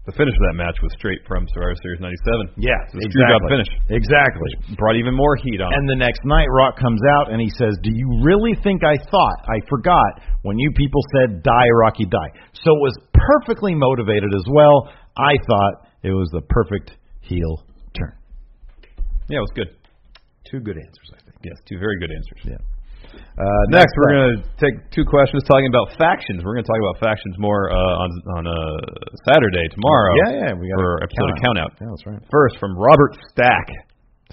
the 0.07 0.15
finish 0.15 0.31
of 0.39 0.43
that 0.47 0.55
match 0.55 0.79
was 0.79 0.95
straight 0.95 1.19
from 1.27 1.43
Survivor 1.51 1.75
Series 1.83 1.99
'97. 1.99 2.55
Yeah, 2.55 2.79
It's 2.87 2.95
a 2.95 3.11
screw 3.11 3.27
job 3.27 3.43
finish. 3.51 3.67
Exactly. 3.91 4.51
Brought 4.79 4.95
even 4.95 5.11
more 5.11 5.35
heat 5.35 5.59
on. 5.59 5.67
And 5.75 5.83
the 5.83 5.99
next 5.99 6.23
night, 6.23 6.47
Rock 6.47 6.79
comes 6.79 7.03
out 7.19 7.27
and 7.27 7.43
he 7.43 7.51
says, 7.59 7.75
"Do 7.83 7.91
you 7.91 8.23
really 8.23 8.55
think 8.63 8.87
I 8.87 8.95
thought 9.11 9.39
I 9.51 9.59
forgot 9.67 10.23
when 10.47 10.55
you 10.57 10.71
people 10.71 11.03
said 11.11 11.43
die, 11.43 11.69
Rocky, 11.83 12.07
die?" 12.07 12.31
So 12.63 12.71
it 12.71 12.81
was 12.81 12.95
perfectly 13.11 13.75
motivated 13.75 14.31
as 14.31 14.47
well. 14.47 14.87
I 15.19 15.35
thought 15.43 15.91
it 16.03 16.15
was 16.15 16.29
the 16.31 16.41
perfect 16.47 16.95
heel 17.19 17.67
turn. 17.91 18.15
yeah, 19.27 19.43
it 19.43 19.45
was 19.45 19.51
good. 19.55 19.75
Two 20.49 20.61
good 20.63 20.77
answers, 20.79 21.11
I 21.11 21.19
think. 21.27 21.35
Yes, 21.43 21.59
two 21.67 21.77
very 21.79 21.99
good 21.99 22.11
answers. 22.15 22.55
Yeah. 22.55 22.63
Uh, 23.17 23.45
Next, 23.69 23.93
we're 23.97 24.13
going 24.13 24.29
to 24.37 24.39
take 24.57 24.75
two 24.93 25.05
questions 25.05 25.43
talking 25.45 25.67
about 25.67 25.93
factions. 25.97 26.45
We're 26.45 26.55
going 26.57 26.65
to 26.65 26.71
talk 26.71 26.81
about 26.81 26.97
factions 27.01 27.35
more 27.37 27.69
uh, 27.69 28.03
on 28.03 28.09
on 28.37 28.43
uh, 28.47 28.55
Saturday 29.27 29.65
tomorrow. 29.73 30.13
Yeah, 30.25 30.47
yeah, 30.47 30.51
we 30.53 30.69
got 30.69 30.79
for 30.79 30.97
a 30.97 31.03
episode 31.05 31.31
count-out. 31.41 31.71
Countout. 31.75 31.81
Yeah, 31.81 31.89
that's 31.91 32.05
right. 32.05 32.21
First, 32.31 32.57
from 32.59 32.77
Robert 32.77 33.17
Stack. 33.29 33.67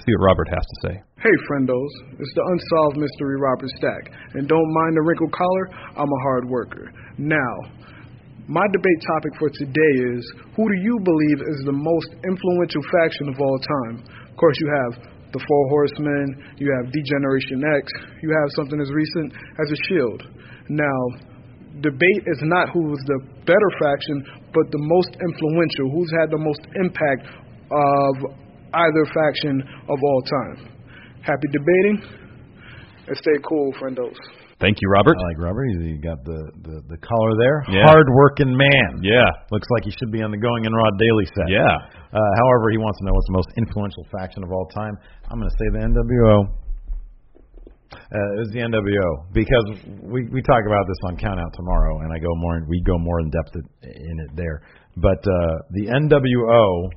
See 0.03 0.11
what 0.19 0.27
Robert 0.27 0.49
has 0.51 0.65
to 0.67 0.77
say. 0.89 0.95
Hey, 1.23 1.37
friendos. 1.47 1.93
It's 2.19 2.35
the 2.35 2.43
unsolved 2.43 2.99
mystery 2.99 3.39
Robert 3.39 3.71
Stack. 3.79 4.11
And 4.35 4.49
don't 4.49 4.71
mind 4.83 4.97
the 4.99 5.03
wrinkled 5.07 5.31
collar, 5.31 5.71
I'm 5.95 6.11
a 6.11 6.21
hard 6.27 6.51
worker. 6.51 6.91
Now, 7.17 7.55
my 8.49 8.67
debate 8.73 9.01
topic 9.07 9.33
for 9.39 9.49
today 9.49 9.95
is 10.13 10.21
who 10.57 10.67
do 10.67 10.77
you 10.83 10.99
believe 10.99 11.39
is 11.47 11.63
the 11.65 11.73
most 11.73 12.11
influential 12.27 12.83
faction 12.91 13.29
of 13.31 13.41
all 13.41 13.59
time? 13.87 14.05
Of 14.29 14.37
course, 14.37 14.57
you 14.61 14.69
have 14.83 14.93
the 15.35 15.43
Four 15.43 15.69
Horsemen, 15.69 16.55
you 16.63 16.71
have 16.79 16.95
Degeneration 16.95 17.59
X, 17.67 17.85
you 18.23 18.31
have 18.31 18.49
something 18.55 18.79
as 18.79 18.91
recent 18.95 19.35
as 19.35 19.67
a 19.67 19.79
Shield. 19.91 20.23
Now, 20.71 21.01
debate 21.83 22.23
is 22.31 22.41
not 22.47 22.71
who's 22.71 23.03
the 23.11 23.19
better 23.43 23.71
faction, 23.83 24.23
but 24.55 24.71
the 24.71 24.79
most 24.79 25.11
influential, 25.19 25.91
who's 25.91 26.13
had 26.23 26.31
the 26.31 26.39
most 26.39 26.63
impact 26.79 27.27
of 27.75 28.13
either 28.79 29.05
faction 29.11 29.59
of 29.91 29.99
all 29.99 30.23
time. 30.23 30.71
Happy 31.27 31.49
debating, 31.51 31.99
and 33.09 33.17
stay 33.17 33.39
cool, 33.43 33.75
friendos. 33.83 34.17
Thank 34.61 34.79
you, 34.81 34.89
Robert. 34.89 35.19
I 35.19 35.35
like 35.35 35.41
Robert. 35.43 35.67
He 35.83 35.99
got 35.99 36.23
the 36.25 36.41
the, 36.63 36.77
the 36.95 36.99
collar 37.03 37.33
there. 37.37 37.59
Yeah. 37.75 37.91
Hard 37.91 38.07
working 38.07 38.55
man. 38.55 39.03
Yeah. 39.03 39.27
Looks 39.51 39.67
like 39.75 39.85
he 39.85 39.91
should 39.91 40.13
be 40.15 40.23
on 40.23 40.31
the 40.31 40.39
Going 40.39 40.65
in 40.65 40.73
Raw 40.73 40.91
Daily 40.95 41.27
set. 41.27 41.51
Yeah. 41.51 41.75
Uh, 42.15 42.33
however, 42.39 42.71
he 42.71 42.79
wants 42.79 42.97
to 43.03 43.05
know 43.05 43.13
what's 43.13 43.27
the 43.27 43.37
most 43.37 43.51
influential 43.59 44.07
faction 44.15 44.47
of 44.47 44.53
all 44.55 44.71
time. 44.71 44.95
I'm 45.31 45.39
going 45.39 45.51
to 45.51 45.57
say 45.57 45.69
the 45.73 45.83
NWO. 45.89 46.49
Uh, 47.95 48.37
it 48.37 48.41
was 48.41 48.51
the 48.53 48.61
NWO 48.61 49.33
because 49.33 49.65
we 50.03 50.29
we 50.29 50.43
talk 50.43 50.63
about 50.67 50.85
this 50.87 50.99
on 51.07 51.17
Count 51.17 51.41
Out 51.41 51.53
tomorrow, 51.55 52.01
and 52.01 52.13
I 52.13 52.19
go 52.19 52.29
more 52.37 52.61
we 52.69 52.83
go 52.85 52.99
more 52.99 53.21
in 53.21 53.31
depth 53.31 53.55
in 53.83 54.17
it 54.21 54.31
there. 54.37 54.63
But 54.97 55.19
uh, 55.19 55.57
the 55.71 55.87
NWO 55.89 56.91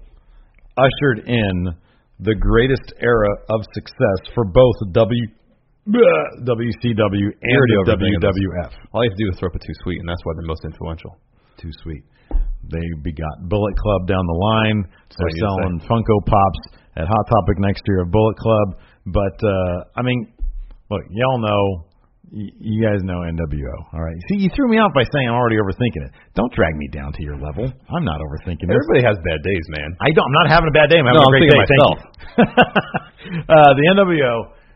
ushered 0.77 1.27
in 1.27 1.73
the 2.19 2.35
greatest 2.35 2.93
era 2.99 3.29
of 3.49 3.61
success 3.73 4.33
for 4.33 4.43
both 4.43 4.75
W 4.91 5.27
WCW 5.87 7.27
and 7.41 7.57
the. 7.79 7.95
WWF. 7.95 8.71
All 8.91 9.03
you 9.03 9.09
have 9.09 9.17
to 9.17 9.23
do 9.23 9.29
is 9.31 9.39
throw 9.39 9.49
up 9.49 9.55
a 9.55 9.59
too 9.59 9.73
sweet, 9.83 9.99
and 9.99 10.09
that's 10.09 10.19
why 10.23 10.33
they're 10.35 10.45
most 10.45 10.65
influential. 10.65 11.17
Too 11.61 11.71
sweet. 11.81 12.03
They 12.65 12.83
begot 13.03 13.47
Bullet 13.47 13.75
Club 13.77 14.07
down 14.07 14.23
the 14.25 14.39
line. 14.39 14.79
They're 15.17 15.37
selling 15.39 15.79
Funko 15.87 16.15
Pops 16.25 16.61
at 16.97 17.05
Hot 17.07 17.25
Topic 17.29 17.57
next 17.59 17.81
year 17.87 18.01
of 18.03 18.11
Bullet 18.11 18.37
Club. 18.37 18.67
But 19.05 19.37
uh 19.43 19.75
I 19.95 20.01
mean, 20.03 20.27
look, 20.91 21.03
y'all 21.11 21.39
know. 21.39 21.87
y- 22.27 22.51
You 22.59 22.83
guys 22.83 22.99
know 23.07 23.23
NWO, 23.23 23.75
all 23.95 24.03
right. 24.03 24.19
See, 24.27 24.43
you 24.43 24.49
threw 24.55 24.67
me 24.67 24.77
off 24.83 24.91
by 24.93 25.03
saying 25.15 25.29
I'm 25.31 25.35
already 25.39 25.55
overthinking 25.63 26.03
it. 26.07 26.11
Don't 26.35 26.51
drag 26.51 26.75
me 26.75 26.87
down 26.91 27.13
to 27.13 27.21
your 27.23 27.37
level. 27.39 27.71
I'm 27.87 28.03
not 28.03 28.19
overthinking 28.19 28.67
this. 28.67 28.75
Everybody 28.75 29.01
has 29.07 29.15
bad 29.23 29.39
days, 29.47 29.65
man. 29.79 29.89
I 30.03 30.11
don't. 30.11 30.27
I'm 30.27 30.37
not 30.43 30.49
having 30.51 30.67
a 30.67 30.75
bad 30.75 30.89
day. 30.91 30.99
I'm 30.99 31.07
having 31.07 31.23
No, 31.23 31.23
a 31.23 31.31
I'm 31.31 31.35
great 31.39 31.47
thinking 31.47 31.63
day. 31.63 31.71
Thank 31.71 31.79
myself. 31.79 31.97
you. 32.35 32.43
uh, 33.55 33.71
the 33.79 33.83
NWO, 33.95 34.33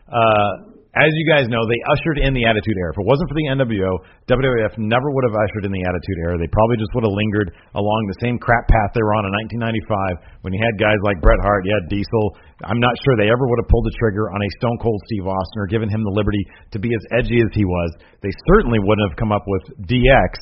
uh, 0.08 0.52
as 0.92 1.08
you 1.16 1.24
guys 1.24 1.48
know, 1.48 1.64
they 1.64 1.80
ushered 1.88 2.20
in 2.20 2.36
the 2.36 2.44
Attitude 2.44 2.76
Era. 2.76 2.92
If 2.92 3.00
it 3.00 3.08
wasn't 3.08 3.32
for 3.32 3.36
the 3.40 3.48
NWO, 3.48 3.92
WWF 4.28 4.76
never 4.76 5.08
would 5.08 5.24
have 5.24 5.32
ushered 5.32 5.64
in 5.64 5.72
the 5.72 5.80
Attitude 5.88 6.18
Era. 6.20 6.36
They 6.36 6.52
probably 6.52 6.76
just 6.76 6.92
would 6.92 7.08
have 7.08 7.16
lingered 7.16 7.48
along 7.72 8.00
the 8.12 8.20
same 8.20 8.36
crap 8.36 8.68
path 8.68 8.92
they 8.92 9.00
were 9.00 9.16
on 9.16 9.24
in 9.24 9.32
1995 9.56 10.44
when 10.44 10.52
you 10.52 10.60
had 10.60 10.76
guys 10.76 11.00
like 11.00 11.16
Bret 11.24 11.40
Hart, 11.40 11.64
you 11.64 11.72
had 11.72 11.88
Diesel. 11.88 12.36
I'm 12.68 12.76
not 12.76 12.92
sure 13.08 13.16
they 13.16 13.32
ever 13.32 13.48
would 13.48 13.60
have 13.64 13.72
pulled 13.72 13.88
the 13.88 13.96
trigger 13.96 14.28
on 14.36 14.44
a 14.44 14.50
Stone 14.60 14.78
Cold 14.84 15.00
Steve 15.08 15.24
Austin 15.24 15.64
or 15.64 15.68
given 15.72 15.88
him 15.88 16.04
the 16.04 16.12
liberty 16.12 16.44
to 16.76 16.78
be 16.78 16.92
as 16.92 17.02
edgy 17.16 17.40
as 17.40 17.48
he 17.56 17.64
was. 17.64 17.90
They 18.20 18.32
certainly 18.52 18.76
wouldn't 18.84 19.08
have 19.08 19.16
come 19.16 19.32
up 19.32 19.48
with 19.48 19.88
DX 19.88 20.32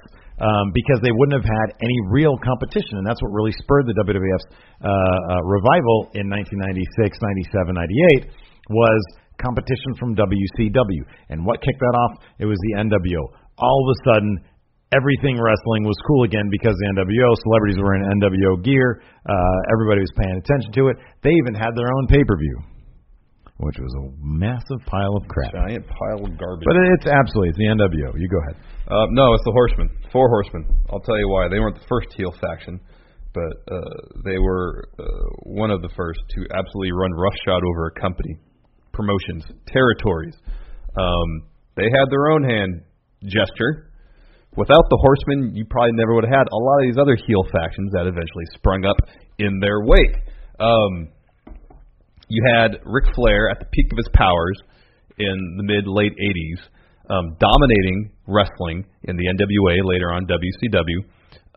um, 0.42 0.74
because 0.74 0.98
they 1.06 1.14
wouldn't 1.14 1.38
have 1.38 1.46
had 1.46 1.78
any 1.78 1.98
real 2.10 2.34
competition, 2.42 2.98
and 2.98 3.06
that's 3.06 3.22
what 3.22 3.30
really 3.30 3.54
spurred 3.54 3.86
the 3.86 3.94
WWF's 4.02 4.48
uh, 4.82 4.90
uh, 4.90 5.46
revival 5.46 6.10
in 6.18 6.26
1996, 6.26 6.90
97, 7.54 7.70
98 7.70 8.34
was 8.66 9.02
competition 9.40 9.96
from 9.98 10.14
WCW. 10.14 11.02
And 11.28 11.44
what 11.44 11.60
kicked 11.60 11.80
that 11.80 11.96
off? 12.06 12.22
It 12.38 12.46
was 12.46 12.58
the 12.70 12.84
NWO. 12.84 13.22
All 13.58 13.78
of 13.82 13.88
a 13.90 13.98
sudden, 14.12 14.44
everything 14.92 15.38
wrestling 15.38 15.86
was 15.86 15.96
cool 16.06 16.24
again 16.24 16.46
because 16.50 16.74
the 16.74 16.86
NWO 16.98 17.28
celebrities 17.42 17.78
were 17.78 17.94
in 17.96 18.02
NWO 18.20 18.62
gear. 18.62 19.02
Uh, 19.26 19.58
everybody 19.72 20.02
was 20.02 20.12
paying 20.18 20.36
attention 20.38 20.72
to 20.74 20.82
it. 20.90 20.96
They 21.22 21.30
even 21.30 21.54
had 21.54 21.74
their 21.74 21.88
own 21.88 22.06
pay 22.10 22.22
per 22.26 22.36
view, 22.36 22.56
which 23.62 23.78
was 23.78 23.92
a 24.00 24.04
massive 24.18 24.82
pile 24.86 25.14
of 25.16 25.24
crap. 25.28 25.52
Giant 25.54 25.86
pile 25.86 26.26
of 26.26 26.32
garbage. 26.38 26.66
But 26.66 26.76
it's 26.98 27.06
absolutely 27.06 27.54
it's 27.54 27.58
the 27.58 27.70
NWO. 27.70 28.10
You 28.18 28.28
go 28.28 28.40
ahead. 28.44 28.56
Uh, 28.90 29.06
no, 29.14 29.34
it's 29.34 29.44
the 29.44 29.54
Horsemen. 29.54 29.88
Four 30.12 30.28
Horsemen. 30.28 30.66
I'll 30.90 31.04
tell 31.06 31.18
you 31.18 31.28
why. 31.28 31.48
They 31.48 31.60
weren't 31.60 31.78
the 31.78 31.86
first 31.88 32.08
heel 32.16 32.34
faction, 32.40 32.80
but 33.32 33.54
uh, 33.70 34.20
they 34.24 34.38
were 34.38 34.90
uh, 34.98 35.04
one 35.46 35.70
of 35.70 35.82
the 35.82 35.90
first 35.94 36.18
to 36.34 36.40
absolutely 36.50 36.92
run 36.92 37.12
roughshod 37.14 37.62
over 37.62 37.86
a 37.94 38.00
company, 38.00 38.34
promotions, 38.92 39.44
territories. 39.66 40.34
Um, 40.96 41.48
they 41.76 41.88
had 41.90 42.10
their 42.10 42.30
own 42.30 42.44
hand 42.44 42.82
gesture. 43.24 43.90
Without 44.56 44.84
the 44.90 44.98
Horsemen, 45.00 45.54
you 45.54 45.64
probably 45.70 45.92
never 45.94 46.14
would 46.14 46.24
have 46.24 46.34
had 46.34 46.48
a 46.50 46.58
lot 46.58 46.82
of 46.82 46.84
these 46.90 46.98
other 46.98 47.16
heel 47.16 47.44
factions 47.52 47.92
that 47.92 48.06
eventually 48.06 48.46
sprung 48.54 48.84
up 48.84 48.96
in 49.38 49.60
their 49.60 49.86
wake. 49.86 50.16
Um, 50.58 51.08
you 52.28 52.42
had 52.54 52.78
Ric 52.84 53.04
Flair 53.14 53.50
at 53.50 53.58
the 53.60 53.66
peak 53.66 53.86
of 53.92 53.98
his 53.98 54.08
powers 54.14 54.58
in 55.18 55.56
the 55.56 55.62
mid 55.62 55.86
late 55.86 56.12
80s, 56.12 56.60
um, 57.10 57.36
dominating 57.38 58.10
wrestling 58.26 58.84
in 59.04 59.16
the 59.16 59.26
NWA, 59.26 59.84
later 59.84 60.12
on 60.12 60.26
WCW. 60.26 60.98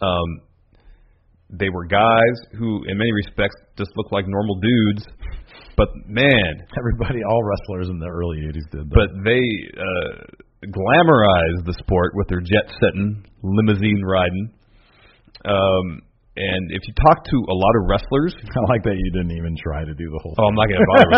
Um, 0.02 0.42
they 1.50 1.70
were 1.70 1.86
guys 1.86 2.58
who, 2.58 2.84
in 2.88 2.98
many 2.98 3.12
respects, 3.12 3.56
just 3.78 3.92
looked 3.96 4.12
like 4.12 4.26
normal 4.28 4.60
dudes, 4.60 5.06
but 5.78 5.90
man, 6.08 6.64
Everybody, 6.78 7.20
all 7.24 7.42
wrestlers 7.44 7.90
in 7.90 8.00
the 8.00 8.08
early 8.08 8.38
'80s 8.50 8.68
did. 8.72 8.90
That. 8.90 8.94
but 8.94 9.10
they 9.26 9.44
uh, 9.78 10.70
glamorized 10.70 11.66
the 11.66 11.76
sport 11.80 12.14
with 12.16 12.28
their 12.28 12.42
jet 12.42 12.72
setting, 12.80 13.26
limousine 13.44 14.02
riding. 14.06 14.54
Um, 15.46 16.02
and 16.36 16.64
if 16.74 16.82
you 16.88 16.94
talk 16.98 17.26
to 17.26 17.38
a 17.38 17.56
lot 17.56 17.74
of 17.78 17.82
wrestlers, 17.90 18.34
I 18.58 18.62
like 18.70 18.84
that 18.84 18.98
you 18.98 19.10
didn't 19.14 19.38
even 19.38 19.54
try 19.62 19.86
to 19.86 19.94
do 19.94 20.10
the 20.10 20.20
whole. 20.22 20.34
Thing. 20.34 20.42
Oh, 20.42 20.50
I'm 20.50 20.58
not 20.58 20.68
going 20.70 20.82
to 20.82 20.90
bother. 20.90 21.10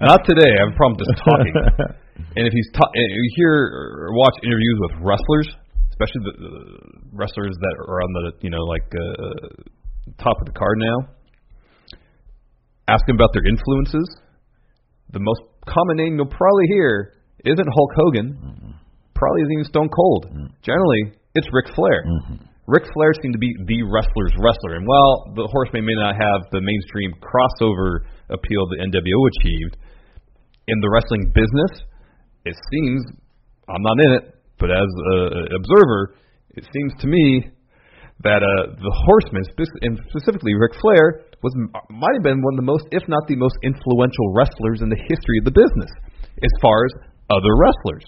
Not 0.10 0.20
today. 0.26 0.50
I 0.50 0.58
have 0.66 0.72
a 0.74 0.76
problem 0.76 0.98
just 0.98 1.14
talking. 1.22 1.54
And 2.34 2.46
if 2.46 2.52
he's 2.52 2.68
ta- 2.74 2.90
you 2.94 3.30
hear 3.36 3.54
or 3.70 4.10
watch 4.10 4.34
interviews 4.42 4.78
with 4.82 4.90
wrestlers, 5.06 5.48
especially 5.90 6.22
the, 6.26 6.34
the 6.34 6.54
wrestlers 7.14 7.54
that 7.54 7.74
are 7.86 8.02
on 8.02 8.10
the 8.12 8.32
you 8.42 8.50
know 8.50 8.58
like 8.66 8.82
uh, 8.90 9.62
top 10.18 10.34
of 10.40 10.46
the 10.46 10.52
card 10.52 10.78
now, 10.78 11.14
ask 12.88 13.04
them 13.06 13.16
about 13.16 13.30
their 13.32 13.46
influences. 13.46 14.08
The 15.12 15.20
most 15.20 15.40
common 15.68 15.96
name 15.96 16.16
you'll 16.16 16.32
probably 16.32 16.66
hear 16.68 17.14
isn't 17.44 17.68
Hulk 17.68 17.92
Hogan. 17.94 18.28
Probably 19.14 19.42
isn't 19.42 19.52
even 19.52 19.64
Stone 19.64 19.90
Cold. 19.94 20.26
Generally, 20.62 21.12
it's 21.34 21.48
Ric 21.52 21.68
Flair. 21.74 22.02
Ric 22.66 22.84
Flair 22.92 23.12
seemed 23.22 23.32
to 23.32 23.40
be 23.40 23.54
the 23.64 23.80
wrestler's 23.88 24.36
wrestler. 24.36 24.76
And 24.76 24.84
while 24.86 25.32
the 25.34 25.48
Horsemen 25.52 25.84
may 25.84 25.96
not 25.96 26.14
have 26.16 26.44
the 26.52 26.60
mainstream 26.60 27.12
crossover 27.24 28.04
appeal 28.28 28.68
the 28.68 28.84
NWO 28.84 29.20
achieved, 29.40 29.76
in 30.68 30.76
the 30.80 30.90
wrestling 30.92 31.32
business, 31.32 31.72
it 32.44 32.54
seems 32.70 33.00
I'm 33.68 33.82
not 33.82 34.00
in 34.04 34.10
it, 34.20 34.24
but 34.58 34.70
as 34.70 34.88
an 34.88 35.48
observer, 35.56 36.14
it 36.56 36.64
seems 36.72 36.92
to 37.00 37.06
me 37.06 37.48
that 38.24 38.42
uh, 38.42 38.74
the 38.74 38.94
Horsemen, 39.06 39.44
and 39.82 40.00
specifically 40.10 40.54
Ric 40.54 40.72
Flair, 40.80 41.24
was 41.42 41.54
might 41.90 42.14
have 42.14 42.22
been 42.22 42.42
one 42.42 42.54
of 42.54 42.60
the 42.60 42.66
most, 42.66 42.84
if 42.90 43.02
not 43.08 43.26
the 43.28 43.36
most 43.36 43.54
influential 43.62 44.34
wrestlers 44.34 44.82
in 44.82 44.88
the 44.88 44.98
history 44.98 45.38
of 45.38 45.44
the 45.44 45.54
business, 45.54 45.90
as 46.42 46.52
far 46.60 46.84
as 46.84 46.92
other 47.30 47.54
wrestlers. 47.56 48.04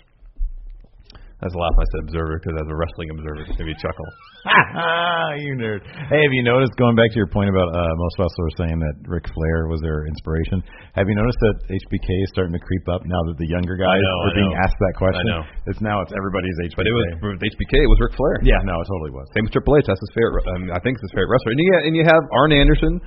That's 1.40 1.56
a 1.56 1.60
laugh 1.60 1.72
I 1.80 1.86
said 1.96 2.00
observer 2.04 2.36
because 2.36 2.52
as 2.60 2.68
a 2.68 2.76
wrestling 2.76 3.08
observer, 3.16 3.48
it 3.48 3.56
made 3.56 3.72
me 3.72 3.76
chuckle. 3.80 4.04
you 5.40 5.56
nerd. 5.56 5.80
Hey, 6.12 6.20
have 6.20 6.34
you 6.36 6.44
noticed 6.44 6.76
going 6.76 6.92
back 6.92 7.08
to 7.12 7.18
your 7.18 7.32
point 7.32 7.48
about 7.48 7.72
uh, 7.72 7.80
most 7.96 8.20
wrestlers 8.20 8.54
saying 8.60 8.76
that 8.76 8.94
Ric 9.08 9.24
Flair 9.32 9.72
was 9.72 9.80
their 9.80 10.04
inspiration? 10.04 10.60
Have 10.92 11.08
you 11.08 11.16
noticed 11.16 11.40
that 11.40 11.56
HBK 11.72 12.08
is 12.24 12.28
starting 12.36 12.52
to 12.52 12.60
creep 12.60 12.84
up 12.92 13.08
now 13.08 13.20
that 13.24 13.40
the 13.40 13.48
younger 13.48 13.80
guys 13.80 14.04
know, 14.04 14.16
are 14.20 14.32
I 14.32 14.36
being 14.36 14.52
know. 14.52 14.64
asked 14.64 14.76
that 14.84 14.94
question? 15.00 15.24
I 15.24 15.40
know. 15.40 15.42
It's 15.72 15.80
now 15.80 16.04
it's 16.04 16.12
everybody's 16.12 16.56
HBK. 16.70 16.76
But 16.76 16.86
it 16.88 16.94
was 16.94 17.40
HBK. 17.40 17.74
It 17.84 17.90
was 17.90 18.00
Ric 18.04 18.12
Flair. 18.20 18.36
yeah, 18.44 18.60
no, 18.68 18.76
it 18.76 18.86
totally 18.92 19.12
was. 19.16 19.24
Same 19.32 19.48
with 19.48 19.56
Triple 19.56 19.80
H. 19.80 19.88
That's 19.88 20.00
his 20.00 20.12
favorite. 20.12 20.44
I, 20.44 20.76
I 20.76 20.80
think 20.84 21.00
it's 21.00 21.08
his 21.08 21.14
favorite 21.16 21.32
wrestler. 21.32 21.56
And 21.56 21.60
you 21.64 21.68
and 21.88 21.92
you 21.96 22.04
have 22.04 22.22
Arn 22.36 22.52
Anderson, 22.52 23.00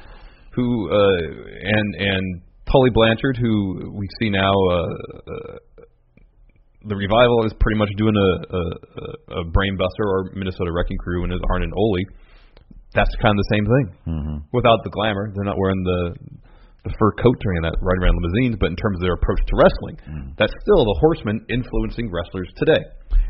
who 0.58 0.90
uh, 0.90 1.22
and 1.70 1.88
and 2.02 2.26
Tully 2.66 2.90
Blanchard, 2.90 3.38
who 3.38 3.94
we 3.94 4.10
see 4.18 4.34
now. 4.34 4.50
Uh, 4.50 4.90
uh, 5.30 5.58
the 6.86 6.96
revival 6.96 7.46
is 7.46 7.54
pretty 7.60 7.80
much 7.80 7.90
doing 7.98 8.16
a, 8.16 8.30
a, 8.52 8.62
a 9.40 9.44
brainbuster 9.48 10.04
or 10.04 10.32
Minnesota 10.36 10.72
Wrecking 10.72 10.98
Crew, 10.98 11.24
and 11.24 11.34
Arn 11.50 11.64
and 11.64 11.74
Ole. 11.76 12.04
That's 12.94 13.10
kind 13.22 13.34
of 13.34 13.40
the 13.42 13.50
same 13.50 13.66
thing. 13.66 13.86
Mm-hmm. 14.08 14.38
Without 14.54 14.84
the 14.84 14.92
glamour, 14.92 15.32
they're 15.34 15.48
not 15.48 15.58
wearing 15.58 15.82
the 15.84 16.02
the 16.84 16.92
fur 17.00 17.16
coats 17.16 17.40
or 17.40 17.56
any 17.56 17.64
that 17.64 17.80
riding 17.80 18.04
around 18.04 18.20
limousines, 18.20 18.60
but 18.60 18.68
in 18.68 18.76
terms 18.76 19.00
of 19.00 19.08
their 19.08 19.16
approach 19.16 19.40
to 19.48 19.56
wrestling, 19.56 19.96
that's 20.36 20.52
still 20.68 20.84
the 20.84 20.98
Horsemen 21.00 21.40
influencing 21.48 22.12
wrestlers 22.12 22.52
today. 22.60 22.84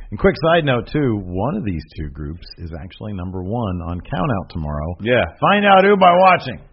And 0.10 0.18
quick 0.18 0.34
side 0.41 0.66
note 0.66 0.89
too, 0.89 1.22
one 1.22 1.54
of 1.54 1.64
these 1.64 1.86
two 1.97 2.10
groups 2.10 2.41
is 2.58 2.74
actually 2.74 3.14
number 3.14 3.45
one 3.45 3.78
on 3.86 4.01
Countout 4.01 4.49
tomorrow. 4.49 4.97
Yeah. 5.01 5.22
Find 5.38 5.66
out 5.66 5.86
who 5.86 5.93
by 5.97 6.14
watching. 6.18 6.66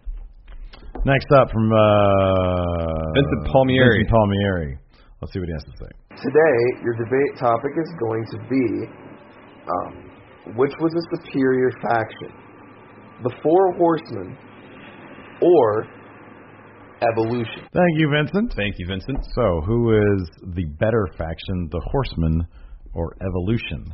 Next 1.05 1.29
up 1.37 1.49
from 1.53 1.69
uh, 1.69 3.13
Vincent 3.13 3.53
Palmieri. 3.53 4.01
Vincent 4.01 4.09
Palmieri. 4.09 4.77
Let's 5.21 5.33
see 5.33 5.39
what 5.39 5.49
he 5.49 5.53
has 5.53 5.63
to 5.69 5.75
say. 5.77 5.91
Today, 6.17 6.57
your 6.81 6.97
debate 6.97 7.37
topic 7.37 7.71
is 7.77 7.89
going 8.01 8.25
to 8.33 8.37
be 8.49 8.65
um, 9.69 10.11
which 10.55 10.73
was 10.79 10.91
a 10.93 11.03
superior 11.17 11.69
faction, 11.81 12.33
the 13.23 13.33
Four 13.43 13.73
Horsemen 13.77 14.37
or 15.41 15.85
Evolution. 17.01 17.65
Thank 17.73 17.93
you, 17.97 18.09
Vincent. 18.09 18.53
Thank 18.55 18.75
you, 18.77 18.85
Vincent. 18.87 19.25
So, 19.35 19.61
who 19.65 19.93
is 19.93 20.29
the 20.55 20.65
better 20.79 21.07
faction, 21.17 21.69
the 21.71 21.81
Horsemen 21.91 22.45
or 22.93 23.15
Evolution? 23.21 23.93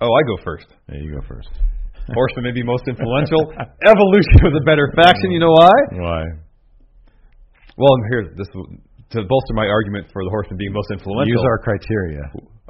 Oh, 0.00 0.08
I 0.12 0.22
go 0.36 0.42
first. 0.44 0.66
There 0.88 1.00
you 1.00 1.20
go 1.20 1.26
first. 1.26 1.48
Horsemen 2.14 2.44
may 2.44 2.52
be 2.52 2.62
most 2.62 2.84
influential. 2.86 3.52
Evolution 3.84 4.38
was 4.44 4.54
a 4.60 4.64
better 4.64 4.92
faction. 4.94 5.30
You 5.32 5.40
know 5.40 5.52
why? 5.52 5.70
Why? 5.92 6.22
Well, 7.76 7.96
here 8.10 8.32
this 8.36 8.48
to 9.14 9.22
bolster 9.22 9.54
my 9.54 9.66
argument 9.70 10.10
for 10.12 10.24
the 10.24 10.30
Horseman 10.30 10.58
being 10.58 10.72
most 10.74 10.90
influential. 10.90 11.30
Use 11.30 11.44
our 11.46 11.58
criteria. 11.62 12.22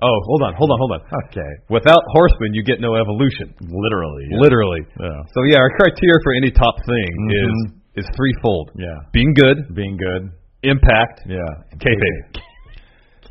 Oh, 0.05 0.18
hold 0.28 0.43
on, 0.45 0.53
hold 0.61 0.68
on, 0.68 0.76
hold 0.76 0.93
on. 0.93 1.01
Okay. 1.32 1.53
Without 1.72 2.03
Horseman, 2.12 2.53
you 2.53 2.61
get 2.62 2.80
no 2.84 2.95
evolution. 3.01 3.57
Literally. 3.64 4.24
yeah. 4.28 4.45
Literally. 4.45 4.82
Yeah. 5.01 5.24
So 5.32 5.39
yeah, 5.49 5.57
our 5.64 5.72
criteria 5.72 6.20
for 6.22 6.32
any 6.37 6.51
top 6.53 6.76
thing 6.84 7.11
Mhm. 7.32 7.45
is 7.49 8.05
is 8.05 8.07
threefold: 8.12 8.72
Yeah. 8.76 9.09
being 9.16 9.32
good, 9.32 9.72
Being 9.72 9.97
good. 9.97 10.28
impact, 10.68 11.24
Yeah. 11.24 11.41
kayfabe. 11.80 12.45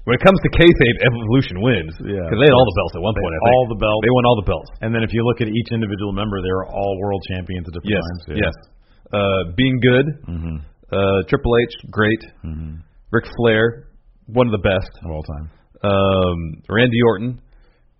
When 0.06 0.14
it 0.18 0.22
comes 0.26 0.38
to 0.41 0.49
kayfabe, 0.58 0.97
evolution 1.06 1.62
wins. 1.62 1.93
Yeah. 2.01 2.18
because 2.26 2.38
they 2.41 2.45
had 2.49 2.53
all 2.58 2.66
the 2.66 2.78
belts 2.78 2.93
at 2.97 3.01
one 3.06 3.14
They 3.14 3.22
point. 3.22 3.34
had 3.34 3.41
I 3.41 3.45
think. 3.45 3.53
all 3.58 3.66
the 3.70 3.80
belts. 3.86 4.01
They 4.06 4.14
won 4.18 4.26
all 4.26 4.38
the 4.41 4.49
belts. 4.49 4.70
And 4.82 4.89
then 4.93 5.03
if 5.06 5.14
you 5.14 5.22
look 5.26 5.41
at 5.41 5.49
each 5.49 5.70
individual 5.72 6.14
member, 6.14 6.41
they 6.41 6.49
were 6.53 6.66
all 6.70 6.97
world 7.01 7.22
champions 7.30 7.66
at 7.70 7.74
different 7.78 7.93
Yes, 7.93 8.06
times. 8.26 8.41
yes. 8.41 8.56
Uh, 9.14 9.41
being 9.56 9.78
good, 9.82 10.06
Mm-hmm. 10.30 10.56
uh, 10.93 11.22
Triple 11.30 11.53
H, 11.62 11.74
great. 11.89 12.22
Mm-hmm. 12.45 12.74
Ric 13.16 13.26
Flair, 13.39 13.88
one 14.28 14.47
of 14.47 14.53
the 14.53 14.63
best. 14.68 14.91
Of 15.07 15.11
all 15.16 15.24
time. 15.24 15.47
Um, 15.88 16.38
Randy 16.68 16.99
Orton, 17.07 17.39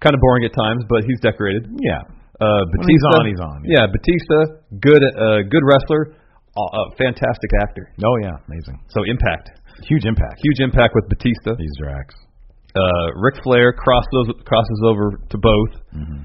kind 0.03 0.13
of 0.13 0.20
boring 0.20 0.43
at 0.43 0.51
times, 0.53 0.84
but 0.91 1.07
he's 1.07 1.20
decorated. 1.24 1.72
Yeah. 1.80 2.03
Uh, 2.36 2.68
When 2.76 2.89
he's 2.91 2.99
Batista, 2.99 3.16
on, 3.16 3.24
he's 3.32 3.43
on. 3.47 3.57
Yeah, 3.63 3.86
Batista, 3.88 4.39
good, 4.84 4.99
uh, 5.07 5.47
good 5.47 5.63
wrestler, 5.63 6.11
uh, 6.59 6.86
fantastic 6.99 7.47
actor. 7.63 7.88
Oh 8.03 8.16
yeah, 8.20 8.36
amazing. 8.51 8.76
So 8.91 9.03
impact, 9.07 9.55
Huge 9.88 10.03
impact. 10.03 10.43
huge 10.43 10.59
impact 10.59 10.91
with 10.99 11.07
Batista. 11.07 11.55
These 11.55 11.76
Drax. 11.80 12.11
Uh, 12.76 13.07
Ric 13.24 13.39
Flair 13.43 13.72
crosses 13.72 14.36
crosses 14.43 14.80
over 14.84 15.16
to 15.32 15.38
both. 15.39 15.72
Mm-hmm. 15.95 16.22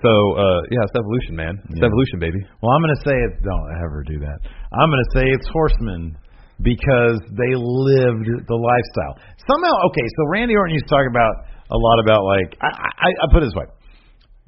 So 0.00 0.12
uh, 0.40 0.60
yeah, 0.72 0.80
it's 0.88 0.96
evolution, 0.96 1.34
man. 1.36 1.54
It's 1.68 1.80
Yeah. 1.80 1.92
evolution, 1.92 2.16
baby. 2.24 2.40
Well, 2.62 2.72
I'm 2.72 2.80
going 2.80 2.96
to 2.96 3.04
say 3.04 3.16
it. 3.28 3.32
Don't 3.44 3.68
ever 3.84 4.00
do 4.08 4.16
that. 4.24 4.38
I'm 4.72 4.88
going 4.88 5.04
to 5.04 5.12
say 5.12 5.24
it's 5.28 5.48
horsemen 5.52 6.16
because 6.62 7.18
they 7.34 7.52
lived 7.54 8.26
the 8.26 8.58
lifestyle. 8.58 9.14
Somehow, 9.46 9.74
okay. 9.90 10.06
So 10.18 10.20
Randy 10.30 10.58
Orton 10.58 10.74
used 10.74 10.90
to 10.90 10.94
talk 10.94 11.06
about 11.06 11.46
a 11.70 11.78
lot 11.78 11.98
about 12.02 12.24
like 12.24 12.50
I, 12.58 12.70
I, 12.74 13.08
I 13.08 13.24
put 13.30 13.42
it 13.42 13.52
this 13.52 13.58
way. 13.58 13.68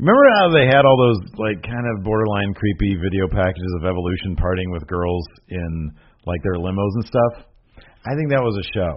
Remember 0.00 0.24
how 0.40 0.48
they 0.48 0.64
had 0.64 0.88
all 0.88 0.96
those 0.96 1.20
like 1.36 1.60
kind 1.60 1.84
of 1.84 2.02
borderline 2.02 2.56
creepy 2.56 2.96
video 2.96 3.28
packages 3.28 3.70
of 3.78 3.84
Evolution 3.84 4.32
partying 4.32 4.72
with 4.72 4.88
girls 4.88 5.24
in 5.52 5.92
like 6.24 6.40
their 6.42 6.56
limos 6.56 6.92
and 6.98 7.04
stuff? 7.04 7.32
I 8.08 8.16
think 8.16 8.32
that 8.32 8.40
was 8.40 8.56
a 8.56 8.66
show. 8.72 8.94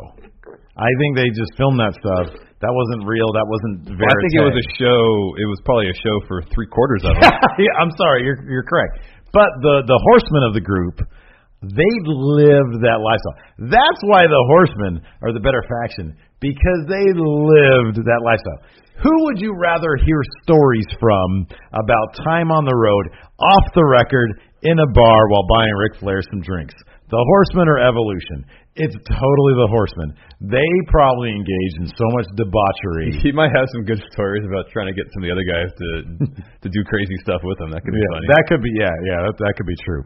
I 0.80 0.90
think 0.98 1.20
they 1.20 1.30
just 1.36 1.52
filmed 1.60 1.78
that 1.84 1.94
stuff. 2.00 2.34
That 2.64 2.72
wasn't 2.72 3.04
real. 3.04 3.30
That 3.36 3.44
wasn't 3.44 4.00
Well, 4.00 4.08
I 4.08 4.16
think 4.24 4.34
it 4.40 4.48
was 4.48 4.56
a 4.56 4.68
show. 4.80 5.04
It 5.36 5.48
was 5.52 5.60
probably 5.68 5.92
a 5.92 5.98
show 6.00 6.24
for 6.26 6.40
three 6.56 6.72
quarters 6.72 7.04
of 7.04 7.14
it. 7.20 7.28
yeah, 7.60 7.76
I'm 7.84 7.92
sorry, 8.00 8.24
you're 8.24 8.40
you're 8.48 8.64
correct. 8.64 9.04
But 9.36 9.52
the 9.60 9.84
the 9.84 10.00
horsemen 10.00 10.48
of 10.48 10.56
the 10.56 10.64
group, 10.64 11.04
they 11.64 11.94
lived 12.04 12.84
that 12.84 13.00
lifestyle. 13.00 13.38
That's 13.72 14.02
why 14.04 14.28
the 14.28 14.44
horsemen 14.52 15.00
are 15.24 15.32
the 15.32 15.40
better 15.40 15.64
faction 15.64 16.12
because 16.44 16.82
they 16.92 17.08
lived 17.16 18.04
that 18.04 18.22
lifestyle. 18.24 18.60
Who 19.00 19.16
would 19.26 19.40
you 19.40 19.56
rather 19.56 19.96
hear 19.96 20.20
stories 20.44 20.86
from 21.00 21.48
about 21.72 22.20
time 22.24 22.52
on 22.52 22.68
the 22.68 22.76
road, 22.76 23.06
off 23.40 23.66
the 23.74 23.88
record, 23.88 24.44
in 24.62 24.78
a 24.80 24.90
bar 24.92 25.22
while 25.32 25.48
buying 25.48 25.74
Ric 25.76 26.00
Flair 26.00 26.22
some 26.30 26.44
drinks? 26.44 26.76
The 27.10 27.20
horsemen 27.20 27.68
or 27.68 27.80
evolution? 27.80 28.44
It's 28.76 28.96
totally 28.96 29.54
the 29.54 29.70
horsemen. 29.70 30.18
They 30.50 30.72
probably 30.90 31.30
engaged 31.30 31.78
in 31.86 31.88
so 31.94 32.08
much 32.18 32.26
debauchery. 32.34 33.22
He 33.22 33.32
might 33.32 33.54
have 33.54 33.70
some 33.70 33.86
good 33.86 34.02
stories 34.12 34.42
about 34.50 34.66
trying 34.74 34.90
to 34.90 34.98
get 34.98 35.06
some 35.14 35.22
of 35.22 35.30
the 35.30 35.34
other 35.34 35.46
guys 35.46 35.70
to 35.70 35.88
to 36.66 36.68
do 36.74 36.82
crazy 36.90 37.18
stuff 37.22 37.46
with 37.46 37.62
him. 37.62 37.70
That 37.70 37.86
could 37.86 37.94
be 37.94 38.02
yeah, 38.02 38.14
funny. 38.18 38.26
That 38.34 38.44
could 38.50 38.62
be 38.66 38.74
yeah, 38.74 38.96
yeah, 39.06 39.20
that, 39.30 39.36
that 39.46 39.54
could 39.56 39.70
be 39.70 39.78
true. 39.86 40.02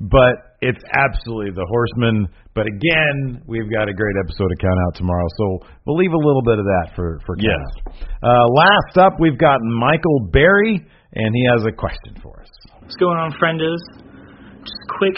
But 0.00 0.56
it's 0.64 0.80
absolutely 0.96 1.52
the 1.52 1.68
horsemen. 1.68 2.24
But 2.56 2.64
again, 2.64 3.44
we've 3.44 3.68
got 3.68 3.88
a 3.88 3.92
great 3.92 4.16
episode 4.24 4.48
to 4.48 4.56
count 4.56 4.78
out 4.88 4.94
tomorrow, 4.96 5.28
so 5.36 5.44
we'll 5.84 5.96
leave 6.00 6.12
a 6.12 6.24
little 6.24 6.40
bit 6.40 6.58
of 6.58 6.64
that 6.64 6.96
for 6.96 7.20
for 7.26 7.36
Yes. 7.38 7.52
count. 7.84 8.08
Uh, 8.24 8.46
last 8.48 8.96
up, 8.96 9.20
we've 9.20 9.36
got 9.36 9.60
Michael 9.60 10.28
Berry, 10.32 10.80
and 11.12 11.28
he 11.34 11.44
has 11.52 11.66
a 11.66 11.72
question 11.72 12.16
for 12.22 12.40
us. 12.40 12.48
What's 12.80 12.96
going 12.96 13.18
on, 13.18 13.32
friendos? 13.36 13.80
Just 14.64 14.80
a 14.88 14.92
quick 14.96 15.16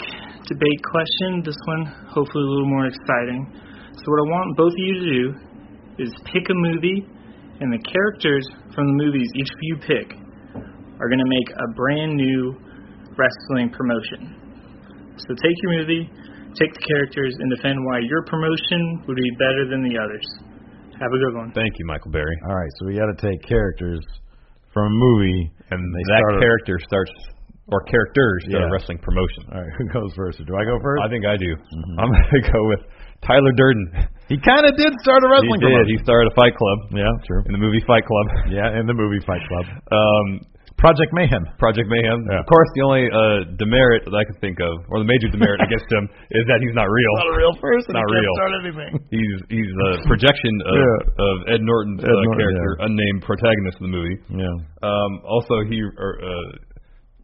debate 0.51 0.81
question. 0.83 1.43
This 1.47 1.57
one, 1.65 1.85
hopefully, 2.11 2.43
a 2.43 2.49
little 2.51 2.67
more 2.69 2.85
exciting. 2.87 3.55
So, 3.95 4.03
what 4.11 4.19
I 4.19 4.27
want 4.35 4.57
both 4.57 4.73
of 4.73 4.79
you 4.79 4.93
to 4.99 5.05
do 5.07 5.23
is 6.03 6.11
pick 6.25 6.43
a 6.49 6.53
movie, 6.55 7.07
and 7.61 7.71
the 7.71 7.79
characters 7.87 8.43
from 8.75 8.87
the 8.87 9.03
movies 9.05 9.27
each 9.35 9.49
of 9.49 9.59
you 9.61 9.75
pick 9.77 10.07
are 10.99 11.07
going 11.07 11.23
to 11.23 11.31
make 11.39 11.49
a 11.55 11.67
brand 11.73 12.15
new 12.15 12.55
wrestling 13.15 13.69
promotion. 13.71 14.42
So, 15.17 15.29
take 15.37 15.57
your 15.61 15.71
movie, 15.79 16.09
take 16.57 16.73
the 16.73 16.83
characters, 16.85 17.33
and 17.39 17.47
defend 17.53 17.77
why 17.85 17.99
your 18.03 18.23
promotion 18.25 19.03
would 19.07 19.17
be 19.17 19.31
better 19.37 19.69
than 19.69 19.81
the 19.85 19.95
others. 19.97 20.25
Have 20.99 21.11
a 21.13 21.19
good 21.19 21.35
one. 21.35 21.49
Thank 21.53 21.73
you, 21.79 21.85
Michael 21.85 22.11
Berry. 22.11 22.35
All 22.49 22.55
right, 22.55 22.71
so 22.79 22.85
we 22.87 22.95
got 22.97 23.09
to 23.09 23.17
take 23.17 23.41
characters 23.47 23.99
from 24.73 24.89
a 24.89 24.95
movie, 24.95 25.51
And 25.69 25.79
they 25.81 26.03
that 26.13 26.21
start- 26.25 26.41
character 26.41 26.75
starts, 26.81 27.11
or 27.69 27.81
characters 27.89 28.45
start 28.49 28.61
Yeah. 28.63 28.69
a 28.69 28.71
wrestling 28.73 28.97
promotion. 29.01 29.43
All 29.53 29.61
right, 29.61 29.73
who 29.77 29.85
goes 29.93 30.13
first? 30.15 30.41
Or 30.41 30.45
do 30.45 30.53
I 30.57 30.65
go 30.65 30.77
first? 30.81 31.01
I 31.05 31.09
think 31.09 31.25
I 31.25 31.37
do. 31.37 31.51
I'm 31.97 32.09
gonna 32.09 32.41
go 32.53 32.61
with 32.69 32.81
Tyler 33.25 33.53
Durden. 33.55 34.09
he 34.29 34.37
kind 34.41 34.65
of 34.65 34.75
did 34.77 34.93
start 35.01 35.21
a 35.23 35.29
wrestling 35.29 35.61
he 35.61 35.65
did. 35.65 35.73
promotion. 35.73 35.93
He 35.93 35.97
started 36.03 36.31
a 36.31 36.35
Fight 36.35 36.55
Club 36.57 36.77
Yeah, 36.93 37.09
true. 37.25 37.41
in 37.45 37.51
the 37.53 37.61
movie 37.61 37.81
Fight 37.85 38.05
Club. 38.05 38.25
Yeah, 38.49 38.79
in 38.79 38.85
the 38.85 38.93
movie 38.97 39.21
Fight 39.25 39.41
Club. 39.47 39.65
Um, 39.93 40.25
Project 40.83 41.15
Mayhem. 41.15 41.47
Project 41.55 41.87
Mayhem. 41.87 42.19
Yeah. 42.27 42.43
Of 42.43 42.47
course, 42.51 42.67
the 42.75 42.83
only 42.83 43.07
uh, 43.07 43.47
demerit 43.55 44.03
that 44.03 44.11
I 44.11 44.27
can 44.27 44.35
think 44.43 44.59
of, 44.59 44.73
or 44.91 44.99
the 44.99 45.07
major 45.07 45.31
demerit 45.31 45.63
against 45.67 45.87
him, 45.87 46.11
is 46.35 46.43
that 46.51 46.59
he's 46.59 46.75
not 46.75 46.91
real. 46.91 47.13
Not 47.23 47.31
a 47.31 47.37
real 47.39 47.55
person. 47.55 47.95
Not 47.95 48.03
he 48.03 48.11
can't 48.11 48.19
real. 48.19 48.35
start 48.35 48.53
anything. 48.67 48.91
He's 49.15 49.35
he's 49.47 49.71
a 49.71 49.89
projection 50.11 50.51
of, 50.67 50.75
Yeah. 50.75 51.23
of 51.23 51.35
Ed 51.55 51.61
Norton's 51.63 52.03
Ed 52.03 52.11
uh, 52.11 52.19
Norton, 52.27 52.35
character, 52.35 52.71
unnamed 52.83 53.19
protagonist 53.23 53.79
of 53.79 53.85
the 53.87 53.93
movie. 53.95 54.17
Yeah. 54.43 54.55
Um, 54.83 55.11
also, 55.23 55.63
he 55.71 55.79
or, 55.79 56.19
uh, 56.19 56.49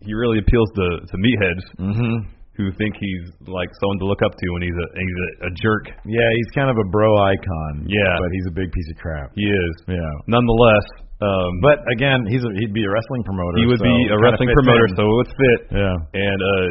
he 0.07 0.15
really 0.15 0.39
appeals 0.39 0.71
to 0.79 0.87
to 1.03 1.15
meatheads 1.19 1.65
Mm-hmm. 1.83 2.15
who 2.55 2.71
think 2.79 2.95
he's 2.95 3.25
like 3.47 3.67
someone 3.83 3.99
to 3.99 4.07
look 4.07 4.23
up 4.23 4.31
to 4.31 4.45
when 4.55 4.63
he's 4.63 4.79
a 4.79 4.87
he's 4.95 5.17
a, 5.19 5.29
a 5.47 5.51
jerk. 5.59 5.85
Yeah, 6.07 6.29
he's 6.39 6.49
kind 6.55 6.71
of 6.71 6.77
a 6.79 6.87
bro 6.95 7.11
icon. 7.19 7.83
Yeah. 7.91 8.15
but 8.23 8.29
he's 8.31 8.47
a 8.47 8.55
big 8.55 8.71
piece 8.71 8.89
of 8.95 8.97
crap. 9.03 9.31
He 9.35 9.43
is. 9.51 9.73
Yeah, 9.87 10.11
Nonetheless, 10.31 10.85
um, 11.19 11.51
but 11.61 11.83
again, 11.91 12.23
he's 12.31 12.43
a, 12.43 12.51
he'd 12.59 12.71
be 12.73 12.83
a 12.83 12.91
wrestling 12.91 13.23
promoter. 13.27 13.59
he 13.59 13.67
would 13.67 13.79
so 13.79 13.87
be 13.91 13.97
a 14.07 14.17
wrestling 14.19 14.49
promoter, 14.55 14.87
in. 14.87 14.95
so 14.95 15.03
it 15.03 15.15
would 15.19 15.31
fit. 15.35 15.59
yeah, 15.75 15.95
And 16.15 16.39
uh, 16.39 16.65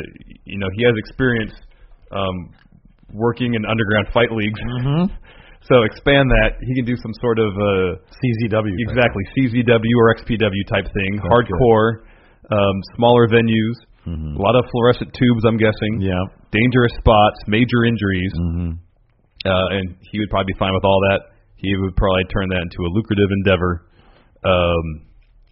you 0.48 0.58
know, 0.58 0.68
he 0.72 0.84
has 0.88 0.94
experience 0.96 1.52
um, 2.12 2.36
working 3.12 3.54
in 3.54 3.64
underground 3.68 4.08
fight 4.12 4.32
leagues. 4.32 4.60
mm-hmm. 4.60 5.12
So 5.68 5.82
expand 5.84 6.30
that. 6.32 6.56
He 6.64 6.72
can 6.80 6.86
do 6.88 6.96
some 6.96 7.12
sort 7.20 7.36
of 7.38 7.52
uh, 7.52 8.00
CZW. 8.08 8.72
exactly 8.88 9.20
CZW 9.36 9.92
or 10.00 10.14
XPW 10.16 10.62
type 10.64 10.88
thing, 10.96 11.20
That's 11.20 11.28
hardcore, 11.28 12.08
um, 12.48 12.76
smaller 12.96 13.28
venues, 13.28 13.76
mm-hmm. 14.06 14.38
a 14.38 14.40
lot 14.40 14.56
of 14.56 14.64
fluorescent 14.72 15.12
tubes. 15.12 15.44
I'm 15.44 15.58
guessing. 15.58 16.00
Yeah. 16.00 16.16
Dangerous 16.56 16.94
spots, 16.96 17.36
major 17.48 17.84
injuries, 17.84 18.32
Mm-hmm. 18.40 18.70
uh, 19.44 19.76
and 19.76 19.96
he 20.08 20.20
would 20.20 20.30
probably 20.30 20.54
be 20.54 20.58
fine 20.58 20.72
with 20.72 20.84
all 20.88 20.96
that. 21.12 21.36
He 21.56 21.76
would 21.76 21.96
probably 21.96 22.24
turn 22.32 22.48
that 22.48 22.62
into 22.64 22.80
a 22.88 22.90
lucrative 22.94 23.28
endeavor. 23.28 23.84
Um, 24.48 25.04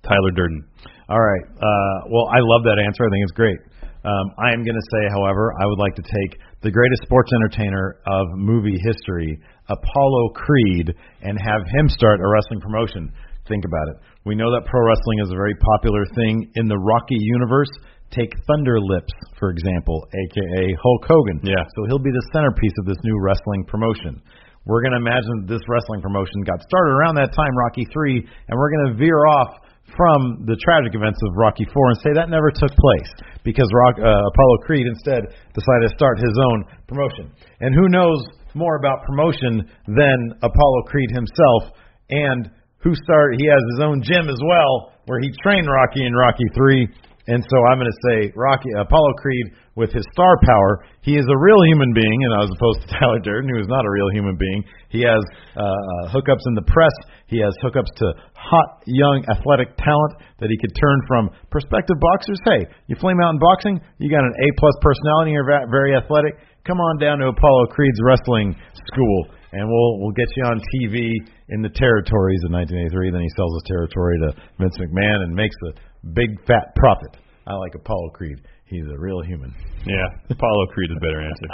Tyler 0.03 0.33
Durden. 0.33 0.65
All 1.09 1.21
right. 1.21 1.47
Uh, 1.61 1.97
well, 2.09 2.27
I 2.33 2.41
love 2.41 2.65
that 2.65 2.81
answer. 2.81 3.05
I 3.05 3.11
think 3.11 3.23
it's 3.23 3.37
great. 3.37 3.59
Um, 4.07 4.27
I 4.39 4.55
am 4.55 4.63
going 4.63 4.79
to 4.79 4.89
say, 4.95 5.03
however, 5.11 5.51
I 5.59 5.67
would 5.67 5.79
like 5.83 5.95
to 5.99 6.07
take 6.07 6.39
the 6.63 6.71
greatest 6.71 7.03
sports 7.03 7.31
entertainer 7.35 7.99
of 8.07 8.27
movie 8.39 8.79
history, 8.79 9.39
Apollo 9.69 10.23
Creed, 10.35 10.95
and 11.23 11.35
have 11.43 11.63
him 11.75 11.89
start 11.91 12.23
a 12.23 12.29
wrestling 12.29 12.61
promotion. 12.63 13.11
Think 13.49 13.65
about 13.67 13.87
it. 13.95 13.97
We 14.25 14.35
know 14.35 14.51
that 14.55 14.67
pro 14.67 14.83
wrestling 14.87 15.19
is 15.23 15.31
a 15.31 15.39
very 15.39 15.55
popular 15.59 16.07
thing 16.15 16.51
in 16.55 16.67
the 16.67 16.79
Rocky 16.79 17.19
universe. 17.19 17.71
Take 18.11 18.31
Thunder 18.47 18.79
Lips, 18.79 19.13
for 19.39 19.51
example, 19.51 20.07
aka 20.07 20.75
Hulk 20.83 21.03
Hogan. 21.07 21.41
Yeah. 21.43 21.63
So 21.75 21.87
he'll 21.87 22.03
be 22.03 22.15
the 22.15 22.27
centerpiece 22.33 22.75
of 22.79 22.87
this 22.87 22.99
new 23.03 23.19
wrestling 23.23 23.65
promotion. 23.67 24.23
We're 24.67 24.83
going 24.83 24.99
to 24.99 25.03
imagine 25.03 25.47
this 25.47 25.63
wrestling 25.71 26.03
promotion 26.03 26.43
got 26.43 26.59
started 26.67 26.91
around 26.99 27.15
that 27.23 27.31
time, 27.31 27.55
Rocky 27.55 27.87
3, 27.87 28.19
and 28.19 28.55
we're 28.59 28.71
going 28.75 28.87
to 28.91 28.95
veer 28.99 29.23
off 29.31 29.63
from 29.95 30.43
the 30.51 30.59
tragic 30.59 30.91
events 30.99 31.23
of 31.23 31.39
Rocky 31.39 31.63
4 31.71 31.71
and 31.95 31.99
say 32.03 32.13
that 32.19 32.27
never 32.27 32.51
took 32.51 32.75
place 32.75 33.11
because 33.47 33.71
Rock, 33.71 33.95
uh, 34.03 34.03
Apollo 34.03 34.57
Creed 34.67 34.91
instead 34.91 35.23
decided 35.55 35.87
to 35.87 35.93
start 35.95 36.19
his 36.19 36.35
own 36.35 36.67
promotion. 36.91 37.31
And 37.63 37.71
who 37.71 37.87
knows 37.87 38.19
more 38.59 38.75
about 38.77 39.07
promotion 39.07 39.63
than 39.87 40.19
Apollo 40.43 40.81
Creed 40.91 41.15
himself 41.15 41.79
and 42.11 42.51
who 42.83 42.95
started 42.95 43.39
he 43.39 43.47
has 43.47 43.63
his 43.77 43.81
own 43.87 44.03
gym 44.03 44.29
as 44.29 44.41
well 44.43 44.93
where 45.07 45.21
he 45.21 45.31
trained 45.43 45.67
Rocky 45.71 46.07
in 46.07 46.15
Rocky 46.15 46.47
3 46.55 46.89
and 47.29 47.43
so 47.43 47.57
I'm 47.67 47.79
going 47.79 47.91
to 47.91 48.03
say 48.09 48.33
Rocky 48.35 48.71
Apollo 48.79 49.13
Creed 49.19 49.47
with 49.77 49.93
his 49.93 50.03
star 50.17 50.41
power, 50.41 50.89
he 51.05 51.15
is 51.15 51.29
a 51.29 51.39
real 51.39 51.61
human 51.69 51.93
being, 51.93 52.19
and 52.25 52.33
as 52.41 52.49
opposed 52.49 52.81
to 52.83 52.89
Tyler 52.97 53.21
Durden, 53.21 53.53
who 53.53 53.61
is 53.61 53.69
not 53.69 53.85
a 53.85 53.93
real 53.93 54.09
human 54.11 54.35
being. 54.41 54.65
He 54.89 55.05
has 55.05 55.21
uh, 55.55 55.61
uh, 55.61 56.17
hookups 56.17 56.43
in 56.49 56.57
the 56.57 56.65
press. 56.65 56.97
He 57.29 57.39
has 57.45 57.53
hookups 57.61 57.93
to 58.01 58.07
hot, 58.33 58.81
young, 58.89 59.23
athletic 59.29 59.77
talent 59.77 60.13
that 60.41 60.49
he 60.49 60.57
could 60.57 60.73
turn 60.75 60.99
from 61.07 61.31
prospective 61.53 62.01
boxers. 62.01 62.41
Hey, 62.49 62.65
you 62.89 62.97
flame 62.97 63.21
out 63.21 63.37
in 63.37 63.39
boxing, 63.39 63.77
you 64.01 64.09
got 64.09 64.25
an 64.25 64.33
A 64.33 64.49
plus 64.57 64.75
personality, 64.81 65.37
you're 65.37 65.47
very 65.47 65.95
athletic. 65.95 66.41
Come 66.65 66.81
on 66.81 66.99
down 66.99 67.21
to 67.21 67.29
Apollo 67.29 67.71
Creed's 67.71 68.01
wrestling 68.03 68.57
school, 68.91 69.19
and 69.53 69.69
we'll 69.69 69.93
we'll 70.01 70.17
get 70.17 70.27
you 70.35 70.45
on 70.51 70.59
TV 70.75 71.15
in 71.55 71.63
the 71.63 71.71
territories 71.71 72.43
in 72.49 72.51
1983. 72.51 73.13
Then 73.13 73.23
he 73.23 73.31
sells 73.37 73.55
his 73.61 73.67
territory 73.71 74.19
to 74.25 74.29
Vince 74.59 74.75
McMahon 74.81 75.23
and 75.23 75.31
makes 75.31 75.55
a 75.69 75.79
big 76.17 76.35
fat 76.49 76.75
profit. 76.75 77.23
I 77.47 77.55
like 77.55 77.75
Apollo 77.77 78.11
Creed. 78.19 78.43
He's 78.67 78.87
a 78.91 78.99
real 78.99 79.23
human. 79.23 79.55
Yeah, 79.87 80.07
Apollo 80.31 80.67
Creed 80.75 80.91
is 80.91 80.99
a 80.99 81.05
better 81.05 81.23
answer. 81.23 81.49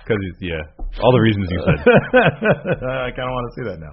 Because 0.00 0.16
he's 0.24 0.48
yeah, 0.48 0.64
all 1.04 1.12
the 1.12 1.20
reasons 1.20 1.44
you 1.52 1.60
said. 1.60 1.78
I 3.04 3.12
kind 3.12 3.28
of 3.28 3.34
want 3.36 3.44
to 3.44 3.54
see 3.60 3.64
that 3.68 3.76
now. 3.76 3.92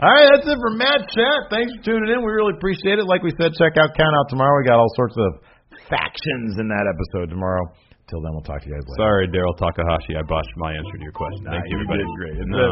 All 0.00 0.08
right, 0.08 0.28
that's 0.32 0.48
it 0.48 0.56
for 0.56 0.72
Mat 0.72 1.04
Chat. 1.12 1.38
Thanks 1.52 1.76
for 1.76 1.92
tuning 1.92 2.08
in. 2.08 2.24
We 2.24 2.32
really 2.32 2.56
appreciate 2.56 2.96
it. 2.96 3.04
Like 3.04 3.20
we 3.20 3.36
said, 3.36 3.52
check 3.60 3.76
out 3.76 3.92
Count 3.92 4.16
Out 4.16 4.32
tomorrow. 4.32 4.56
We 4.56 4.64
got 4.64 4.80
all 4.80 4.88
sorts 4.96 5.12
of 5.20 5.44
factions 5.92 6.56
in 6.56 6.72
that 6.72 6.88
episode 6.88 7.28
tomorrow. 7.28 7.68
Till 8.08 8.24
then, 8.24 8.32
we'll 8.32 8.48
talk 8.48 8.64
to 8.64 8.68
you 8.68 8.72
guys 8.72 8.84
later. 8.88 9.04
Sorry, 9.04 9.24
Daryl 9.28 9.56
Takahashi, 9.60 10.16
I 10.16 10.24
botched 10.24 10.56
my 10.56 10.72
answer 10.72 10.96
to 10.96 11.04
your 11.04 11.12
question. 11.12 11.44
Nah, 11.44 11.60
Thank 11.60 11.68
you, 11.68 11.76
you 11.76 11.84
everybody. 11.84 12.00
did 12.00 12.16
great. 12.16 12.34
No, 12.48 12.64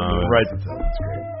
itself. 0.57 0.81
It's 0.81 0.99
great. 1.05 1.40